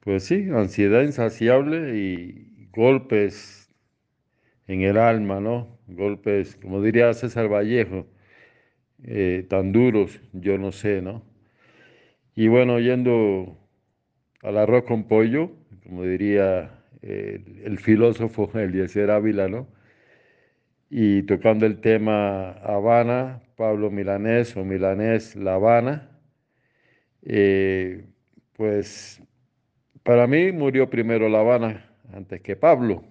Pues 0.00 0.24
sí, 0.24 0.48
ansiedad 0.50 1.02
insaciable 1.02 1.98
y 1.98 2.68
golpes 2.72 3.68
en 4.66 4.82
el 4.82 4.98
alma, 4.98 5.40
¿no? 5.40 5.78
Golpes, 5.88 6.56
como 6.56 6.82
diría 6.82 7.12
César 7.14 7.48
Vallejo, 7.52 8.06
eh, 9.04 9.46
tan 9.48 9.72
duros, 9.72 10.20
yo 10.32 10.58
no 10.58 10.72
sé, 10.72 11.02
¿no? 11.02 11.22
Y 12.34 12.48
bueno, 12.48 12.78
yendo 12.80 13.58
al 14.42 14.58
arroz 14.58 14.84
con 14.84 15.04
pollo, 15.08 15.50
como 15.84 16.04
diría 16.04 16.84
el, 17.02 17.62
el 17.64 17.78
filósofo 17.78 18.50
Eliezer 18.58 19.10
Ávila, 19.10 19.48
¿no? 19.48 19.68
Y 20.90 21.22
tocando 21.24 21.66
el 21.66 21.80
tema 21.80 22.52
Habana, 22.62 23.42
Pablo 23.56 23.90
Milanés 23.90 24.56
o 24.56 24.64
Milanés 24.64 25.34
La 25.36 25.54
Habana, 25.54 26.10
eh, 27.22 28.04
pues 28.52 29.22
para 30.02 30.26
mí 30.26 30.52
murió 30.52 30.88
primero 30.88 31.28
La 31.28 31.40
Habana 31.40 31.90
antes 32.12 32.40
que 32.42 32.56
Pablo. 32.56 33.04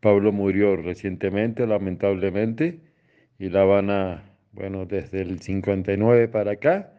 Pablo 0.00 0.32
murió 0.32 0.76
recientemente, 0.76 1.66
lamentablemente, 1.66 2.80
y 3.38 3.48
La 3.50 3.62
Habana, 3.62 4.24
bueno, 4.52 4.86
desde 4.86 5.22
el 5.22 5.40
59 5.40 6.28
para 6.28 6.52
acá, 6.52 6.92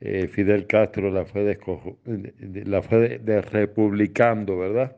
eh, 0.00 0.28
Fidel 0.28 0.66
Castro 0.66 1.10
la 1.10 1.24
fue, 1.24 1.58
la 2.04 2.82
fue 2.82 3.18
de, 3.18 3.42
republicando, 3.42 4.58
¿verdad? 4.58 4.96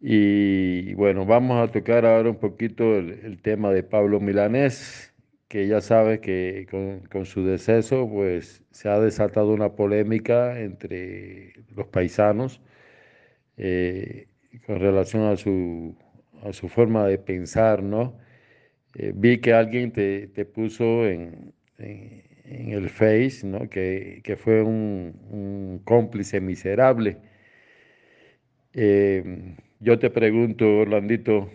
Y 0.00 0.94
bueno, 0.94 1.24
vamos 1.26 1.68
a 1.68 1.72
tocar 1.72 2.04
ahora 2.06 2.30
un 2.30 2.38
poquito 2.38 2.96
el, 2.96 3.40
tema 3.42 3.72
de 3.72 3.82
Pablo 3.82 4.20
Milanés, 4.20 5.14
que 5.48 5.66
ya 5.66 5.80
sabes 5.80 6.20
que 6.20 6.66
con, 6.70 7.00
con, 7.10 7.24
su 7.26 7.44
deceso 7.44 8.08
pues 8.10 8.62
se 8.70 8.88
ha 8.88 9.00
desatado 9.00 9.52
una 9.54 9.74
polémica 9.74 10.60
entre 10.60 11.54
los 11.74 11.86
paisanos 11.88 12.60
eh, 13.56 14.28
con 14.66 14.80
relación 14.80 15.24
a 15.24 15.36
su, 15.36 15.96
a 16.42 16.52
su 16.52 16.68
forma 16.68 17.06
de 17.06 17.18
pensar, 17.18 17.82
¿no? 17.82 18.18
Eh, 18.96 19.12
vi 19.14 19.38
que 19.40 19.52
alguien 19.54 19.92
te, 19.92 20.28
te 20.28 20.44
puso 20.46 21.06
en, 21.06 21.54
en, 21.78 22.72
el 22.72 22.88
Face, 22.90 23.46
¿no? 23.46 23.68
Que, 23.70 24.20
que 24.24 24.36
fue 24.36 24.62
un, 24.62 25.14
un, 25.30 25.80
cómplice 25.84 26.40
miserable. 26.40 27.18
Eh, 28.74 29.56
yo 29.80 29.98
te 29.98 30.10
pregunto, 30.10 30.78
Orlandito, 30.78 31.50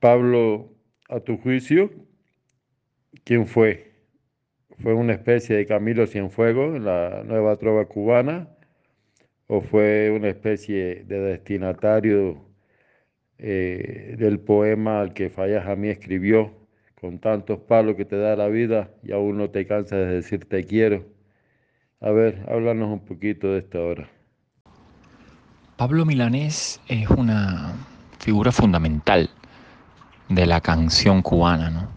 Pablo, 0.00 0.72
a 1.08 1.20
tu 1.20 1.36
juicio, 1.38 1.90
¿quién 3.24 3.46
fue? 3.46 3.92
¿Fue 4.82 4.94
una 4.94 5.12
especie 5.12 5.56
de 5.56 5.66
Camilo 5.66 6.06
Cienfuegos 6.06 6.76
en 6.76 6.84
la 6.84 7.22
nueva 7.24 7.56
trova 7.56 7.86
cubana? 7.86 8.48
¿O 9.46 9.60
fue 9.60 10.10
una 10.10 10.28
especie 10.28 11.04
de 11.04 11.20
destinatario 11.20 12.42
eh, 13.38 14.16
del 14.18 14.40
poema 14.40 15.00
al 15.00 15.12
que 15.14 15.30
Fallas 15.30 15.66
a 15.66 15.76
mí 15.76 15.88
escribió, 15.88 16.52
con 17.00 17.18
tantos 17.18 17.58
palos 17.60 17.96
que 17.96 18.04
te 18.04 18.16
da 18.16 18.34
la 18.36 18.48
vida 18.48 18.90
y 19.02 19.12
aún 19.12 19.36
no 19.36 19.50
te 19.50 19.66
cansas 19.66 19.98
de 19.98 20.14
decir 20.14 20.46
te 20.46 20.64
quiero? 20.64 21.04
A 22.00 22.10
ver, 22.10 22.44
háblanos 22.48 22.90
un 22.90 23.04
poquito 23.04 23.52
de 23.52 23.58
esta 23.58 23.80
hora. 23.80 24.21
Pablo 25.82 26.04
Milanés 26.04 26.80
es 26.86 27.10
una 27.10 27.72
figura 28.20 28.52
fundamental 28.52 29.30
de 30.28 30.46
la 30.46 30.60
canción 30.60 31.22
cubana, 31.22 31.70
¿no? 31.70 31.88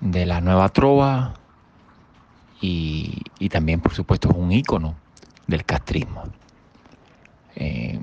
de 0.00 0.24
la 0.24 0.40
nueva 0.40 0.70
trova 0.70 1.34
y, 2.58 3.20
también, 3.50 3.82
por 3.82 3.92
supuesto, 3.92 4.30
es 4.30 4.34
un 4.34 4.50
ícono 4.50 4.94
del 5.46 5.66
castrismo. 5.66 6.22
Eh, 7.56 8.00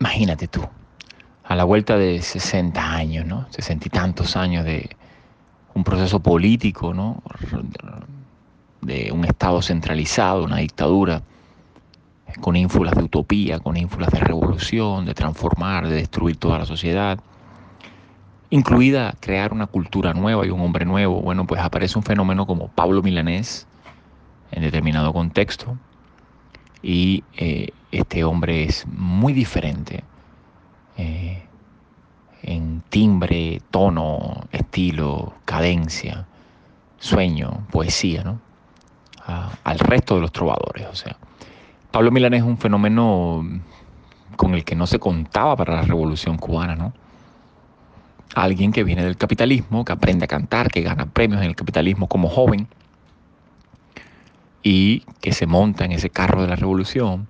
imagínate 0.00 0.48
tú, 0.48 0.68
a 1.44 1.54
la 1.54 1.62
vuelta 1.62 1.96
de 1.96 2.20
60 2.20 2.96
años, 2.96 3.24
¿no? 3.26 3.46
60 3.50 3.86
y 3.86 3.90
tantos 3.90 4.36
años 4.36 4.64
de 4.64 4.90
un 5.72 5.84
proceso 5.84 6.18
político, 6.18 6.92
¿no? 6.92 7.22
de 8.80 9.12
un 9.12 9.24
Estado 9.24 9.62
centralizado, 9.62 10.42
una 10.42 10.56
dictadura, 10.56 11.22
con 12.40 12.56
ínfulas 12.56 12.94
de 12.94 13.02
utopía, 13.02 13.58
con 13.58 13.76
ínfulas 13.76 14.10
de 14.10 14.20
revolución, 14.20 15.04
de 15.04 15.14
transformar, 15.14 15.88
de 15.88 15.96
destruir 15.96 16.36
toda 16.36 16.58
la 16.58 16.66
sociedad, 16.66 17.18
incluida 18.50 19.14
crear 19.20 19.52
una 19.52 19.66
cultura 19.66 20.12
nueva 20.12 20.46
y 20.46 20.50
un 20.50 20.60
hombre 20.60 20.84
nuevo. 20.84 21.20
Bueno, 21.20 21.46
pues 21.46 21.60
aparece 21.60 21.98
un 21.98 22.04
fenómeno 22.04 22.46
como 22.46 22.68
Pablo 22.68 23.02
Milanés 23.02 23.66
en 24.52 24.62
determinado 24.62 25.12
contexto 25.12 25.76
y 26.82 27.24
eh, 27.36 27.70
este 27.90 28.24
hombre 28.24 28.64
es 28.64 28.86
muy 28.86 29.32
diferente 29.32 30.04
eh, 30.96 31.42
en 32.42 32.82
timbre, 32.90 33.62
tono, 33.70 34.46
estilo, 34.52 35.34
cadencia, 35.44 36.26
sueño, 36.98 37.66
poesía, 37.70 38.22
¿no? 38.22 38.40
Al 39.64 39.78
resto 39.78 40.16
de 40.16 40.20
los 40.20 40.32
trovadores, 40.32 40.86
o 40.86 40.94
sea. 40.94 41.16
Pablo 41.94 42.10
Milanés 42.10 42.40
es 42.40 42.46
un 42.48 42.58
fenómeno 42.58 43.48
con 44.34 44.52
el 44.54 44.64
que 44.64 44.74
no 44.74 44.84
se 44.84 44.98
contaba 44.98 45.54
para 45.54 45.76
la 45.76 45.82
revolución 45.82 46.38
cubana, 46.38 46.74
¿no? 46.74 46.92
Alguien 48.34 48.72
que 48.72 48.82
viene 48.82 49.04
del 49.04 49.16
capitalismo, 49.16 49.84
que 49.84 49.92
aprende 49.92 50.24
a 50.24 50.26
cantar, 50.26 50.72
que 50.72 50.82
gana 50.82 51.06
premios 51.06 51.40
en 51.40 51.46
el 51.46 51.54
capitalismo 51.54 52.08
como 52.08 52.28
joven 52.28 52.66
y 54.64 55.04
que 55.20 55.32
se 55.32 55.46
monta 55.46 55.84
en 55.84 55.92
ese 55.92 56.10
carro 56.10 56.42
de 56.42 56.48
la 56.48 56.56
revolución, 56.56 57.28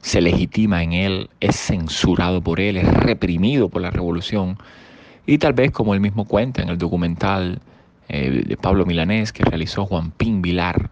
se 0.00 0.22
legitima 0.22 0.82
en 0.82 0.94
él, 0.94 1.28
es 1.40 1.56
censurado 1.56 2.40
por 2.40 2.58
él, 2.58 2.78
es 2.78 2.88
reprimido 2.88 3.68
por 3.68 3.82
la 3.82 3.90
revolución 3.90 4.56
y 5.26 5.36
tal 5.36 5.52
vez 5.52 5.72
como 5.72 5.92
él 5.92 6.00
mismo 6.00 6.24
cuenta 6.24 6.62
en 6.62 6.70
el 6.70 6.78
documental 6.78 7.60
eh, 8.08 8.44
de 8.46 8.56
Pablo 8.56 8.86
Milanés 8.86 9.30
que 9.34 9.44
realizó 9.44 9.84
Juan 9.84 10.10
Pin 10.10 10.40
Vilar, 10.40 10.88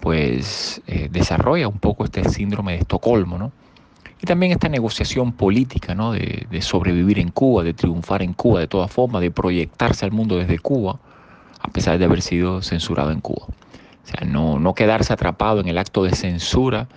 pues 0.00 0.80
eh, 0.86 1.08
desarrolla 1.10 1.68
un 1.68 1.78
poco 1.78 2.04
este 2.04 2.28
síndrome 2.28 2.72
de 2.72 2.78
Estocolmo, 2.78 3.38
¿no? 3.38 3.52
Y 4.20 4.26
también 4.26 4.52
esta 4.52 4.68
negociación 4.68 5.32
política, 5.32 5.94
¿no? 5.94 6.12
De, 6.12 6.46
de, 6.50 6.62
sobrevivir 6.62 7.18
en 7.18 7.30
Cuba, 7.30 7.62
de 7.62 7.72
triunfar 7.72 8.22
en 8.22 8.32
Cuba 8.32 8.60
de 8.60 8.66
todas 8.66 8.90
formas, 8.90 9.22
de 9.22 9.30
proyectarse 9.30 10.04
al 10.04 10.12
mundo 10.12 10.36
desde 10.36 10.58
Cuba, 10.58 10.98
a 11.60 11.68
pesar 11.68 11.98
de 11.98 12.04
haber 12.04 12.22
sido 12.22 12.62
censurado 12.62 13.12
en 13.12 13.20
Cuba. 13.20 13.46
O 13.46 14.10
sea, 14.10 14.26
no, 14.26 14.58
no 14.58 14.74
quedarse 14.74 15.12
atrapado 15.12 15.60
en 15.60 15.68
el 15.68 15.78
acto 15.78 16.02
de 16.02 16.14
censura 16.14 16.88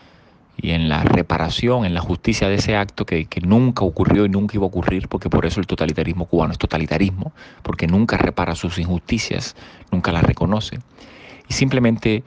y 0.57 0.71
en 0.71 0.89
la 0.89 1.03
reparación, 1.03 1.85
en 1.85 1.93
la 1.93 2.01
justicia 2.01 2.47
de 2.47 2.55
ese 2.55 2.75
acto 2.75 3.05
que, 3.05 3.25
que, 3.25 3.41
nunca 3.41 3.83
ocurrió 3.83 4.25
y 4.25 4.29
nunca 4.29 4.55
iba 4.55 4.63
a 4.63 4.67
ocurrir, 4.67 5.07
porque 5.07 5.29
por 5.29 5.45
eso 5.45 5.59
el 5.59 5.67
totalitarismo 5.67 6.25
cubano 6.25 6.53
es 6.53 6.59
totalitarismo, 6.59 7.33
porque 7.63 7.87
nunca 7.87 8.17
repara 8.17 8.55
sus 8.55 8.77
injusticias, 8.77 9.55
nunca 9.91 10.11
las 10.11 10.23
reconoce. 10.23 10.79
Y 11.49 11.53
simplemente 11.53 12.23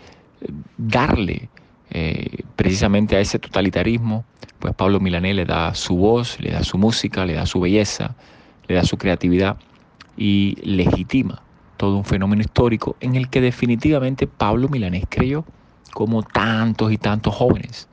darle 0.76 1.48
eh, 1.90 2.44
precisamente 2.56 3.16
a 3.16 3.20
ese 3.20 3.38
totalitarismo, 3.38 4.24
pues 4.58 4.74
Pablo 4.74 5.00
Milanés 5.00 5.36
le 5.36 5.44
da 5.44 5.74
su 5.74 5.96
voz, 5.96 6.40
le 6.40 6.50
da 6.50 6.62
su 6.62 6.78
música, 6.78 7.24
le 7.24 7.34
da 7.34 7.46
su 7.46 7.60
belleza, 7.60 8.14
le 8.66 8.74
da 8.74 8.84
su 8.84 8.96
creatividad 8.96 9.56
y 10.16 10.56
legitima 10.62 11.42
todo 11.76 11.96
un 11.96 12.04
fenómeno 12.04 12.42
histórico 12.42 12.96
en 13.00 13.14
el 13.14 13.28
que 13.28 13.40
definitivamente 13.40 14.26
Pablo 14.26 14.68
Milanés 14.68 15.04
creyó, 15.08 15.44
como 15.92 16.22
tantos 16.22 16.92
y 16.92 16.98
tantos 16.98 17.34
jóvenes, 17.34 17.88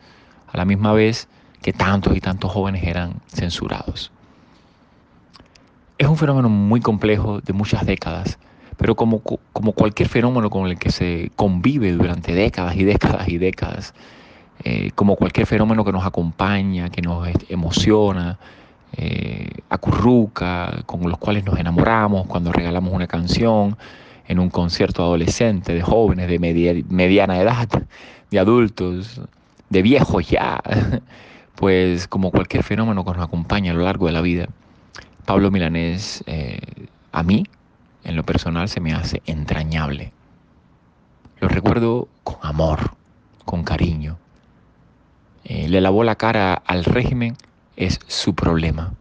a 0.52 0.58
la 0.58 0.66
misma 0.66 0.94
vez 0.94 1.28
que 1.62 1.74
tantos 1.74 2.16
y 2.16 2.22
tantos 2.22 2.52
jóvenes 2.52 2.84
eran 2.84 3.22
censurados. 3.28 4.12
Es 5.98 6.08
un 6.08 6.18
fenómeno 6.18 6.50
muy 6.50 6.82
complejo 6.82 7.42
de 7.42 7.54
muchas 7.54 7.86
décadas, 7.86 8.40
pero 8.82 8.96
como, 8.96 9.22
como 9.22 9.74
cualquier 9.74 10.10
fenómeno 10.10 10.50
con 10.50 10.66
el 10.66 10.80
que 10.80 10.92
se 10.92 11.30
convive 11.36 11.92
durante 11.92 12.34
décadas 12.34 12.76
y 12.76 12.84
décadas 12.84 13.28
y 13.28 13.38
décadas, 13.38 13.94
eh, 14.64 14.90
como 14.96 15.18
cualquier 15.18 15.46
fenómeno 15.46 15.86
que 15.86 15.92
nos 15.92 16.04
acompaña, 16.04 16.90
que 16.90 17.04
nos 17.04 17.30
emociona, 17.48 18.40
eh, 18.98 19.50
acurruca, 19.70 20.82
con 20.88 21.08
los 21.08 21.20
cuales 21.20 21.46
nos 21.46 21.60
enamoramos 21.60 22.26
cuando 22.26 22.52
regalamos 22.52 22.92
una 22.92 23.06
canción 23.06 23.78
en 24.28 24.40
un 24.40 24.50
concierto 24.50 25.04
adolescente, 25.04 25.76
de 25.76 25.84
jóvenes, 25.84 26.28
de 26.28 26.40
media, 26.40 26.74
mediana 26.90 27.40
edad, 27.40 27.70
de 28.32 28.40
adultos, 28.40 29.22
de 29.70 29.82
viejos 29.84 30.28
ya, 30.28 30.60
pues 31.56 32.08
como 32.08 32.32
cualquier 32.32 32.64
fenómeno 32.64 33.06
que 33.06 33.12
nos 33.12 33.22
acompaña 33.22 33.74
a 33.74 33.76
lo 33.76 33.84
largo 33.84 34.08
de 34.08 34.14
la 34.14 34.22
vida, 34.22 34.48
Pablo 35.28 35.52
Milanés, 35.52 36.24
eh, 36.26 36.88
a 37.12 37.22
mí, 37.22 37.44
en 38.04 38.16
lo 38.16 38.24
personal 38.24 38.70
se 38.70 38.80
me 38.80 38.94
hace 38.94 39.22
entrañable. 39.26 40.12
Lo 41.40 41.48
recuerdo 41.48 42.08
con 42.24 42.38
amor, 42.42 42.92
con 43.46 43.64
cariño. 43.64 44.18
Eh, 45.44 45.68
le 45.68 45.82
lavó 45.82 46.04
la 46.04 46.16
cara 46.16 46.54
al 46.54 46.86
régimen, 46.86 47.36
es 47.76 48.00
su 48.08 48.36
problema. 48.36 48.94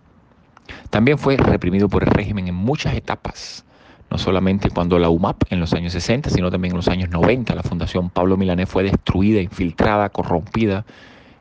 También 0.91 1.19
fue 1.19 1.37
reprimido 1.37 1.89
por 1.89 2.03
el 2.03 2.11
régimen 2.11 2.49
en 2.49 2.55
muchas 2.55 2.95
etapas, 2.95 3.65
no 4.11 4.19
solamente 4.19 4.71
cuando 4.71 4.99
la 4.99 5.09
UMAP 5.09 5.45
en 5.51 5.61
los 5.61 5.73
años 5.75 5.93
60, 5.93 6.31
sino 6.31 6.51
también 6.51 6.73
en 6.73 6.77
los 6.77 6.89
años 6.89 7.11
90. 7.11 7.55
La 7.55 7.63
Fundación 7.63 8.11
Pablo 8.11 8.37
Milanés 8.37 8.69
fue 8.69 8.85
destruida, 8.85 9.41
infiltrada, 9.41 10.09
corrompida, 10.09 10.85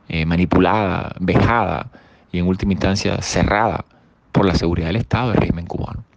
eh, 0.08 0.26
manipulada, 0.26 1.16
vejada 1.20 1.90
y 2.32 2.40
en 2.40 2.48
última 2.48 2.74
instancia 2.74 3.22
cerrada 3.22 3.86
por 4.32 4.46
la 4.46 4.56
seguridad 4.56 4.88
del 4.88 4.98
Estado 4.98 5.30
del 5.30 5.38
régimen 5.38 5.66
cubano. 5.66 6.09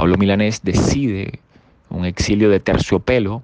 Pablo 0.00 0.16
Milanés 0.16 0.62
decide 0.62 1.40
un 1.90 2.06
exilio 2.06 2.48
de 2.48 2.58
terciopelo, 2.58 3.42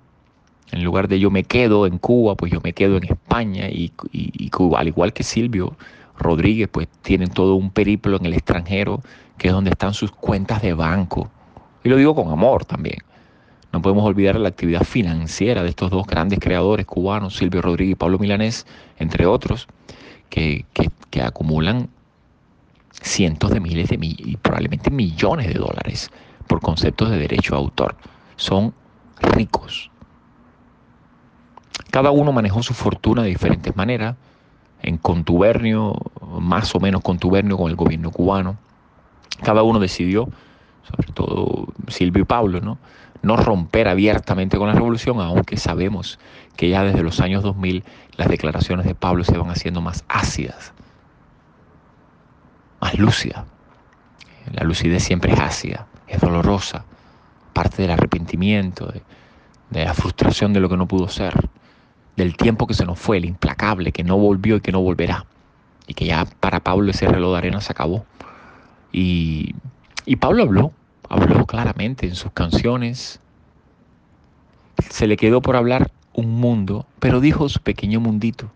en 0.73 0.85
lugar 0.85 1.07
de 1.07 1.21
yo 1.21 1.31
me 1.31 1.45
quedo 1.45 1.87
en 1.87 1.99
Cuba, 1.99 2.35
pues 2.35 2.51
yo 2.51 2.63
me 2.65 2.73
quedo 2.73 2.97
en 2.97 3.05
España 3.05 3.69
y, 3.69 3.93
y, 4.11 4.49
Cuba, 4.49 4.81
al 4.81 4.89
igual 4.89 5.13
que 5.13 5.23
Silvio 5.23 5.77
Rodríguez, 6.19 6.71
pues 6.73 6.89
tienen 7.03 7.29
todo 7.29 7.57
un 7.57 7.71
periplo 7.71 8.17
en 8.17 8.25
el 8.25 8.33
extranjero, 8.33 9.03
que 9.37 9.49
es 9.49 9.53
donde 9.53 9.69
están 9.69 9.93
sus 9.93 10.11
cuentas 10.13 10.63
de 10.63 10.73
banco. 10.73 11.31
Y 11.85 11.91
lo 11.91 11.99
digo 11.99 12.15
con 12.15 12.31
amor 12.31 12.65
también. 12.65 13.01
No 13.71 13.83
podemos 13.83 14.07
olvidar 14.07 14.37
la 14.37 14.49
actividad 14.49 14.85
financiera 14.85 15.63
de 15.63 15.69
estos 15.69 15.91
dos 15.91 16.07
grandes 16.07 16.39
creadores 16.39 16.87
cubanos, 16.87 17.37
Silvio 17.37 17.61
Rodríguez 17.61 17.93
y 17.93 17.97
Pablo 17.97 18.19
Milanés, 18.19 18.67
entre 18.99 19.27
otros, 19.27 19.69
que, 20.31 20.65
que, 20.73 20.89
que 21.11 21.21
acumulan 21.21 21.91
cientos 23.03 23.51
de 23.51 23.61
miles 23.61 23.91
de 23.91 23.99
mill 23.99 24.17
y 24.25 24.39
probablemente 24.39 24.91
millones 24.91 25.49
de 25.49 25.55
dólares 25.59 26.11
por 26.47 26.61
conceptos 26.61 27.11
de 27.11 27.19
derecho 27.19 27.55
a 27.55 27.59
autor. 27.59 27.97
Son 28.37 28.75
ricos. 29.21 29.91
Cada 31.91 32.11
uno 32.11 32.33
manejó 32.33 32.63
su 32.63 32.75
fortuna 32.75 33.23
de 33.23 33.29
diferentes 33.29 33.75
maneras. 33.77 34.17
en 34.83 34.99
contubernio, 34.99 35.97
más 36.39 36.75
o 36.75 36.81
menos 36.81 37.01
contubernio 37.01 37.57
con 37.57 37.71
el 37.71 37.77
gobierno 37.77 38.11
cubano. 38.11 38.57
Cada 39.43 39.63
uno 39.63 39.81
decidió, 39.81 40.29
sobre 40.89 41.13
todo 41.13 41.67
Silvio 41.89 42.23
y 42.23 42.27
Pablo, 42.27 42.61
¿no? 42.61 42.79
no 43.27 43.37
romper 43.37 43.89
abiertamente 43.89 44.57
con 44.57 44.69
la 44.69 44.75
revolución, 44.75 45.21
aunque 45.21 45.57
sabemos 45.57 46.19
que 46.57 46.69
ya 46.69 46.85
desde 46.85 47.03
los 47.03 47.21
años 47.21 47.43
2000 47.43 47.83
las 48.17 48.29
declaraciones 48.29 48.87
de 48.87 48.95
Pablo 48.95 49.25
se 49.25 49.37
van 49.37 49.51
haciendo 49.51 49.81
más 49.81 50.05
ácidas, 50.09 50.73
más 52.81 52.97
lúcidas. 52.99 53.45
La 54.53 54.63
lucidez 54.63 55.03
siempre 55.03 55.33
es 55.33 55.41
ácida, 55.41 55.87
es 56.09 56.21
dolorosa, 56.21 56.85
parte 57.53 57.83
del 57.83 57.91
arrepentimiento, 57.91 58.87
de, 58.87 59.03
la 59.85 59.95
frustración 59.95 60.53
de 60.53 60.61
lo 60.61 60.69
que 60.69 60.77
no 60.77 60.87
pudo 60.87 61.09
ser, 61.09 61.35
del 62.17 62.37
tiempo 62.37 62.67
que 62.67 62.75
se 62.75 62.85
nos 62.85 62.99
fue, 62.99 63.17
el 63.19 63.25
implacable, 63.25 63.93
que 63.93 64.05
no 64.05 64.17
volvió 64.17 64.57
y 64.57 64.61
que 64.61 64.73
no 64.73 64.81
volverá. 64.81 65.27
Y 65.87 65.95
que 65.95 66.07
ya 66.07 66.25
para 66.41 66.61
Pablo 66.61 66.91
ese 66.91 67.07
reloj 67.07 67.33
de 67.33 67.39
arena 67.39 67.61
se 67.61 67.73
acabó. 67.73 68.05
Y, 68.93 69.55
y 70.05 70.17
Pablo 70.17 70.43
habló, 70.43 70.73
habló 71.09 71.47
claramente 71.47 72.07
en 72.07 72.15
sus 72.15 72.33
canciones. 72.33 73.21
Se 74.91 75.07
le 75.07 75.17
quedó 75.17 75.43
por 75.43 75.57
hablar 75.57 75.91
un 76.13 76.41
mundo, 76.41 76.87
pero 76.99 77.21
dijo 77.21 77.49
su 77.49 77.61
pequeño 77.61 78.01
mundito. 78.01 78.51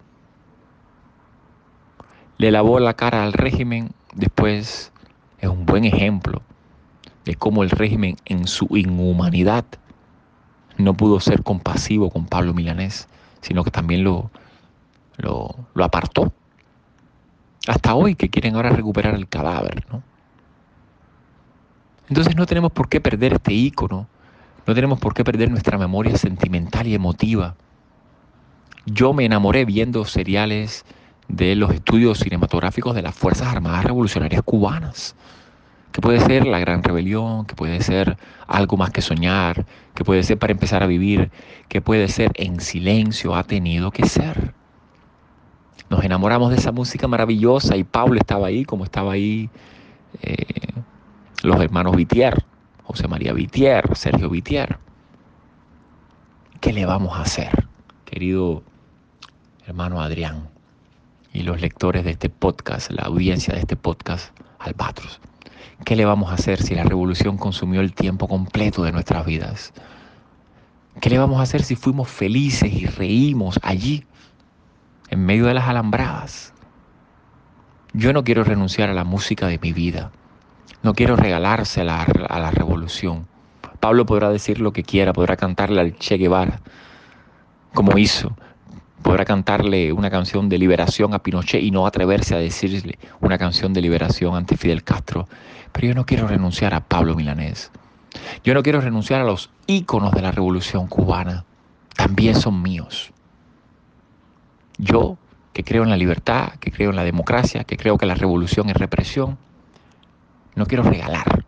Le 2.38 2.50
lavó 2.50 2.80
la 2.80 2.94
cara 2.94 3.22
al 3.22 3.34
régimen, 3.34 3.90
después 4.14 4.92
es 5.38 5.48
un 5.48 5.66
buen 5.66 5.84
ejemplo 5.84 6.42
de 7.24 7.34
cómo 7.34 7.62
el 7.62 7.70
régimen 7.70 8.16
en 8.24 8.46
su 8.46 8.66
inhumanidad 8.76 9.64
no 10.78 10.94
pudo 10.94 11.20
ser 11.20 11.42
compasivo 11.42 12.10
con 12.10 12.26
Pablo 12.26 12.54
Milanés, 12.54 13.08
sino 13.40 13.64
que 13.64 13.70
también 13.70 14.04
lo, 14.04 14.30
lo, 15.18 15.84
apartó. 15.84 16.32
Hasta 17.66 17.94
hoy 17.94 18.14
que 18.14 18.30
quieren 18.30 18.56
ahora 18.56 18.70
recuperar 18.70 19.14
el 19.14 19.28
cadáver, 19.28 19.84
¿no? 19.90 20.02
Entonces 22.08 22.34
no 22.34 22.46
tenemos 22.46 22.72
por 22.72 22.88
qué 22.88 23.00
perder 23.00 23.34
este 23.34 23.52
ícono, 23.52 24.08
no 24.66 24.74
tenemos 24.74 24.98
por 24.98 25.14
qué 25.14 25.22
perder 25.22 25.50
nuestra 25.50 25.78
memoria 25.78 26.16
sentimental 26.16 26.86
y 26.86 26.94
emotiva. 26.94 27.54
Yo 28.86 29.12
me 29.12 29.24
enamoré 29.24 29.64
viendo 29.64 30.04
seriales 30.04 30.84
de 31.28 31.54
los 31.54 31.72
estudios 31.72 32.18
cinematográficos 32.18 32.94
de 32.94 33.02
las 33.02 33.14
Fuerzas 33.14 33.48
Armadas 33.48 33.84
Revolucionarias 33.84 34.42
Cubanas, 34.42 35.14
que 35.92 36.00
puede 36.00 36.20
ser 36.20 36.46
la 36.46 36.58
gran 36.60 36.82
rebelión, 36.82 37.46
que 37.46 37.54
puede 37.54 37.80
ser 37.82 38.16
algo 38.46 38.76
más 38.76 38.90
que 38.90 39.02
soñar, 39.02 39.66
que 39.94 40.04
puede 40.04 40.22
ser 40.22 40.38
para 40.38 40.52
empezar 40.52 40.82
a 40.82 40.86
vivir, 40.86 41.30
que 41.68 41.80
puede 41.80 42.08
ser 42.08 42.32
en 42.34 42.60
silencio, 42.60 43.34
ha 43.34 43.44
tenido 43.44 43.90
que 43.90 44.06
ser. 44.06 44.54
Nos 45.88 46.04
enamoramos 46.04 46.50
de 46.50 46.56
esa 46.56 46.70
música 46.70 47.08
maravillosa 47.08 47.76
y 47.76 47.82
Pablo 47.82 48.20
estaba 48.20 48.46
ahí 48.46 48.64
como 48.64 48.84
estaba 48.84 49.12
ahí 49.12 49.50
eh, 50.22 50.46
los 51.42 51.60
hermanos 51.60 51.96
Vitier, 51.96 52.44
José 52.84 53.08
María 53.08 53.32
Vitier, 53.32 53.96
Sergio 53.96 54.30
Vitier. 54.30 54.78
¿Qué 56.60 56.72
le 56.72 56.86
vamos 56.86 57.18
a 57.18 57.22
hacer, 57.22 57.66
querido 58.04 58.62
hermano 59.66 60.00
Adrián 60.00 60.50
y 61.32 61.42
los 61.42 61.60
lectores 61.60 62.04
de 62.04 62.10
este 62.10 62.28
podcast, 62.28 62.90
la 62.90 63.02
audiencia 63.02 63.54
de 63.54 63.60
este 63.60 63.76
podcast, 63.76 64.36
Albatros? 64.58 65.20
¿Qué 65.84 65.96
le 65.96 66.04
vamos 66.04 66.30
a 66.30 66.34
hacer 66.34 66.62
si 66.62 66.74
la 66.74 66.84
revolución 66.84 67.36
consumió 67.36 67.80
el 67.80 67.94
tiempo 67.94 68.28
completo 68.28 68.82
de 68.82 68.92
nuestras 68.92 69.24
vidas? 69.26 69.72
¿Qué 71.00 71.10
le 71.10 71.18
vamos 71.18 71.40
a 71.40 71.42
hacer 71.42 71.62
si 71.62 71.76
fuimos 71.76 72.08
felices 72.08 72.72
y 72.72 72.86
reímos 72.86 73.58
allí, 73.62 74.04
en 75.08 75.24
medio 75.24 75.46
de 75.46 75.54
las 75.54 75.68
alambradas? 75.68 76.52
Yo 77.92 78.12
no 78.12 78.22
quiero 78.22 78.44
renunciar 78.44 78.90
a 78.90 78.94
la 78.94 79.04
música 79.04 79.46
de 79.46 79.58
mi 79.58 79.72
vida. 79.72 80.12
No 80.82 80.94
quiero 80.94 81.16
regalársela 81.16 82.02
a 82.02 82.38
la 82.38 82.50
revolución. 82.50 83.26
Pablo 83.80 84.04
podrá 84.04 84.28
decir 84.28 84.60
lo 84.60 84.72
que 84.72 84.82
quiera, 84.82 85.12
podrá 85.12 85.36
cantarle 85.36 85.80
al 85.80 85.96
Che 85.96 86.18
Guevara, 86.18 86.60
como 87.74 87.96
hizo. 87.98 88.36
Podrá 89.02 89.24
cantarle 89.24 89.92
una 89.92 90.10
canción 90.10 90.50
de 90.50 90.58
liberación 90.58 91.14
a 91.14 91.20
Pinochet 91.20 91.62
y 91.62 91.70
no 91.70 91.86
atreverse 91.86 92.34
a 92.34 92.38
decirle 92.38 92.98
una 93.20 93.38
canción 93.38 93.72
de 93.72 93.80
liberación 93.80 94.36
ante 94.36 94.58
Fidel 94.58 94.84
Castro. 94.84 95.26
Pero 95.72 95.88
yo 95.88 95.94
no 95.94 96.06
quiero 96.06 96.26
renunciar 96.26 96.74
a 96.74 96.80
Pablo 96.80 97.14
Milanés. 97.14 97.70
Yo 98.44 98.54
no 98.54 98.62
quiero 98.62 98.80
renunciar 98.80 99.20
a 99.20 99.24
los 99.24 99.50
íconos 99.66 100.12
de 100.12 100.22
la 100.22 100.32
revolución 100.32 100.86
cubana. 100.86 101.44
También 101.96 102.34
son 102.34 102.62
míos. 102.62 103.12
Yo, 104.78 105.18
que 105.52 105.64
creo 105.64 105.82
en 105.82 105.90
la 105.90 105.96
libertad, 105.96 106.52
que 106.60 106.72
creo 106.72 106.90
en 106.90 106.96
la 106.96 107.04
democracia, 107.04 107.64
que 107.64 107.76
creo 107.76 107.98
que 107.98 108.06
la 108.06 108.14
revolución 108.14 108.68
es 108.70 108.76
represión, 108.76 109.38
no 110.54 110.66
quiero 110.66 110.82
regalar 110.82 111.44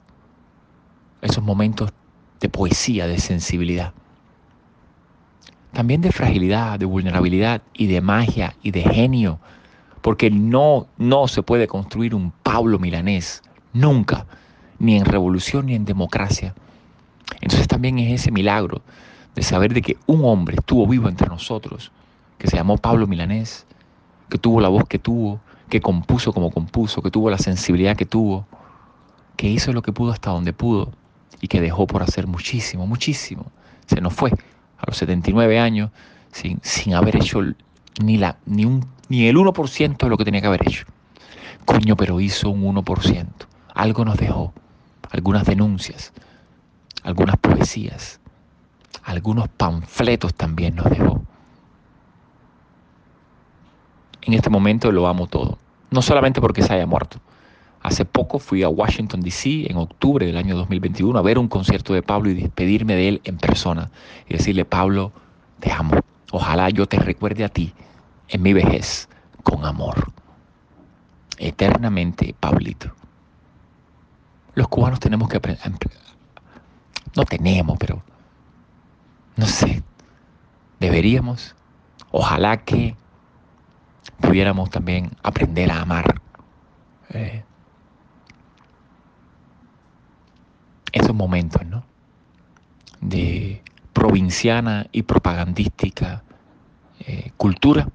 esos 1.23 1.43
momentos 1.43 1.93
de 2.41 2.49
poesía, 2.49 3.07
de 3.07 3.19
sensibilidad. 3.19 3.93
También 5.73 6.03
de 6.03 6.13
fragilidad, 6.13 6.79
de 6.79 6.85
vulnerabilidad 6.85 7.63
y 7.73 7.87
de 7.87 8.01
magia 8.01 8.55
y 8.63 8.73
de 8.73 8.83
genio. 8.83 9.39
Porque 10.03 10.31
no, 10.31 10.89
no 10.99 11.29
se 11.29 11.43
puede 11.43 11.69
construir 11.69 12.15
un 12.15 12.33
Pablo 12.43 12.79
milanés, 12.79 13.43
nunca, 13.73 14.27
ni 14.79 14.97
en 14.97 15.05
revolución 15.05 15.67
ni 15.67 15.75
en 15.75 15.85
democracia. 15.85 16.55
Entonces 17.41 17.69
también 17.69 17.99
es 17.99 18.21
ese 18.21 18.31
milagro 18.31 18.83
de 19.35 19.43
saber 19.43 19.73
de 19.73 19.83
que 19.83 19.97
un 20.07 20.25
hombre 20.25 20.57
estuvo 20.59 20.87
vivo 20.87 21.09
entre 21.09 21.29
nosotros, 21.29 21.93
que 22.39 22.49
se 22.49 22.57
llamó 22.57 22.77
Pablo 22.77 23.07
Milanés, 23.07 23.67
que 24.29 24.39
tuvo 24.39 24.61
la 24.61 24.69
voz 24.69 24.85
que 24.89 24.99
tuvo, 24.99 25.41
que 25.69 25.81
compuso 25.81 26.33
como 26.33 26.51
compuso, 26.51 27.03
que 27.03 27.11
tuvo 27.11 27.31
la 27.31 27.39
sensibilidad 27.39 27.97
que 27.97 28.07
tuvo, 28.07 28.47
que 29.37 29.49
hizo 29.49 29.73
lo 29.73 29.83
que 29.83 29.93
pudo 29.93 30.13
hasta 30.13 30.31
donde 30.31 30.53
pudo 30.53 30.93
y 31.41 31.49
que 31.49 31.61
dejó 31.61 31.87
por 31.87 32.03
hacer 32.03 32.27
muchísimo, 32.27 32.87
muchísimo. 32.87 33.51
Se 33.87 34.01
nos 34.01 34.13
fue 34.13 34.31
a 34.31 34.85
los 34.87 34.97
79 34.97 35.59
años 35.59 35.91
sin, 36.31 36.61
sin 36.63 36.95
haber 36.95 37.17
hecho 37.17 37.41
ni, 38.03 38.19
la, 38.19 38.37
ni, 38.47 38.65
un, 38.65 38.87
ni 39.09 39.29
el 39.29 39.37
1% 39.37 39.97
de 39.97 40.09
lo 40.09 40.17
que 40.17 40.25
tenía 40.25 40.41
que 40.41 40.47
haber 40.47 40.67
hecho. 40.67 40.85
Coño, 41.65 41.97
pero 41.97 42.21
hizo 42.21 42.51
un 42.51 42.75
1%. 42.75 43.27
Algo 43.75 44.05
nos 44.05 44.17
dejó. 44.17 44.53
Algunas 45.11 45.45
denuncias, 45.45 46.13
algunas 47.03 47.37
poesías, 47.37 48.21
algunos 49.05 49.49
panfletos 49.49 50.35
también 50.35 50.77
nos 50.77 50.89
dejó. 50.89 51.23
En 54.23 54.35
este 54.35 54.49
momento 54.49 54.91
lo 54.93 55.07
amo 55.07 55.27
todo. 55.27 55.59
No 55.91 56.01
solamente 56.01 56.41
porque 56.41 56.63
se 56.63 56.73
haya 56.73 56.87
muerto, 56.87 57.21
Hace 57.83 58.05
poco 58.05 58.39
fui 58.39 58.63
a 58.63 58.69
Washington, 58.69 59.23
D.C., 59.23 59.67
en 59.69 59.77
octubre 59.77 60.25
del 60.25 60.37
año 60.37 60.57
2021, 60.57 61.19
a 61.19 61.23
ver 61.23 61.39
un 61.39 61.49
concierto 61.49 61.93
de 61.93 62.03
Pablo 62.03 62.31
y 62.31 62.35
despedirme 62.35 62.95
de 62.95 63.09
él 63.09 63.21
en 63.25 63.39
persona 63.39 63.91
y 64.29 64.35
decirle, 64.35 64.65
Pablo, 64.65 65.13
te 65.59 65.73
amo. 65.73 65.97
Ojalá 66.31 66.71
yo 66.71 66.87
te 66.87 66.99
recuerde 67.01 67.45
a 67.45 67.49
ti 67.49 67.75
en 68.29 68.43
mi 68.43 68.53
vejez 68.53 69.09
con 69.43 69.65
amor. 69.65 70.13
Eternamente, 71.39 72.37
Pablito. 72.39 72.93
Los 74.55 74.69
cubanos 74.69 75.01
tenemos 75.01 75.29
que 75.29 75.39
aprender, 75.39 75.61
no 77.17 77.25
tenemos, 77.25 77.79
pero 77.79 78.03
no 79.37 79.47
sé, 79.47 79.83
deberíamos, 80.79 81.55
ojalá 82.11 82.59
que 82.59 82.97
pudiéramos 84.21 84.71
también 84.71 85.11
aprender 85.23 85.71
a 85.71 85.81
amar. 85.81 86.21
Eh, 87.11 87.45
esos 90.93 91.15
momentos, 91.15 91.65
¿no? 91.67 91.85
De 93.01 93.63
provinciana 93.93 94.87
y 94.93 95.03
propagandística 95.03 96.23
eh, 97.01 97.33
cultura 97.37 97.89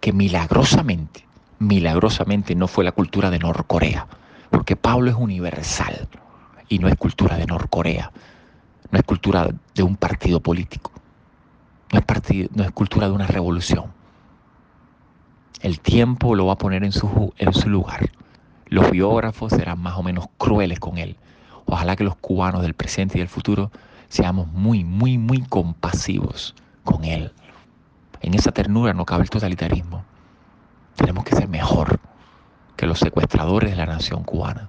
que 0.00 0.12
milagrosamente, 0.12 1.26
milagrosamente 1.58 2.54
no 2.54 2.68
fue 2.68 2.84
la 2.84 2.92
cultura 2.92 3.30
de 3.30 3.38
Norcorea, 3.38 4.06
porque 4.52 4.76
Pablo 4.76 5.10
es 5.10 5.16
universal 5.16 6.08
y 6.68 6.78
no 6.78 6.86
es 6.86 6.94
cultura 6.94 7.36
de 7.36 7.46
Norcorea, 7.46 8.12
no 8.92 8.98
es 8.98 9.04
cultura 9.04 9.48
de 9.74 9.82
un 9.82 9.96
partido 9.96 10.38
político, 10.38 10.92
no 11.92 11.98
es, 11.98 12.04
partido, 12.04 12.48
no 12.54 12.62
es 12.62 12.70
cultura 12.70 13.08
de 13.08 13.14
una 13.14 13.26
revolución. 13.26 13.86
El 15.60 15.80
tiempo 15.80 16.36
lo 16.36 16.46
va 16.46 16.52
a 16.52 16.58
poner 16.58 16.84
en 16.84 16.92
su, 16.92 17.34
en 17.36 17.52
su 17.52 17.68
lugar. 17.68 18.10
Los 18.66 18.90
biógrafos 18.92 19.52
serán 19.52 19.80
más 19.80 19.96
o 19.96 20.04
menos 20.04 20.26
crueles 20.38 20.78
con 20.78 20.98
él, 20.98 21.16
Ojalá 21.66 21.96
que 21.96 22.04
los 22.04 22.16
cubanos 22.16 22.62
del 22.62 22.74
presente 22.74 23.16
y 23.16 23.20
del 23.20 23.28
futuro 23.28 23.70
seamos 24.08 24.46
muy, 24.48 24.84
muy, 24.84 25.18
muy 25.18 25.40
compasivos 25.42 26.54
con 26.84 27.04
Él. 27.04 27.32
En 28.20 28.34
esa 28.34 28.52
ternura 28.52 28.92
no 28.92 29.04
cabe 29.04 29.22
el 29.22 29.30
totalitarismo. 29.30 30.04
Tenemos 30.96 31.24
que 31.24 31.34
ser 31.34 31.48
mejor 31.48 31.98
que 32.76 32.86
los 32.86 32.98
secuestradores 32.98 33.70
de 33.70 33.76
la 33.76 33.86
nación 33.86 34.24
cubana. 34.24 34.68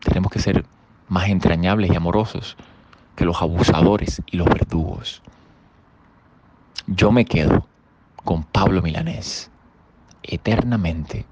Tenemos 0.00 0.30
que 0.30 0.40
ser 0.40 0.64
más 1.08 1.28
entrañables 1.28 1.90
y 1.90 1.96
amorosos 1.96 2.56
que 3.16 3.24
los 3.24 3.42
abusadores 3.42 4.22
y 4.26 4.36
los 4.36 4.46
verdugos. 4.46 5.22
Yo 6.86 7.10
me 7.10 7.24
quedo 7.24 7.66
con 8.24 8.44
Pablo 8.44 8.82
Milanés 8.82 9.50
eternamente. 10.22 11.24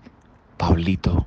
Paulito. 0.57 1.27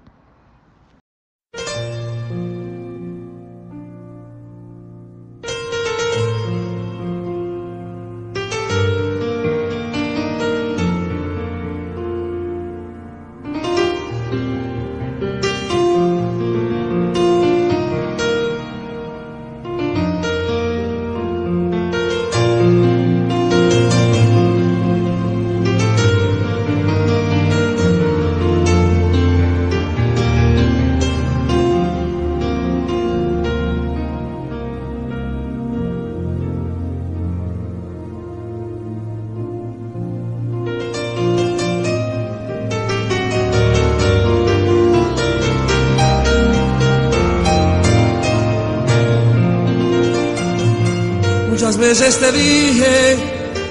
Veces 51.90 52.20
te 52.20 52.32
dije 52.32 53.18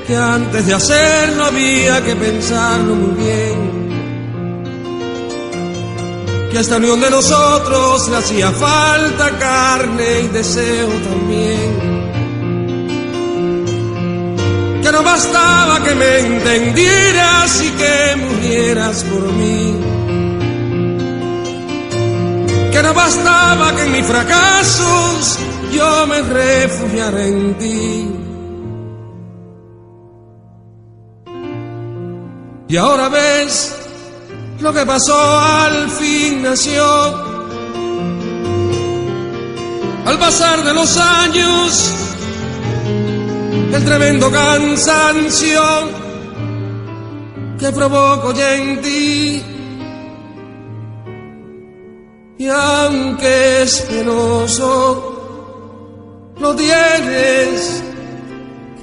que 0.05 0.17
antes 0.17 0.67
de 0.67 0.75
hacerlo 0.75 1.45
había 1.45 2.03
que 2.05 2.17
pensarlo 2.17 2.97
muy 2.97 3.15
bien. 3.25 3.59
Que 6.51 6.59
a 6.59 6.61
esta 6.61 6.79
unión 6.79 7.01
de 7.01 7.11
nosotros 7.11 8.09
le 8.09 8.17
hacía 8.17 8.51
falta 8.51 9.39
carne 9.39 10.23
y 10.25 10.29
deseo 10.29 10.89
también. 11.09 11.71
Que 14.83 14.91
no 14.91 15.03
bastaba 15.05 15.85
que 15.85 15.95
me 15.95 16.19
entendieras 16.19 17.63
y 17.63 17.71
que 17.71 18.17
murieras 18.17 19.05
por 19.05 19.33
mí. 19.33 19.77
Que 22.73 22.83
no 22.83 22.95
bastaba 22.95 23.77
que 23.77 23.83
en 23.85 23.93
mis 23.93 24.07
fracasos 24.07 25.39
yo 25.79 26.07
me 26.07 26.21
refugiaré 26.23 27.29
en 27.29 27.59
ti. 27.59 28.11
Y 32.69 32.77
ahora 32.77 33.09
ves 33.09 33.77
lo 34.61 34.73
que 34.73 34.85
pasó 34.85 35.19
al 35.41 35.89
fin 35.91 36.43
nació. 36.43 36.85
Al 40.05 40.19
pasar 40.19 40.65
de 40.65 40.75
los 40.75 40.97
años, 40.97 41.95
el 43.73 43.85
tremendo 43.85 44.31
cansancio 44.31 45.63
que 47.59 47.71
provoco 47.73 48.33
ya 48.33 48.55
en 48.57 48.83
ti. 48.83 49.43
Y 52.39 52.47
aunque 52.49 53.63
es 53.63 53.81
penoso, 53.83 54.98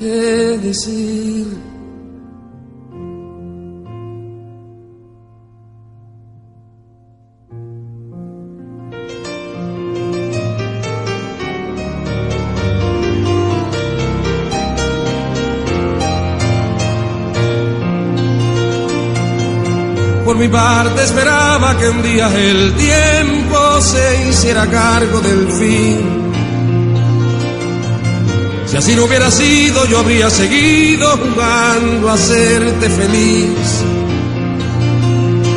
que 0.06 0.60
decir. 0.62 1.48
Por 20.24 20.38
mi 20.38 20.48
parte 20.48 21.04
esperaba 21.04 21.78
que 21.80 21.90
un 21.90 22.04
día 22.04 22.28
el 22.50 22.76
tiempo 22.76 23.82
se 23.82 24.30
hiciera 24.30 24.68
cargo 24.68 25.20
del 25.22 25.48
fin 25.52 26.25
si 28.66 28.78
así 28.78 28.96
no 28.96 29.06
hubiera 29.06 29.30
sido, 29.32 29.86
yo 29.86 30.00
habría 30.00 30.30
seguido 30.30 31.08
jugando 31.18 32.10
a 32.10 32.14
hacerte 32.14 32.90
feliz. 32.90 33.84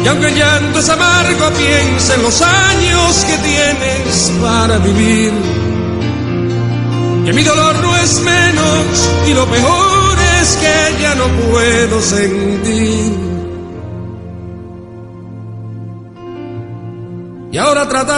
Y 0.05 0.09
aunque 0.09 0.27
el 0.29 0.35
llanto 0.35 0.79
es 0.79 0.89
amargo, 0.89 1.51
piensa 1.57 2.15
en 2.15 2.23
los 2.23 2.41
años 2.43 3.25
que 3.27 3.37
tienes 3.39 4.33
para 4.41 4.79
vivir. 4.79 5.33
Que 7.25 7.33
mi 7.33 7.43
dolor 7.43 7.77
no 7.83 7.97
es 7.97 8.21
menos 8.21 9.11
y 9.27 9.35
lo 9.35 9.47
peor 9.47 10.19
es 10.41 10.57
que 10.57 11.03
ya 11.03 11.15
no 11.15 11.27
puedo 11.51 12.01
sentir. 12.01 13.29
Y 17.51 17.57
ahora 17.57 17.89
tratar 17.89 18.18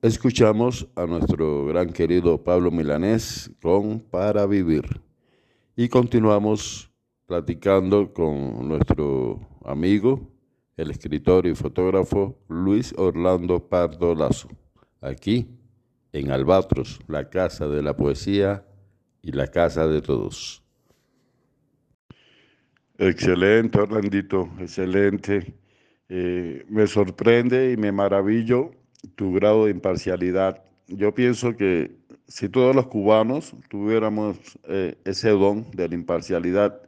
Escuchamos 0.00 0.86
a 0.94 1.06
nuestro 1.06 1.66
gran 1.66 1.92
querido 1.92 2.44
Pablo 2.44 2.70
Milanés 2.70 3.50
con 3.60 3.98
Para 3.98 4.46
Vivir 4.46 4.84
y 5.74 5.88
continuamos 5.88 6.88
platicando 7.26 8.12
con 8.12 8.68
nuestro 8.68 9.40
amigo, 9.64 10.30
el 10.76 10.92
escritor 10.92 11.48
y 11.48 11.56
fotógrafo 11.56 12.38
Luis 12.46 12.94
Orlando 12.96 13.68
Pardo 13.68 14.14
Lazo, 14.14 14.48
aquí 15.00 15.48
en 16.12 16.30
Albatros, 16.30 17.00
la 17.08 17.28
casa 17.28 17.66
de 17.66 17.82
la 17.82 17.96
poesía 17.96 18.64
y 19.20 19.32
la 19.32 19.48
casa 19.48 19.88
de 19.88 20.00
todos. 20.00 20.62
Excelente, 22.98 23.80
Orlandito, 23.80 24.48
excelente. 24.60 25.56
Eh, 26.08 26.64
me 26.68 26.86
sorprende 26.86 27.72
y 27.72 27.76
me 27.76 27.90
maravillo 27.90 28.77
tu 29.14 29.32
grado 29.32 29.66
de 29.66 29.72
imparcialidad. 29.72 30.62
Yo 30.86 31.14
pienso 31.14 31.56
que 31.56 31.96
si 32.26 32.48
todos 32.48 32.74
los 32.74 32.86
cubanos 32.86 33.54
tuviéramos 33.68 34.38
eh, 34.64 34.96
ese 35.04 35.30
don 35.30 35.70
de 35.72 35.88
la 35.88 35.94
imparcialidad, 35.94 36.80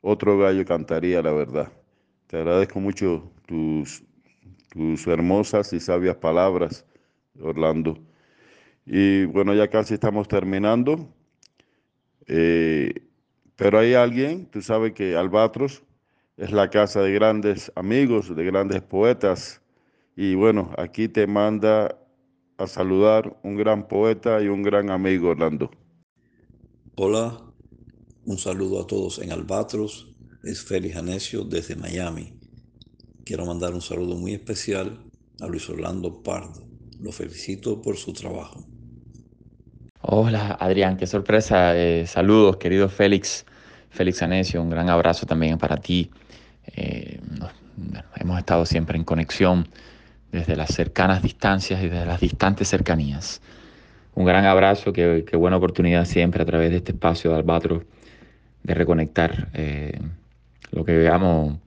otro 0.00 0.38
gallo 0.38 0.64
cantaría, 0.64 1.22
la 1.22 1.32
verdad. 1.32 1.72
Te 2.26 2.36
agradezco 2.36 2.80
mucho 2.80 3.30
tus, 3.46 4.02
tus 4.70 5.06
hermosas 5.06 5.72
y 5.72 5.80
sabias 5.80 6.16
palabras, 6.16 6.84
Orlando. 7.40 7.98
Y 8.84 9.24
bueno, 9.26 9.54
ya 9.54 9.68
casi 9.68 9.94
estamos 9.94 10.28
terminando. 10.28 11.08
Eh, 12.26 12.92
pero 13.56 13.78
hay 13.78 13.94
alguien, 13.94 14.46
tú 14.46 14.62
sabes 14.62 14.92
que 14.92 15.16
Albatros 15.16 15.82
es 16.36 16.52
la 16.52 16.70
casa 16.70 17.02
de 17.02 17.12
grandes 17.12 17.72
amigos, 17.74 18.34
de 18.34 18.44
grandes 18.44 18.82
poetas. 18.82 19.60
Y 20.20 20.34
bueno, 20.34 20.72
aquí 20.76 21.06
te 21.06 21.28
manda 21.28 21.96
a 22.56 22.66
saludar 22.66 23.38
un 23.44 23.54
gran 23.54 23.86
poeta 23.86 24.42
y 24.42 24.48
un 24.48 24.64
gran 24.64 24.90
amigo, 24.90 25.28
Orlando. 25.28 25.70
Hola, 26.96 27.40
un 28.24 28.36
saludo 28.36 28.82
a 28.82 28.86
todos 28.88 29.20
en 29.20 29.30
Albatros. 29.30 30.08
Es 30.42 30.64
Félix 30.64 30.96
Anecio 30.96 31.44
desde 31.44 31.76
Miami. 31.76 32.36
Quiero 33.24 33.46
mandar 33.46 33.74
un 33.74 33.80
saludo 33.80 34.16
muy 34.16 34.32
especial 34.32 34.98
a 35.40 35.46
Luis 35.46 35.70
Orlando 35.70 36.20
Pardo. 36.20 36.66
Lo 36.98 37.12
felicito 37.12 37.80
por 37.80 37.96
su 37.96 38.12
trabajo. 38.12 38.66
Hola 40.00 40.56
Adrián, 40.58 40.96
qué 40.96 41.06
sorpresa. 41.06 41.76
Eh, 41.76 42.08
saludos, 42.08 42.56
querido 42.56 42.88
Félix. 42.88 43.46
Félix 43.90 44.20
Anecio, 44.20 44.60
un 44.60 44.70
gran 44.70 44.90
abrazo 44.90 45.26
también 45.26 45.58
para 45.58 45.76
ti. 45.76 46.10
Eh, 46.74 47.20
hemos 48.16 48.36
estado 48.36 48.66
siempre 48.66 48.98
en 48.98 49.04
conexión 49.04 49.68
desde 50.32 50.56
las 50.56 50.74
cercanas 50.74 51.22
distancias 51.22 51.82
y 51.82 51.88
desde 51.88 52.06
las 52.06 52.20
distantes 52.20 52.68
cercanías. 52.68 53.40
Un 54.14 54.24
gran 54.24 54.44
abrazo, 54.44 54.92
qué, 54.92 55.24
buena 55.34 55.56
oportunidad 55.56 56.04
siempre 56.04 56.42
a 56.42 56.46
través 56.46 56.70
de 56.70 56.78
este 56.78 56.92
espacio 56.92 57.30
de 57.30 57.36
Albatros 57.36 57.82
de 58.62 58.74
reconectar 58.74 59.48
eh, 59.54 59.98
lo 60.72 60.84
que 60.84 60.96
veamos 60.96 61.58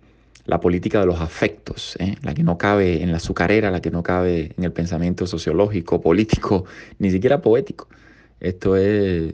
la 0.46 0.60
política 0.60 1.00
de 1.00 1.06
los 1.06 1.22
afectos, 1.22 1.96
¿eh? 2.00 2.16
la 2.24 2.34
que 2.34 2.44
no 2.44 2.58
cabe 2.58 3.02
en 3.04 3.12
la 3.12 3.18
azucarera, 3.18 3.72
la 3.72 3.82
que 3.82 3.92
no 3.92 4.04
cabe 4.04 4.52
en 4.58 4.64
el 4.64 4.72
pensamiento 4.72 5.28
sociológico, 5.28 6.02
político, 6.02 6.66
ni 7.00 7.12
siquiera 7.12 7.42
poético. 7.42 7.88
Esto 8.40 8.76
es 8.76 9.34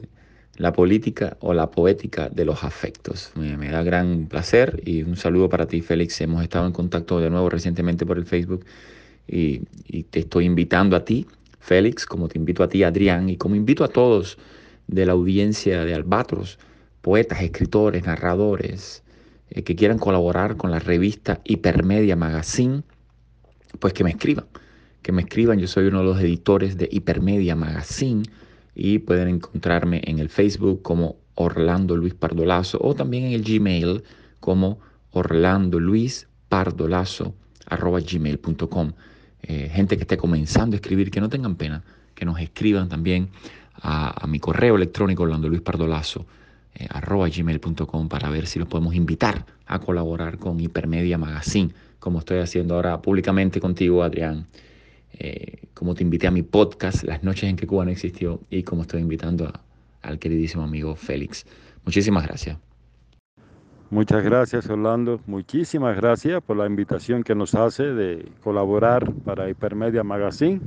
la 0.56 0.72
política 0.72 1.36
o 1.40 1.54
la 1.54 1.70
poética 1.70 2.28
de 2.28 2.44
los 2.44 2.62
afectos. 2.62 3.32
Me, 3.36 3.68
da 3.68 3.82
gran 3.82 4.26
placer 4.26 4.82
y 4.84 5.02
un 5.02 5.16
saludo 5.16 5.48
para 5.48 5.66
ti, 5.66 5.80
Félix. 5.80 6.20
Hemos 6.20 6.42
estado 6.42 6.66
en 6.66 6.72
contacto 6.72 7.20
de 7.20 7.30
nuevo 7.30 7.48
recientemente 7.48 8.04
por 8.04 8.18
el 8.18 8.26
Facebook 8.26 8.64
y, 9.28 9.60
te 10.10 10.20
estoy 10.20 10.46
invitando 10.46 10.96
a 10.96 11.04
ti, 11.04 11.26
Félix, 11.60 12.06
como 12.06 12.28
te 12.28 12.38
invito 12.38 12.62
a 12.62 12.68
ti, 12.68 12.82
Adrián, 12.82 13.28
y 13.28 13.36
como 13.36 13.54
invito 13.54 13.84
a 13.84 13.88
todos 13.88 14.38
de 14.86 15.04
la 15.04 15.12
audiencia 15.12 15.84
de 15.84 15.94
Albatros, 15.94 16.58
poetas, 17.02 17.42
escritores, 17.42 18.06
narradores, 18.06 19.02
eh, 19.50 19.62
que 19.62 19.76
quieran 19.76 19.98
colaborar 19.98 20.56
con 20.56 20.70
la 20.70 20.78
revista 20.78 21.40
Hipermedia 21.44 22.16
Magazine, 22.16 22.82
pues 23.78 23.92
que 23.92 24.02
me 24.02 24.10
escriban, 24.10 24.46
que 25.02 25.12
me 25.12 25.22
escriban. 25.22 25.58
Yo 25.58 25.68
soy 25.68 25.86
uno 25.86 25.98
de 25.98 26.04
los 26.04 26.20
editores 26.20 26.78
de 26.78 26.88
Hipermedia 26.90 27.54
Magazine 27.54 28.22
y 28.74 28.98
pueden 29.00 29.28
encontrarme 29.28 30.00
en 30.04 30.18
el 30.18 30.30
Facebook 30.30 30.82
como 30.82 31.16
Orlando 31.34 31.96
Luis 31.96 32.14
Pardolazo 32.14 32.78
o 32.80 32.94
también 32.94 33.24
en 33.24 33.32
el 33.32 33.42
Gmail 33.42 34.02
como 34.40 34.80
Orlando 35.10 35.78
Luis 35.78 36.28
Pardolazo 36.48 37.34
arroba 37.66 38.00
gmail.com. 38.00 38.92
Eh, 39.42 39.70
gente 39.72 39.96
que 39.96 40.02
esté 40.02 40.16
comenzando 40.16 40.74
a 40.74 40.78
escribir, 40.78 41.10
que 41.10 41.20
no 41.20 41.28
tengan 41.28 41.56
pena, 41.56 41.82
que 42.14 42.24
nos 42.24 42.40
escriban 42.40 42.88
también 42.88 43.28
a, 43.74 44.24
a 44.24 44.26
mi 44.26 44.40
correo 44.40 44.76
electrónico 44.76 45.22
Orlando 45.22 45.48
Luis 45.48 45.60
Pardolazo 45.60 46.26
eh, 46.78 46.86
arroba 46.90 47.28
gmail.com 47.28 48.08
para 48.08 48.30
ver 48.30 48.46
si 48.46 48.60
los 48.60 48.68
podemos 48.68 48.94
invitar 48.94 49.44
a 49.66 49.80
colaborar 49.80 50.38
con 50.38 50.60
Hipermedia 50.60 51.18
Magazine, 51.18 51.72
como 51.98 52.20
estoy 52.20 52.38
haciendo 52.38 52.74
ahora 52.74 53.02
públicamente 53.02 53.60
contigo, 53.60 54.04
Adrián. 54.04 54.46
Eh, 55.14 55.66
como 55.74 55.96
te 55.96 56.04
invité 56.04 56.28
a 56.28 56.30
mi 56.30 56.42
podcast, 56.42 57.02
Las 57.02 57.24
noches 57.24 57.50
en 57.50 57.56
que 57.56 57.66
Cuba 57.66 57.84
no 57.84 57.90
existió, 57.90 58.40
y 58.48 58.62
como 58.62 58.82
estoy 58.82 59.00
invitando 59.00 59.52
al 60.02 60.18
queridísimo 60.20 60.62
amigo 60.62 60.94
Félix. 60.94 61.46
Muchísimas 61.84 62.24
gracias. 62.24 62.67
Muchas 63.90 64.22
gracias, 64.22 64.68
Orlando. 64.68 65.18
Muchísimas 65.26 65.96
gracias 65.96 66.42
por 66.42 66.58
la 66.58 66.66
invitación 66.66 67.22
que 67.22 67.34
nos 67.34 67.54
hace 67.54 67.84
de 67.84 68.30
colaborar 68.44 69.10
para 69.24 69.48
Hipermedia 69.48 70.04
Magazine 70.04 70.60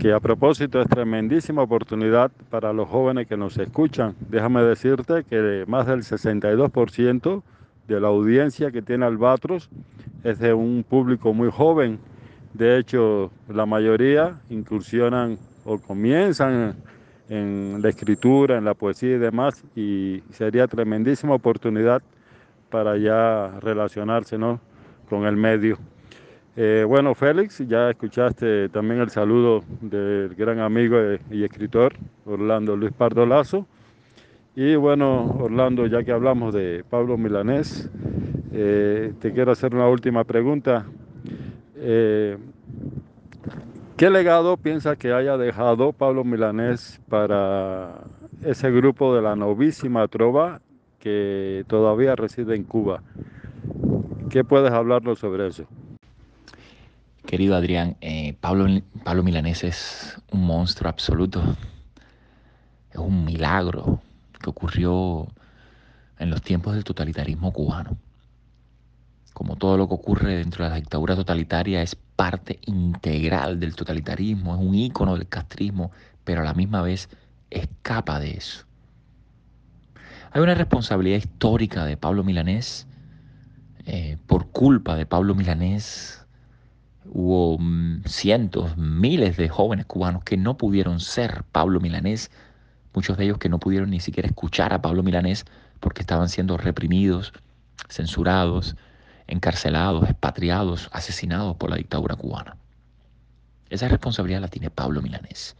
que 0.00 0.12
a 0.12 0.18
propósito 0.18 0.80
es 0.80 0.88
tremendísima 0.88 1.62
oportunidad 1.62 2.32
para 2.48 2.72
los 2.72 2.88
jóvenes 2.88 3.28
que 3.28 3.36
nos 3.36 3.58
escuchan. 3.58 4.16
Déjame 4.28 4.62
decirte 4.62 5.22
que 5.22 5.64
más 5.68 5.86
del 5.86 6.00
62% 6.00 7.42
de 7.86 8.00
la 8.00 8.08
audiencia 8.08 8.72
que 8.72 8.82
tiene 8.82 9.04
Albatros 9.04 9.68
es 10.24 10.38
de 10.38 10.52
un 10.52 10.84
público 10.88 11.32
muy 11.32 11.50
joven. 11.50 12.00
De 12.54 12.78
hecho, 12.78 13.30
la 13.46 13.66
mayoría 13.66 14.40
incursionan 14.48 15.38
o 15.64 15.78
comienzan 15.78 16.74
en 17.30 17.78
la 17.80 17.88
escritura, 17.88 18.58
en 18.58 18.64
la 18.64 18.74
poesía 18.74 19.14
y 19.14 19.18
demás, 19.18 19.64
y 19.74 20.22
sería 20.32 20.66
tremendísima 20.66 21.34
oportunidad 21.34 22.02
para 22.68 22.98
ya 22.98 23.58
relacionarse 23.60 24.36
con 25.08 25.24
el 25.24 25.36
medio. 25.36 25.78
Eh, 26.56 26.84
bueno, 26.86 27.14
Félix, 27.14 27.66
ya 27.66 27.90
escuchaste 27.90 28.68
también 28.70 29.00
el 29.00 29.10
saludo 29.10 29.62
del 29.80 30.34
gran 30.34 30.58
amigo 30.58 30.96
y 31.30 31.44
escritor 31.44 31.94
Orlando 32.26 32.76
Luis 32.76 32.92
Pardo 32.92 33.24
Lazo. 33.24 33.66
Y 34.56 34.74
bueno, 34.74 35.36
Orlando, 35.38 35.86
ya 35.86 36.02
que 36.02 36.10
hablamos 36.10 36.52
de 36.52 36.84
Pablo 36.90 37.16
Milanés, 37.16 37.88
eh, 38.52 39.12
te 39.20 39.32
quiero 39.32 39.52
hacer 39.52 39.74
una 39.74 39.88
última 39.88 40.24
pregunta. 40.24 40.84
Eh, 41.76 42.36
¿Qué 44.00 44.08
legado 44.08 44.56
piensa 44.56 44.96
que 44.96 45.12
haya 45.12 45.36
dejado 45.36 45.92
Pablo 45.92 46.24
Milanés 46.24 46.98
para 47.10 48.00
ese 48.42 48.70
grupo 48.70 49.14
de 49.14 49.20
la 49.20 49.36
novísima 49.36 50.08
trova 50.08 50.62
que 50.98 51.66
todavía 51.68 52.16
reside 52.16 52.56
en 52.56 52.64
Cuba? 52.64 53.02
¿Qué 54.30 54.42
puedes 54.42 54.72
hablarnos 54.72 55.18
sobre 55.18 55.48
eso? 55.48 55.64
Querido 57.26 57.54
Adrián, 57.54 57.98
eh, 58.00 58.38
Pablo, 58.40 58.68
Pablo 59.04 59.22
Milanés 59.22 59.64
es 59.64 60.18
un 60.32 60.46
monstruo 60.46 60.88
absoluto. 60.88 61.42
Es 62.92 62.96
un 62.96 63.26
milagro 63.26 64.00
que 64.42 64.48
ocurrió 64.48 65.28
en 66.18 66.30
los 66.30 66.40
tiempos 66.40 66.72
del 66.72 66.84
totalitarismo 66.84 67.52
cubano. 67.52 67.98
Como 69.40 69.56
todo 69.56 69.78
lo 69.78 69.88
que 69.88 69.94
ocurre 69.94 70.36
dentro 70.36 70.64
de 70.64 70.70
la 70.70 70.76
dictadura 70.76 71.16
totalitaria 71.16 71.80
es 71.80 71.94
parte 71.94 72.58
integral 72.66 73.58
del 73.58 73.74
totalitarismo, 73.74 74.54
es 74.54 74.60
un 74.60 74.74
ícono 74.74 75.14
del 75.16 75.28
castrismo, 75.28 75.92
pero 76.24 76.42
a 76.42 76.44
la 76.44 76.52
misma 76.52 76.82
vez 76.82 77.08
escapa 77.48 78.20
de 78.20 78.32
eso. 78.32 78.66
Hay 80.32 80.42
una 80.42 80.54
responsabilidad 80.54 81.16
histórica 81.16 81.86
de 81.86 81.96
Pablo 81.96 82.22
Milanés. 82.22 82.86
Eh, 83.86 84.18
por 84.26 84.50
culpa 84.50 84.94
de 84.94 85.06
Pablo 85.06 85.34
Milanés, 85.34 86.26
Hubo 87.06 87.56
mm, 87.58 88.02
cientos, 88.04 88.76
miles 88.76 89.38
de 89.38 89.48
jóvenes 89.48 89.86
cubanos 89.86 90.22
que 90.22 90.36
no 90.36 90.58
pudieron 90.58 91.00
ser 91.00 91.44
Pablo 91.50 91.80
Milanés, 91.80 92.30
muchos 92.92 93.16
de 93.16 93.24
ellos 93.24 93.38
que 93.38 93.48
no 93.48 93.58
pudieron 93.58 93.88
ni 93.88 94.00
siquiera 94.00 94.28
escuchar 94.28 94.74
a 94.74 94.82
Pablo 94.82 95.02
Milanés 95.02 95.46
porque 95.80 96.02
estaban 96.02 96.28
siendo 96.28 96.58
reprimidos, 96.58 97.32
censurados, 97.88 98.76
encarcelados, 99.30 100.04
expatriados, 100.04 100.88
asesinados 100.92 101.56
por 101.56 101.70
la 101.70 101.76
dictadura 101.76 102.16
cubana. 102.16 102.56
Esa 103.70 103.88
responsabilidad 103.88 104.40
la 104.40 104.48
tiene 104.48 104.70
Pablo 104.70 105.00
Milanés 105.00 105.56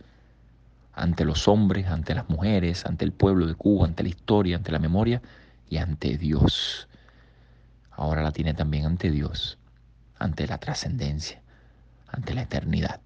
ante 0.93 1.25
los 1.25 1.49
hombres, 1.49 1.87
ante 1.87 2.15
las 2.15 2.29
mujeres, 2.29 2.85
ante 2.85 3.05
el 3.05 3.13
pueblo 3.13 3.47
de 3.47 3.55
Cuba, 3.55 3.87
ante 3.87 4.03
la 4.03 4.11
historia, 4.11 4.57
ante 4.57 4.73
la 4.73 4.79
memoria 4.79 5.23
y 5.69 5.79
ante 5.79 6.19
Dios. 6.19 6.89
Ahora 7.91 8.23
la 8.23 8.33
tiene 8.33 8.53
también 8.53 8.85
ante 8.85 9.11
Dios 9.11 9.57
ante 10.21 10.47
la 10.47 10.59
trascendencia, 10.59 11.41
ante 12.07 12.35
la 12.35 12.43
eternidad. 12.43 13.01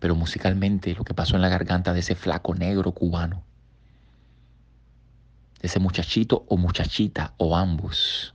Pero 0.00 0.16
musicalmente 0.16 0.94
lo 0.94 1.04
que 1.04 1.14
pasó 1.14 1.36
en 1.36 1.42
la 1.42 1.48
garganta 1.48 1.92
de 1.92 2.00
ese 2.00 2.16
flaco 2.16 2.54
negro 2.54 2.92
cubano, 2.92 3.44
ese 5.60 5.78
muchachito 5.78 6.44
o 6.48 6.56
muchachita 6.56 7.34
o 7.36 7.56
ambos, 7.56 8.34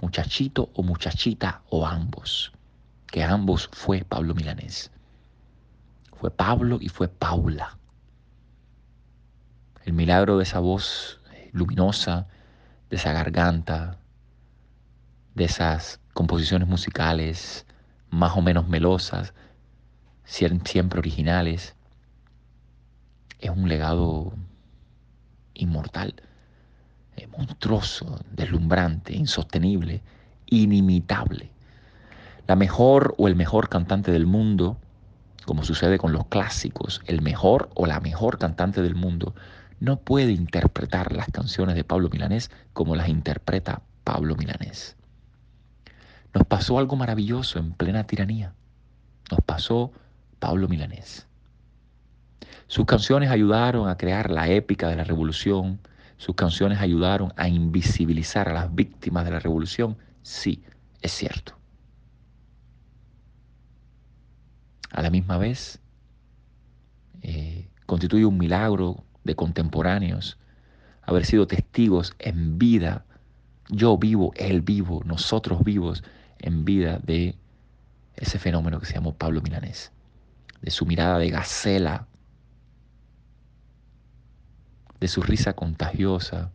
muchachito 0.00 0.70
o 0.74 0.82
muchachita 0.82 1.62
o 1.70 1.86
ambos, 1.86 2.52
que 3.06 3.22
ambos 3.22 3.68
fue 3.72 4.04
Pablo 4.04 4.34
Milanés. 4.34 4.90
Fue 6.18 6.30
Pablo 6.30 6.78
y 6.80 6.88
fue 6.88 7.08
Paula. 7.08 7.78
El 9.84 9.92
milagro 9.92 10.38
de 10.38 10.44
esa 10.44 10.60
voz 10.60 11.20
luminosa, 11.52 12.26
de 12.90 12.96
esa 12.96 13.12
garganta, 13.12 13.98
de 15.34 15.44
esas 15.44 16.00
composiciones 16.12 16.68
musicales 16.68 17.66
más 18.10 18.36
o 18.36 18.42
menos 18.42 18.68
melosas, 18.68 19.34
siempre 20.24 20.98
originales, 20.98 21.74
es 23.40 23.50
un 23.50 23.68
legado 23.68 24.32
inmortal, 25.52 26.14
eh, 27.16 27.26
monstruoso, 27.26 28.20
deslumbrante, 28.30 29.14
insostenible, 29.14 30.02
inimitable. 30.46 31.50
La 32.46 32.56
mejor 32.56 33.14
o 33.18 33.28
el 33.28 33.36
mejor 33.36 33.68
cantante 33.68 34.12
del 34.12 34.26
mundo 34.26 34.78
como 35.44 35.64
sucede 35.64 35.98
con 35.98 36.12
los 36.12 36.26
clásicos, 36.26 37.02
el 37.06 37.22
mejor 37.22 37.70
o 37.74 37.86
la 37.86 38.00
mejor 38.00 38.38
cantante 38.38 38.82
del 38.82 38.94
mundo 38.94 39.34
no 39.80 39.98
puede 39.98 40.32
interpretar 40.32 41.12
las 41.12 41.28
canciones 41.30 41.74
de 41.74 41.84
Pablo 41.84 42.08
Milanés 42.10 42.50
como 42.72 42.96
las 42.96 43.08
interpreta 43.08 43.82
Pablo 44.04 44.36
Milanés. 44.36 44.96
Nos 46.32 46.46
pasó 46.46 46.78
algo 46.78 46.96
maravilloso 46.96 47.58
en 47.58 47.72
plena 47.72 48.04
tiranía. 48.04 48.54
Nos 49.30 49.40
pasó 49.40 49.92
Pablo 50.38 50.68
Milanés. 50.68 51.26
Sus 52.66 52.86
canciones 52.86 53.30
ayudaron 53.30 53.88
a 53.88 53.96
crear 53.96 54.30
la 54.30 54.48
épica 54.48 54.88
de 54.88 54.96
la 54.96 55.04
revolución. 55.04 55.78
Sus 56.16 56.34
canciones 56.34 56.80
ayudaron 56.80 57.32
a 57.36 57.48
invisibilizar 57.48 58.48
a 58.48 58.54
las 58.54 58.74
víctimas 58.74 59.24
de 59.24 59.32
la 59.32 59.40
revolución. 59.40 59.96
Sí, 60.22 60.62
es 61.02 61.12
cierto. 61.12 61.56
A 64.90 65.02
la 65.02 65.10
misma 65.10 65.38
vez, 65.38 65.80
eh, 67.22 67.68
constituye 67.86 68.24
un 68.24 68.38
milagro 68.38 69.04
de 69.24 69.34
contemporáneos 69.34 70.38
haber 71.02 71.24
sido 71.26 71.46
testigos 71.46 72.14
en 72.18 72.58
vida, 72.58 73.04
yo 73.68 73.98
vivo, 73.98 74.32
él 74.36 74.62
vivo, 74.62 75.02
nosotros 75.04 75.64
vivos 75.64 76.02
en 76.38 76.64
vida 76.64 76.98
de 77.02 77.36
ese 78.16 78.38
fenómeno 78.38 78.80
que 78.80 78.86
se 78.86 78.94
llamó 78.94 79.14
Pablo 79.14 79.42
Milanés, 79.42 79.92
de 80.62 80.70
su 80.70 80.86
mirada 80.86 81.18
de 81.18 81.30
gacela, 81.30 82.06
de 85.04 85.08
su 85.08 85.20
risa 85.20 85.52
contagiosa, 85.52 86.50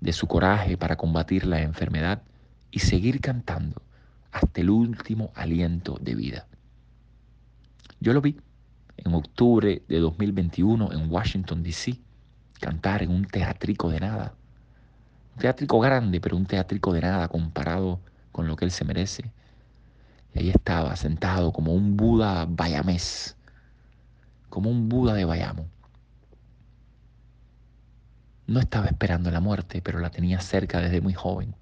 de 0.00 0.12
su 0.12 0.28
coraje 0.28 0.76
para 0.76 0.94
combatir 0.94 1.44
la 1.44 1.60
enfermedad 1.60 2.22
y 2.70 2.78
seguir 2.78 3.20
cantando 3.20 3.82
hasta 4.30 4.60
el 4.60 4.70
último 4.70 5.32
aliento 5.34 5.98
de 6.00 6.14
vida. 6.14 6.46
Yo 7.98 8.12
lo 8.12 8.20
vi 8.20 8.38
en 8.96 9.12
octubre 9.12 9.82
de 9.88 9.98
2021 9.98 10.92
en 10.92 11.10
Washington, 11.10 11.64
D.C., 11.64 11.98
cantar 12.60 13.02
en 13.02 13.10
un 13.10 13.24
teatrico 13.24 13.90
de 13.90 13.98
nada. 13.98 14.32
Un 15.34 15.40
teatrico 15.40 15.80
grande, 15.80 16.20
pero 16.20 16.36
un 16.36 16.46
teatrico 16.46 16.92
de 16.92 17.00
nada 17.00 17.26
comparado 17.26 17.98
con 18.30 18.46
lo 18.46 18.54
que 18.54 18.66
él 18.66 18.70
se 18.70 18.84
merece. 18.84 19.32
Y 20.32 20.38
ahí 20.38 20.50
estaba, 20.50 20.94
sentado 20.94 21.52
como 21.52 21.74
un 21.74 21.96
Buda 21.96 22.46
bayamés, 22.48 23.36
como 24.48 24.70
un 24.70 24.88
Buda 24.88 25.14
de 25.14 25.24
Bayamo. 25.24 25.66
No 28.50 28.58
estaba 28.58 28.86
esperando 28.86 29.30
la 29.30 29.38
muerte, 29.38 29.80
pero 29.80 30.00
la 30.00 30.10
tenía 30.10 30.40
cerca 30.40 30.80
desde 30.80 31.00
muy 31.00 31.14
joven. 31.14 31.54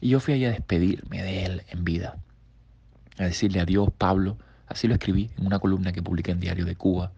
Y 0.00 0.10
yo 0.10 0.20
fui 0.20 0.34
allá 0.34 0.48
a 0.48 0.52
despedirme 0.52 1.22
de 1.22 1.46
él 1.46 1.62
en 1.68 1.82
vida, 1.82 2.18
a 3.16 3.24
decirle 3.24 3.60
adiós, 3.60 3.88
Pablo, 3.96 4.36
Así 4.66 4.88
lo 4.88 4.94
escribí 4.94 5.30
en 5.38 5.46
una 5.46 5.58
columna 5.58 5.92
que 5.92 6.02
publiqué 6.02 6.32
en 6.32 6.40
Diario 6.40 6.64
de 6.64 6.76
Cuba. 6.76 7.12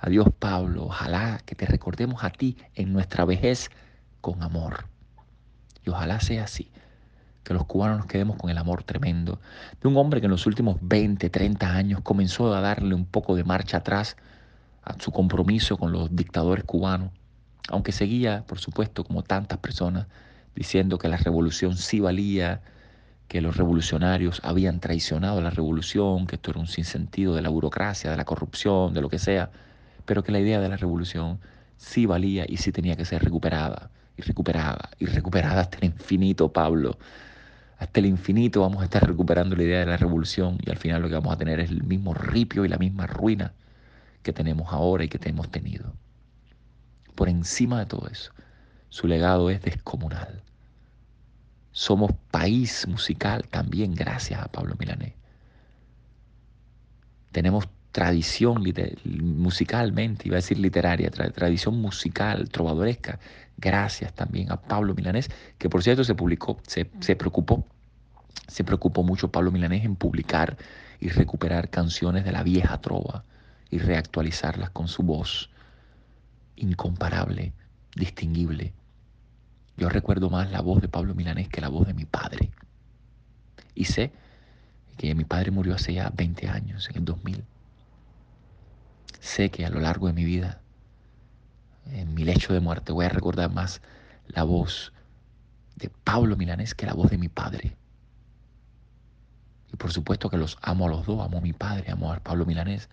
Adiós 0.00 0.28
Pablo, 0.38 0.84
ojalá 0.84 1.40
que 1.44 1.54
te 1.54 1.66
recordemos 1.66 2.24
a 2.24 2.30
ti 2.30 2.56
en 2.74 2.92
nuestra 2.92 3.24
vejez 3.24 3.70
con 4.20 4.42
amor. 4.42 4.86
Y 5.84 5.90
ojalá 5.90 6.20
sea 6.20 6.44
así, 6.44 6.70
que 7.42 7.54
los 7.54 7.64
cubanos 7.64 7.98
nos 7.98 8.06
quedemos 8.06 8.36
con 8.36 8.50
el 8.50 8.58
amor 8.58 8.84
tremendo 8.84 9.40
de 9.80 9.88
un 9.88 9.96
hombre 9.96 10.20
que 10.20 10.26
en 10.26 10.30
los 10.30 10.46
últimos 10.46 10.78
20, 10.80 11.28
30 11.30 11.74
años 11.74 12.00
comenzó 12.02 12.54
a 12.54 12.60
darle 12.60 12.94
un 12.94 13.06
poco 13.06 13.34
de 13.34 13.44
marcha 13.44 13.78
atrás 13.78 14.16
a 14.82 14.94
su 14.98 15.10
compromiso 15.10 15.76
con 15.76 15.92
los 15.92 16.14
dictadores 16.14 16.64
cubanos, 16.64 17.10
aunque 17.68 17.92
seguía, 17.92 18.44
por 18.46 18.58
supuesto, 18.58 19.04
como 19.04 19.22
tantas 19.22 19.58
personas, 19.58 20.06
diciendo 20.54 20.98
que 20.98 21.08
la 21.08 21.16
revolución 21.16 21.76
sí 21.76 22.00
valía, 22.00 22.62
que 23.28 23.40
los 23.40 23.56
revolucionarios 23.56 24.40
habían 24.44 24.80
traicionado 24.80 25.40
la 25.40 25.50
revolución, 25.50 26.26
que 26.26 26.36
esto 26.36 26.50
era 26.52 26.60
un 26.60 26.66
sinsentido 26.66 27.34
de 27.34 27.42
la 27.42 27.48
burocracia, 27.48 28.10
de 28.10 28.16
la 28.16 28.24
corrupción, 28.24 28.94
de 28.94 29.00
lo 29.00 29.08
que 29.08 29.18
sea, 29.18 29.50
pero 30.04 30.22
que 30.22 30.32
la 30.32 30.40
idea 30.40 30.60
de 30.60 30.68
la 30.68 30.76
revolución 30.76 31.40
sí 31.76 32.06
valía 32.06 32.44
y 32.48 32.58
sí 32.58 32.72
tenía 32.72 32.96
que 32.96 33.04
ser 33.04 33.22
recuperada, 33.24 33.90
y 34.16 34.22
recuperada, 34.22 34.90
y 34.98 35.06
recuperada 35.06 35.62
hasta 35.62 35.78
el 35.78 35.84
infinito, 35.86 36.52
Pablo. 36.52 36.98
Hasta 37.78 38.00
el 38.00 38.06
infinito 38.06 38.60
vamos 38.60 38.82
a 38.82 38.84
estar 38.84 39.06
recuperando 39.06 39.56
la 39.56 39.64
idea 39.64 39.80
de 39.80 39.86
la 39.86 39.96
revolución 39.96 40.58
y 40.64 40.70
al 40.70 40.76
final 40.78 41.02
lo 41.02 41.08
que 41.08 41.14
vamos 41.14 41.32
a 41.34 41.38
tener 41.38 41.60
es 41.60 41.70
el 41.70 41.82
mismo 41.82 42.14
ripio 42.14 42.64
y 42.64 42.68
la 42.68 42.78
misma 42.78 43.06
ruina 43.06 43.52
que 44.22 44.32
tenemos 44.32 44.72
ahora 44.72 45.04
y 45.04 45.08
que 45.08 45.18
hemos 45.28 45.50
tenido. 45.50 45.92
Por 47.14 47.28
encima 47.28 47.78
de 47.78 47.86
todo 47.86 48.08
eso, 48.08 48.32
su 48.88 49.06
legado 49.06 49.50
es 49.50 49.62
descomunal. 49.62 50.42
Somos 51.72 52.12
país 52.30 52.86
musical 52.86 53.48
también 53.48 53.94
gracias 53.94 54.40
a 54.40 54.48
Pablo 54.48 54.76
Milanés. 54.78 55.12
Tenemos 57.32 57.68
tradición 57.90 58.62
musicalmente, 59.04 60.26
iba 60.26 60.36
a 60.36 60.42
decir 60.42 60.58
literaria, 60.58 61.10
tradición 61.10 61.80
musical, 61.80 62.48
trovadoresca, 62.48 63.18
gracias 63.56 64.12
también 64.12 64.50
a 64.50 64.60
Pablo 64.60 64.94
Milanés, 64.94 65.30
que 65.58 65.68
por 65.68 65.82
cierto 65.82 66.02
se 66.04 66.14
publicó, 66.14 66.58
se, 66.66 66.90
se 67.00 67.16
preocupó, 67.16 67.64
se 68.48 68.64
preocupó 68.64 69.04
mucho 69.04 69.30
Pablo 69.30 69.52
Milanés 69.52 69.84
en 69.84 69.94
publicar 69.96 70.56
y 71.00 71.08
recuperar 71.08 71.70
canciones 71.70 72.24
de 72.24 72.32
la 72.32 72.42
vieja 72.42 72.80
trova 72.80 73.24
y 73.70 73.78
reactualizarlas 73.78 74.70
con 74.70 74.88
su 74.88 75.02
voz 75.02 75.50
incomparable, 76.56 77.52
distinguible, 77.94 78.72
yo 79.76 79.88
recuerdo 79.88 80.30
más 80.30 80.50
la 80.50 80.60
voz 80.60 80.80
de 80.80 80.88
Pablo 80.88 81.14
Milanés 81.14 81.48
que 81.48 81.60
la 81.60 81.68
voz 81.68 81.86
de 81.86 81.94
mi 81.94 82.04
padre. 82.04 82.50
Y 83.74 83.86
sé 83.86 84.12
que 84.96 85.14
mi 85.14 85.24
padre 85.24 85.50
murió 85.50 85.74
hace 85.74 85.94
ya 85.94 86.10
20 86.10 86.48
años, 86.48 86.88
en 86.90 86.98
el 86.98 87.04
2000. 87.04 87.44
Sé 89.18 89.50
que 89.50 89.66
a 89.66 89.70
lo 89.70 89.80
largo 89.80 90.06
de 90.06 90.12
mi 90.12 90.24
vida, 90.24 90.60
en 91.90 92.14
mi 92.14 92.24
lecho 92.24 92.52
de 92.52 92.60
muerte, 92.60 92.92
voy 92.92 93.06
a 93.06 93.08
recordar 93.08 93.50
más 93.50 93.82
la 94.28 94.44
voz 94.44 94.92
de 95.74 95.90
Pablo 95.90 96.36
Milanés 96.36 96.74
que 96.74 96.86
la 96.86 96.94
voz 96.94 97.10
de 97.10 97.18
mi 97.18 97.28
padre. 97.28 97.76
Y 99.72 99.76
por 99.76 99.92
supuesto 99.92 100.30
que 100.30 100.36
los 100.36 100.56
amo 100.62 100.86
a 100.86 100.90
los 100.90 101.04
dos, 101.04 101.20
amo 101.20 101.38
a 101.38 101.40
mi 101.40 101.52
padre, 101.52 101.90
amo 101.90 102.12
a 102.12 102.20
Pablo 102.20 102.46
Milanés, 102.46 102.88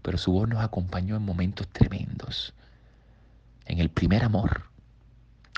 pero 0.00 0.16
su 0.16 0.32
voz 0.32 0.48
nos 0.48 0.64
acompañó 0.64 1.16
en 1.16 1.22
momentos 1.22 1.68
tremendos. 1.68 2.54
En 3.66 3.80
el 3.80 3.90
primer 3.90 4.24
amor, 4.24 4.70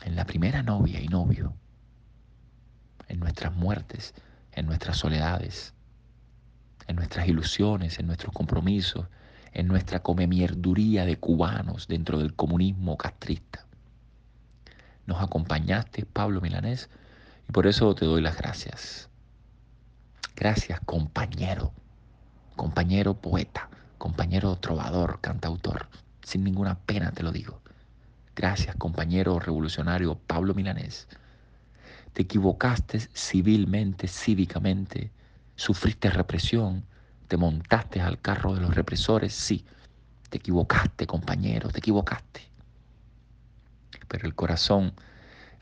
en 0.03 0.17
la 0.17 0.25
primera 0.25 0.63
novia 0.63 1.01
y 1.01 1.09
novio, 1.09 1.55
en 3.07 3.21
nuestras 3.21 3.55
muertes, 3.55 4.15
en 4.53 4.67
nuestras 4.67 4.97
soledades, 4.97 5.75
en 6.87 6.97
nuestras 6.97 7.29
ilusiones, 7.29 7.99
en 7.99 8.07
nuestros 8.07 8.33
compromisos, 8.33 9.07
en 9.53 9.69
nuestra 9.69 10.01
comemierduría 10.01 11.05
de 11.05 11.19
cubanos 11.19 11.87
dentro 11.87 12.19
del 12.19 12.35
comunismo 12.35 12.97
castrista. 12.97 13.67
Nos 15.07 15.23
acompañaste, 15.23 16.07
Pablo 16.07 16.41
Milanés, 16.41 16.89
y 17.47 17.53
por 17.53 17.67
eso 17.67 17.95
te 17.95 18.07
doy 18.07 18.23
las 18.23 18.39
gracias. 18.39 19.11
Gracias, 20.35 20.81
compañero, 20.81 21.73
compañero 22.57 23.15
poeta, 23.21 23.69
compañero 23.99 24.57
trovador, 24.57 25.21
cantautor. 25.21 25.89
Sin 26.23 26.45
ninguna 26.45 26.79
pena 26.79 27.13
te 27.13 27.23
lo 27.23 27.33
digo. 27.33 27.61
Gracias, 28.39 28.77
compañero 28.77 29.41
revolucionario 29.41 30.15
Pablo 30.15 30.55
Milanés. 30.55 31.09
Te 32.13 32.23
equivocaste 32.23 33.01
civilmente, 33.13 34.07
cívicamente, 34.07 35.11
sufriste 35.57 36.09
represión, 36.09 36.85
te 37.27 37.37
montaste 37.37 38.01
al 38.01 38.21
carro 38.21 38.55
de 38.55 38.61
los 38.61 38.77
represores, 38.77 39.35
sí, 39.35 39.65
te 40.31 40.39
equivocaste, 40.39 41.05
compañero, 41.05 41.69
te 41.71 41.81
equivocaste. 41.81 42.43
Pero 44.07 44.29
el 44.29 44.37
corazón, 44.37 44.93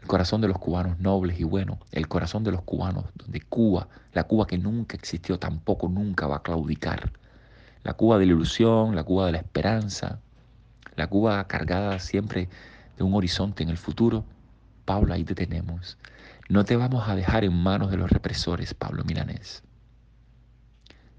el 0.03 0.07
corazón 0.07 0.43
de 0.43 0.49
los 0.49 0.59
cubanos 0.59 0.99
nobles 0.99 1.41
y 1.41 1.45
buenos, 1.45 1.79
el 1.93 2.09
corazón 2.09 2.45
de 2.45 2.53
los 2.53 2.61
cubanos, 2.61 3.07
donde 3.15 3.41
Cuba, 3.41 3.89
la 4.13 4.25
Cuba 4.25 4.47
que 4.47 4.59
nunca 4.59 4.99
existió, 4.99 5.39
tampoco 5.39 5.89
nunca 5.89 6.27
va 6.27 6.37
a 6.37 6.43
claudicar. 6.43 7.11
La 7.85 7.95
Cuba 7.95 8.19
de 8.19 8.27
la 8.27 8.33
ilusión, 8.33 8.95
la 8.95 9.03
Cuba 9.03 9.25
de 9.25 9.33
la 9.33 9.39
esperanza, 9.39 10.21
la 10.97 11.07
Cuba 11.07 11.47
cargada 11.47 11.99
siempre 11.99 12.49
de 12.97 13.05
un 13.05 13.15
horizonte 13.15 13.63
en 13.63 13.69
el 13.69 13.77
futuro, 13.77 14.25
Pablo, 14.85 15.13
ahí 15.13 15.25
te 15.25 15.35
tenemos. 15.35 15.99
No 16.49 16.65
te 16.65 16.77
vamos 16.77 17.09
a 17.09 17.15
dejar 17.15 17.45
en 17.45 17.53
manos 17.53 17.91
de 17.91 17.97
los 17.97 18.11
represores, 18.11 18.73
Pablo 18.73 19.05
Milanés. 19.05 19.63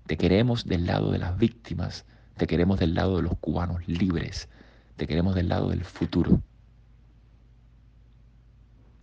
Te 0.07 0.17
queremos 0.17 0.65
del 0.65 0.85
lado 0.85 1.11
de 1.11 1.19
las 1.19 1.37
víctimas, 1.37 2.05
te 2.37 2.47
queremos 2.47 2.79
del 2.79 2.95
lado 2.95 3.17
de 3.17 3.23
los 3.23 3.37
cubanos 3.37 3.87
libres, 3.87 4.49
te 4.95 5.05
queremos 5.05 5.35
del 5.35 5.49
lado 5.49 5.69
del 5.69 5.83
futuro. 5.83 6.41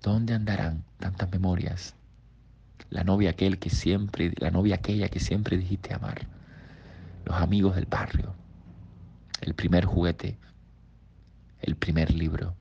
¿Dónde 0.03 0.35
andarán 0.35 0.85
tantas 0.99 1.31
memorias? 1.31 1.95
La 2.91 3.05
novia 3.05 3.31
aquel 3.31 3.59
que 3.59 3.71
siempre, 3.71 4.33
la 4.39 4.51
novia 4.51 4.77
aquella 4.77 5.09
que 5.09 5.21
siempre 5.21 5.57
dijiste 5.57 5.95
amar. 5.95 6.27
Los 7.25 7.37
amigos 7.37 7.77
del 7.77 7.87
barrio. 7.87 8.35
El 9.41 9.55
primer 9.55 9.85
juguete 9.85 10.39
el 11.65 11.77
primer 11.77 12.13
libro. 12.13 12.55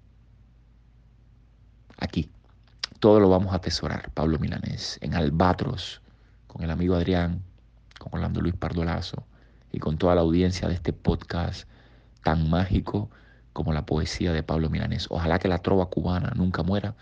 Aquí, 1.98 2.30
todo 3.00 3.20
lo 3.20 3.30
vamos 3.30 3.52
a 3.52 3.58
atesorar, 3.58 4.10
Pablo 4.14 4.40
Milanés, 4.40 4.98
en 5.02 5.14
Albatros, 5.14 6.02
con 6.48 6.64
el 6.64 6.72
amigo 6.72 6.96
Adrián, 6.96 7.44
con 8.00 8.14
Orlando 8.14 8.40
Luis 8.42 8.56
Pardolazo 8.56 9.26
y 9.74 9.80
con 9.80 9.98
toda 9.98 10.16
la 10.16 10.22
audiencia 10.22 10.70
de 10.70 10.76
este 10.76 10.94
podcast 10.94 11.68
tan 12.24 12.50
mágico 12.50 13.10
como 13.52 13.74
la 13.74 13.86
poesía 13.86 14.32
de 14.32 14.42
Pablo 14.42 14.70
Milanés. 14.70 15.08
Ojalá 15.10 15.38
que 15.38 15.50
la 15.50 15.58
trova 15.58 15.88
cubana 15.88 16.32
nunca 16.36 16.64
muera 16.64 16.96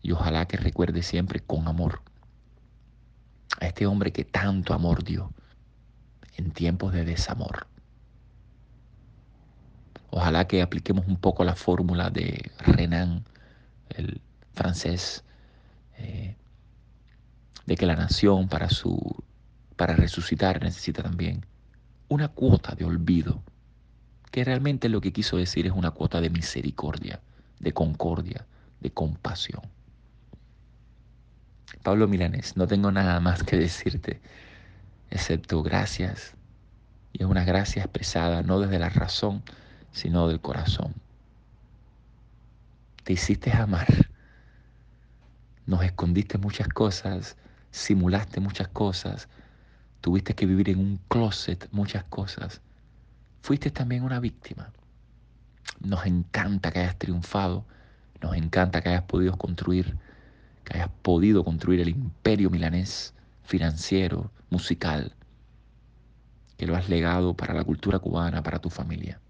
y 0.00 0.12
ojalá 0.12 0.46
que 0.46 0.58
recuerde 0.58 1.02
siempre 1.02 1.40
con 1.40 1.66
amor 1.66 2.02
a 3.60 3.66
este 3.66 3.86
hombre 3.86 4.12
que 4.12 4.24
tanto 4.24 4.74
amor 4.74 5.02
dio 5.02 5.32
en 6.36 6.52
tiempos 6.52 6.92
de 6.92 7.04
desamor. 7.04 7.66
Ojalá 10.16 10.46
que 10.46 10.62
apliquemos 10.62 11.08
un 11.08 11.16
poco 11.16 11.42
la 11.42 11.56
fórmula 11.56 12.08
de 12.08 12.52
Renan, 12.58 13.24
el 13.88 14.20
francés, 14.52 15.24
eh, 15.98 16.36
de 17.66 17.76
que 17.76 17.84
la 17.84 17.96
nación 17.96 18.46
para, 18.48 18.70
su, 18.70 18.96
para 19.74 19.96
resucitar 19.96 20.62
necesita 20.62 21.02
también 21.02 21.44
una 22.06 22.28
cuota 22.28 22.76
de 22.76 22.84
olvido, 22.84 23.42
que 24.30 24.44
realmente 24.44 24.88
lo 24.88 25.00
que 25.00 25.12
quiso 25.12 25.36
decir 25.36 25.66
es 25.66 25.72
una 25.72 25.90
cuota 25.90 26.20
de 26.20 26.30
misericordia, 26.30 27.20
de 27.58 27.72
concordia, 27.72 28.46
de 28.78 28.92
compasión. 28.92 29.62
Pablo 31.82 32.06
Milanés, 32.06 32.56
no 32.56 32.68
tengo 32.68 32.92
nada 32.92 33.18
más 33.18 33.42
que 33.42 33.56
decirte, 33.56 34.20
excepto 35.10 35.64
gracias, 35.64 36.36
y 37.12 37.24
es 37.24 37.28
una 37.28 37.44
gracia 37.44 37.82
expresada 37.82 38.44
no 38.44 38.60
desde 38.60 38.78
la 38.78 38.90
razón, 38.90 39.42
sino 39.94 40.28
del 40.28 40.40
corazón. 40.40 40.92
Te 43.04 43.12
hiciste 43.12 43.52
amar, 43.52 43.86
nos 45.66 45.82
escondiste 45.82 46.36
muchas 46.36 46.68
cosas, 46.68 47.36
simulaste 47.70 48.40
muchas 48.40 48.68
cosas, 48.68 49.28
tuviste 50.00 50.34
que 50.34 50.46
vivir 50.46 50.68
en 50.68 50.80
un 50.80 51.00
closet 51.08 51.68
muchas 51.70 52.04
cosas. 52.04 52.60
Fuiste 53.40 53.70
también 53.70 54.02
una 54.02 54.20
víctima. 54.20 54.72
Nos 55.80 56.04
encanta 56.06 56.70
que 56.72 56.80
hayas 56.80 56.98
triunfado, 56.98 57.64
nos 58.20 58.36
encanta 58.36 58.82
que 58.82 58.88
hayas 58.88 59.04
podido 59.04 59.36
construir, 59.38 59.96
que 60.64 60.78
hayas 60.78 60.90
podido 61.02 61.44
construir 61.44 61.80
el 61.80 61.90
imperio 61.90 62.50
milanés 62.50 63.14
financiero, 63.44 64.30
musical, 64.50 65.14
que 66.56 66.66
lo 66.66 66.74
has 66.74 66.88
legado 66.88 67.34
para 67.34 67.54
la 67.54 67.64
cultura 67.64 67.98
cubana, 67.98 68.42
para 68.42 68.58
tu 68.58 68.70
familia. 68.70 69.20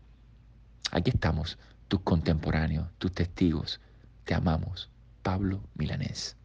Aquí 0.95 1.11
estamos, 1.11 1.59
tus 1.89 2.01
contemporáneos, 2.03 2.89
tus 2.99 3.13
testigos. 3.13 3.81
Te 4.23 4.33
amamos. 4.33 4.89
Pablo 5.25 5.61
Milanés. 5.75 6.37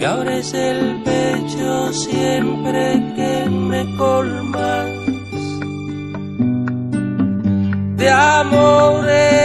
Me 0.00 0.06
abres 0.06 0.54
el 0.54 1.02
pecho 1.02 1.92
siempre 1.92 3.12
que 3.14 3.50
me 3.50 3.84
colmas. 3.98 4.86
De 7.98 8.08
amores, 8.08 9.39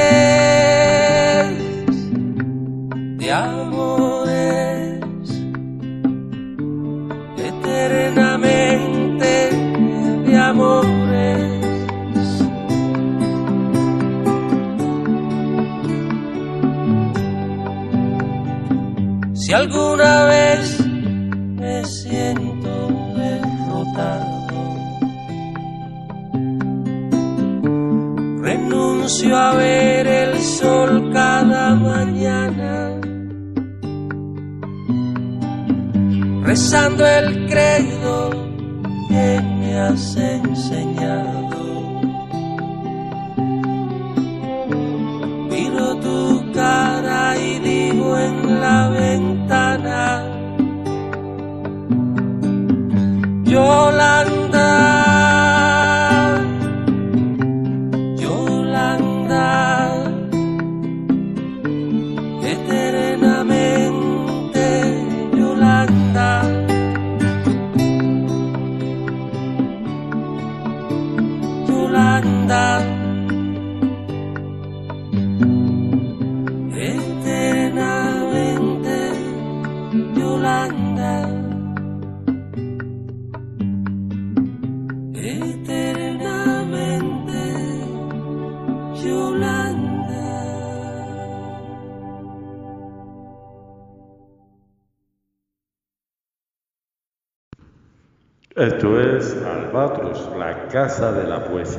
rezando 36.75 37.07
el 37.07 37.47
credo 37.47 38.31
que 39.07 39.41
me 39.41 39.79
has 39.79 40.17
enseñado. 40.17 41.44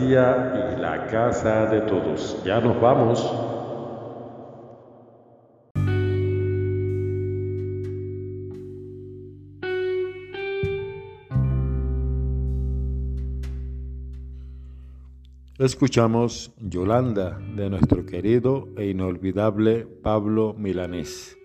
Y 0.01 0.11
la 0.11 1.07
casa 1.11 1.67
de 1.67 1.81
todos. 1.83 2.43
Ya 2.45 2.61
nos 2.61 2.81
vamos. 2.81 3.33
Escuchamos 15.59 16.53
Yolanda 16.61 17.39
de 17.57 17.71
nuestro 17.71 18.05
querido 18.05 18.69
e 18.77 18.89
inolvidable 18.89 19.87
Pablo 20.03 20.55
Milanés. 20.59 21.39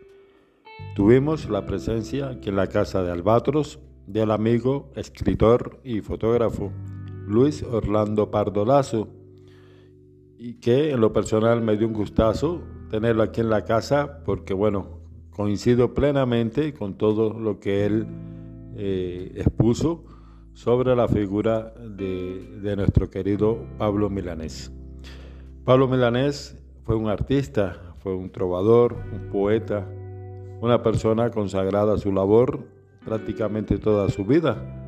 Tuvimos 0.96 1.50
la 1.50 1.66
presencia 1.66 2.30
aquí 2.30 2.50
en 2.50 2.58
la 2.58 2.68
casa 2.68 3.02
de 3.04 3.12
Albatros 3.12 3.80
del 4.08 4.32
amigo, 4.32 4.92
escritor 4.96 5.80
y 5.86 6.02
fotógrafo 6.02 6.74
Luis 7.32 7.64
Orlando 7.64 8.30
Pardo 8.30 8.66
Lazo, 8.66 9.08
y 10.38 10.56
que 10.56 10.92
en 10.92 11.00
lo 11.00 11.14
personal 11.14 11.62
me 11.62 11.78
dio 11.78 11.88
un 11.88 11.94
gustazo 11.94 12.62
tenerlo 12.90 13.24
aquí 13.24 13.42
en 13.42 13.50
la 13.50 13.64
casa 13.64 14.22
porque, 14.26 14.54
bueno, 14.54 15.00
coincido 15.30 15.94
plenamente 15.94 16.74
con 16.74 16.98
todo 16.98 17.40
lo 17.40 17.60
que 17.60 17.86
él 17.86 18.08
eh, 18.76 19.32
expuso 19.36 20.04
sobre 20.54 20.96
la 20.96 21.08
figura 21.08 21.74
de, 21.80 22.60
de 22.62 22.76
nuestro 22.76 23.10
querido 23.10 23.66
Pablo 23.78 24.10
Milanés. 24.10 24.74
Pablo 25.64 25.88
Milanés 25.88 26.62
fue 26.84 26.96
un 26.96 27.08
artista, 27.08 27.96
fue 28.00 28.14
un 28.14 28.32
trovador, 28.32 28.98
un 29.14 29.30
poeta, 29.30 29.88
una 30.60 30.84
persona 30.84 31.30
consagrada 31.30 31.94
a 31.94 31.98
su 31.98 32.12
labor 32.12 32.66
prácticamente 33.06 33.78
toda 33.78 34.10
su 34.10 34.26
vida. 34.26 34.81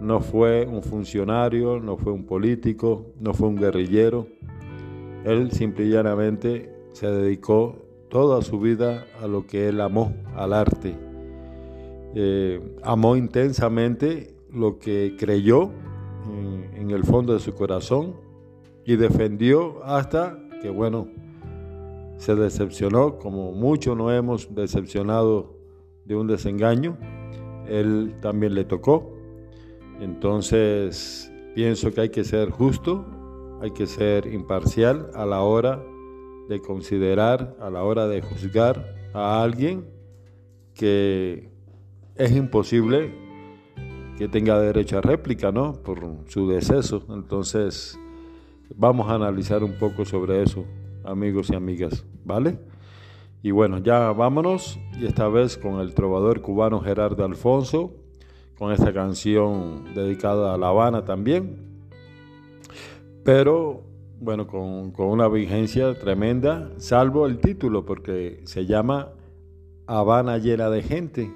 No 0.00 0.20
fue 0.20 0.66
un 0.66 0.82
funcionario, 0.82 1.80
no 1.80 1.96
fue 1.96 2.12
un 2.12 2.24
político, 2.24 3.06
no 3.20 3.34
fue 3.34 3.48
un 3.48 3.56
guerrillero. 3.56 4.26
Él 5.24 5.50
simple 5.50 5.86
y 5.86 5.90
llanamente 5.90 6.72
se 6.92 7.08
dedicó 7.10 7.76
toda 8.08 8.42
su 8.42 8.60
vida 8.60 9.06
a 9.20 9.26
lo 9.26 9.46
que 9.46 9.68
él 9.68 9.80
amó, 9.80 10.14
al 10.34 10.52
arte. 10.52 10.94
Eh, 12.14 12.76
amó 12.82 13.16
intensamente 13.16 14.34
lo 14.52 14.78
que 14.78 15.16
creyó 15.18 15.70
en, 16.26 16.82
en 16.82 16.90
el 16.90 17.04
fondo 17.04 17.34
de 17.34 17.40
su 17.40 17.54
corazón 17.54 18.14
y 18.84 18.96
defendió 18.96 19.84
hasta 19.84 20.38
que, 20.62 20.70
bueno, 20.70 21.08
se 22.18 22.34
decepcionó, 22.34 23.18
como 23.18 23.52
muchos 23.52 23.96
no 23.96 24.12
hemos 24.12 24.54
decepcionado 24.54 25.56
de 26.04 26.16
un 26.16 26.26
desengaño, 26.26 26.96
él 27.68 28.14
también 28.20 28.54
le 28.54 28.64
tocó. 28.64 29.17
Entonces, 30.00 31.32
pienso 31.54 31.92
que 31.92 32.02
hay 32.02 32.08
que 32.10 32.24
ser 32.24 32.50
justo, 32.50 33.04
hay 33.60 33.72
que 33.72 33.86
ser 33.86 34.26
imparcial 34.26 35.10
a 35.14 35.26
la 35.26 35.40
hora 35.40 35.82
de 36.48 36.60
considerar, 36.60 37.56
a 37.60 37.70
la 37.70 37.82
hora 37.82 38.06
de 38.06 38.22
juzgar 38.22 38.94
a 39.12 39.42
alguien 39.42 39.84
que 40.74 41.50
es 42.16 42.32
imposible 42.32 43.12
que 44.16 44.28
tenga 44.28 44.58
derecho 44.60 44.98
a 44.98 45.00
réplica, 45.00 45.52
¿no? 45.52 45.74
Por 45.74 46.00
su 46.26 46.48
deceso. 46.48 47.04
Entonces, 47.10 47.98
vamos 48.74 49.08
a 49.08 49.14
analizar 49.14 49.62
un 49.62 49.78
poco 49.78 50.04
sobre 50.04 50.42
eso, 50.42 50.64
amigos 51.04 51.50
y 51.50 51.54
amigas, 51.54 52.04
¿vale? 52.24 52.58
Y 53.42 53.52
bueno, 53.52 53.78
ya 53.78 54.12
vámonos, 54.12 54.78
y 54.98 55.06
esta 55.06 55.28
vez 55.28 55.56
con 55.56 55.80
el 55.80 55.94
trovador 55.94 56.40
cubano 56.40 56.80
Gerardo 56.80 57.24
Alfonso, 57.24 57.92
con 58.58 58.72
esta 58.72 58.92
canción 58.92 59.94
dedicada 59.94 60.54
a 60.54 60.58
La 60.58 60.68
Habana 60.68 61.04
también, 61.04 61.56
pero 63.24 63.82
bueno, 64.20 64.46
con, 64.46 64.90
con 64.90 65.08
una 65.08 65.28
vigencia 65.28 65.98
tremenda, 65.98 66.70
salvo 66.78 67.26
el 67.26 67.38
título, 67.38 67.84
porque 67.84 68.40
se 68.44 68.66
llama 68.66 69.10
Habana 69.86 70.38
llena 70.38 70.70
de 70.70 70.82
gente. 70.82 71.32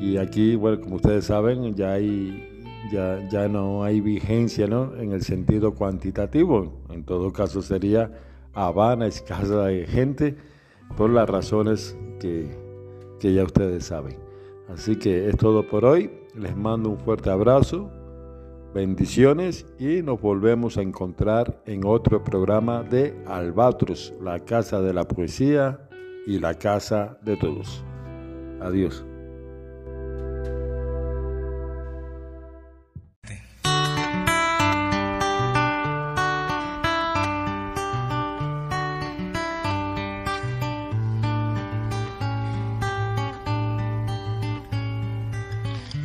Y 0.00 0.16
aquí, 0.16 0.56
bueno, 0.56 0.80
como 0.80 0.96
ustedes 0.96 1.26
saben, 1.26 1.74
ya 1.74 1.92
hay 1.92 2.56
ya, 2.90 3.26
ya 3.28 3.48
no 3.48 3.84
hay 3.84 4.00
vigencia 4.00 4.66
¿no? 4.66 4.94
en 4.96 5.12
el 5.12 5.22
sentido 5.22 5.74
cuantitativo. 5.74 6.72
En 6.90 7.04
todo 7.04 7.32
caso 7.32 7.62
sería 7.62 8.12
Habana 8.52 9.06
escasa 9.06 9.64
de 9.66 9.86
gente 9.86 10.36
por 10.96 11.10
las 11.10 11.28
razones 11.28 11.96
que, 12.20 12.48
que 13.20 13.34
ya 13.34 13.44
ustedes 13.44 13.84
saben. 13.84 14.16
Así 14.68 14.96
que 14.96 15.28
es 15.28 15.36
todo 15.36 15.66
por 15.66 15.84
hoy. 15.84 16.10
Les 16.36 16.54
mando 16.54 16.90
un 16.90 16.98
fuerte 16.98 17.30
abrazo, 17.30 17.90
bendiciones 18.74 19.64
y 19.78 20.02
nos 20.02 20.20
volvemos 20.20 20.76
a 20.76 20.82
encontrar 20.82 21.62
en 21.64 21.86
otro 21.86 22.22
programa 22.22 22.82
de 22.82 23.18
Albatros, 23.26 24.12
la 24.20 24.38
casa 24.40 24.82
de 24.82 24.92
la 24.92 25.08
poesía 25.08 25.80
y 26.26 26.38
la 26.38 26.52
casa 26.52 27.18
de 27.22 27.38
todos. 27.38 27.82
Adiós. 28.60 29.02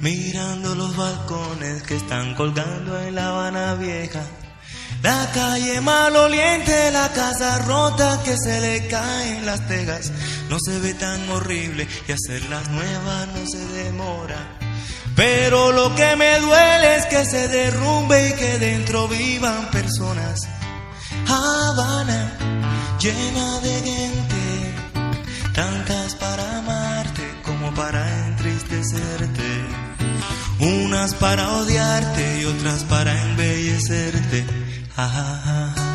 Mirando 0.02 0.74
los 0.74 0.98
balcones 0.98 1.84
que 1.84 1.96
están 1.96 2.34
colgando 2.34 3.00
en 3.00 3.14
La 3.14 3.28
Habana 3.28 3.76
Vieja. 3.76 4.24
La 5.04 5.30
calle 5.32 5.80
maloliente, 5.80 6.92
la 6.92 7.10
casa 7.10 7.60
rota 7.60 8.20
que 8.26 8.36
se 8.36 8.60
le 8.62 8.88
caen 8.88 9.46
las 9.46 9.68
tejas. 9.68 10.12
No 10.50 10.58
se 10.60 10.80
ve 10.80 10.96
tan 10.96 11.30
horrible 11.30 11.88
y 12.08 12.12
hacerlas 12.12 12.68
nuevas 12.70 13.28
no 13.28 13.46
se 13.46 13.64
demora. 13.68 14.58
Pero 15.16 15.72
lo 15.72 15.94
que 15.94 16.16
me 16.16 16.40
duele 16.40 16.96
es 16.96 17.06
que 17.06 17.24
se 17.24 17.48
derrumbe 17.48 18.30
y 18.30 18.34
que 18.34 18.58
dentro 18.58 19.08
vivan 19.08 19.70
personas. 19.70 20.48
Habana 21.28 22.38
llena 23.00 23.60
de 23.60 23.82
gente, 23.82 24.74
tantas 25.54 26.16
para 26.16 26.58
amarte 26.58 27.22
como 27.44 27.72
para 27.76 28.28
entristecerte. 28.28 29.71
Unas 30.62 31.16
para 31.16 31.54
odiarte 31.54 32.40
y 32.40 32.46
otras 32.46 32.84
para 32.84 33.20
embellecerte. 33.20 34.46
Ah, 34.96 35.10
ah, 35.12 35.42
ah. 35.48 35.92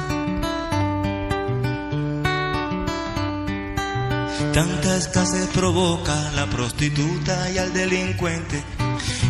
Tanta 4.52 4.96
escasez 4.96 5.46
provoca 5.54 6.32
la 6.34 6.46
prostituta 6.46 7.48
y 7.52 7.58
al 7.58 7.72
delincuente. 7.72 8.64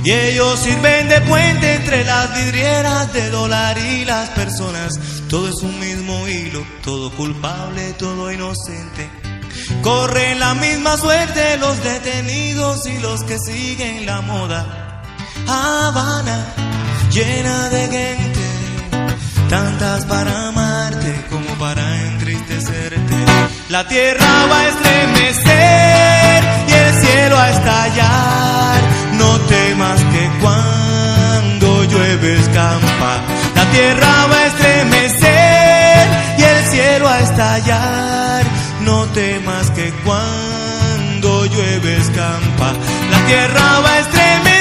Y 0.04 0.10
ellos 0.10 0.58
sirven 0.58 1.10
de 1.10 1.20
puente 1.20 1.74
entre 1.74 2.04
las 2.06 2.34
vidrieras 2.34 3.12
de 3.12 3.28
dólar 3.28 3.76
y 3.76 4.06
las 4.06 4.30
personas. 4.30 4.98
Todo 5.28 5.50
es 5.50 5.62
un 5.62 5.78
mismo 5.78 6.26
hilo, 6.28 6.66
todo 6.82 7.10
culpable, 7.14 7.92
todo 7.98 8.32
inocente. 8.32 9.10
Corren 9.82 10.40
la 10.40 10.54
misma 10.54 10.96
suerte 10.96 11.58
los 11.58 11.82
detenidos 11.84 12.86
y 12.86 12.98
los 13.00 13.22
que 13.24 13.38
siguen 13.38 14.06
la 14.06 14.22
moda. 14.22 14.85
Habana, 15.48 16.44
llena 17.10 17.68
de 17.68 17.82
gente, 17.88 18.40
tantas 19.48 20.04
para 20.06 20.48
amarte 20.48 21.24
como 21.30 21.48
para 21.58 21.82
entristecerte. 22.08 23.16
La 23.68 23.86
tierra 23.86 24.46
va 24.50 24.60
a 24.60 24.68
estremecer 24.68 26.44
y 26.68 26.72
el 26.72 26.94
cielo 26.94 27.38
a 27.38 27.50
estallar. 27.50 28.80
No 29.14 29.38
temas 29.40 30.00
que 30.12 30.30
cuando 30.40 31.84
llueve 31.84 32.40
escampa, 32.40 33.20
la 33.54 33.64
tierra 33.70 34.26
va 34.26 34.38
a 34.38 34.46
estremecer 34.46 36.08
y 36.38 36.42
el 36.42 36.64
cielo 36.66 37.08
a 37.08 37.20
estallar. 37.20 38.44
No 38.80 39.06
temas 39.06 39.70
que 39.70 39.92
cuando 40.04 41.46
llueve 41.46 41.96
escampa, 41.98 42.72
la 43.10 43.26
tierra 43.26 43.80
va 43.80 43.92
a 43.92 43.98
estremecer. 44.00 44.55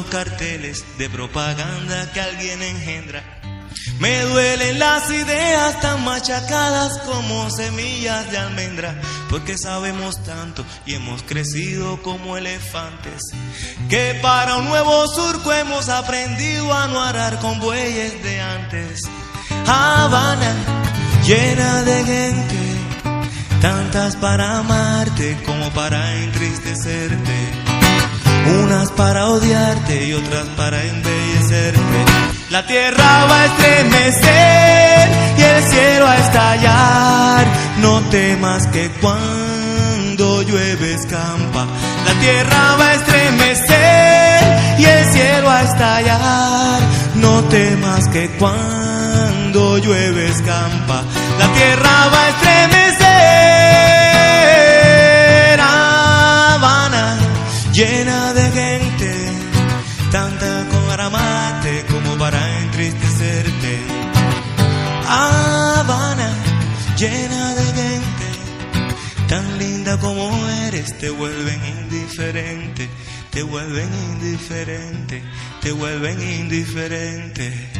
Los 0.00 0.10
carteles 0.10 0.84
de 0.98 1.10
propaganda 1.10 2.10
que 2.12 2.20
alguien 2.20 2.62
engendra. 2.62 3.22
Me 3.98 4.22
duelen 4.22 4.78
las 4.78 5.10
ideas 5.10 5.80
tan 5.80 6.04
machacadas 6.04 6.98
como 7.00 7.50
semillas 7.50 8.30
de 8.30 8.38
almendra, 8.38 8.98
porque 9.28 9.58
sabemos 9.58 10.22
tanto 10.24 10.64
y 10.86 10.94
hemos 10.94 11.22
crecido 11.22 12.02
como 12.02 12.36
elefantes, 12.36 13.20
que 13.88 14.18
para 14.22 14.56
un 14.56 14.66
nuevo 14.66 15.06
surco 15.08 15.52
hemos 15.52 15.88
aprendido 15.88 16.72
a 16.72 16.86
no 16.88 17.02
arar 17.02 17.38
con 17.40 17.60
bueyes 17.60 18.22
de 18.22 18.40
antes. 18.40 19.02
Habana, 19.66 20.54
llena 21.26 21.82
de 21.82 22.04
gente, 22.04 22.76
tantas 23.60 24.16
para 24.16 24.58
amarte 24.58 25.36
como 25.44 25.70
para 25.70 26.16
entristecerte 26.22 27.69
unas 28.50 28.90
para 28.92 29.26
odiarte 29.26 30.06
y 30.06 30.12
otras 30.14 30.46
para 30.56 30.82
embellecerte. 30.84 32.04
La 32.50 32.66
tierra 32.66 33.26
va 33.26 33.42
a 33.42 33.46
estremecer 33.46 35.08
y 35.38 35.42
el 35.42 35.62
cielo 35.62 36.06
a 36.06 36.16
estallar. 36.16 37.46
No 37.80 38.00
temas 38.10 38.66
que 38.68 38.90
cuando 39.00 40.42
llueve 40.42 40.94
escampa. 40.94 41.66
La 42.04 42.12
tierra 42.20 42.76
va 42.78 42.88
a 42.88 42.94
estremecer 42.94 44.78
y 44.78 44.84
el 44.84 45.04
cielo 45.12 45.50
a 45.50 45.62
estallar. 45.62 46.80
No 47.14 47.44
temas 47.44 48.08
que 48.08 48.28
cuando 48.38 49.78
llueve 49.78 50.28
escampa. 50.28 51.04
La 51.38 51.46
tierra 51.52 52.08
va 52.12 52.24
a 52.24 52.28
estremecer. 52.30 52.90
Habana 55.60 57.18
llena 57.72 58.19
llena 67.00 67.54
de 67.54 67.64
gente, 67.64 68.26
tan 69.26 69.58
linda 69.58 69.98
como 69.98 70.30
eres, 70.66 70.98
te 70.98 71.08
vuelven 71.08 71.64
indiferente, 71.64 72.90
te 73.30 73.42
vuelven 73.42 73.88
indiferente, 74.12 75.22
te 75.62 75.72
vuelven 75.72 76.20
indiferente. 76.20 77.70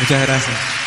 Muchas 0.00 0.26
gracias. 0.26 0.85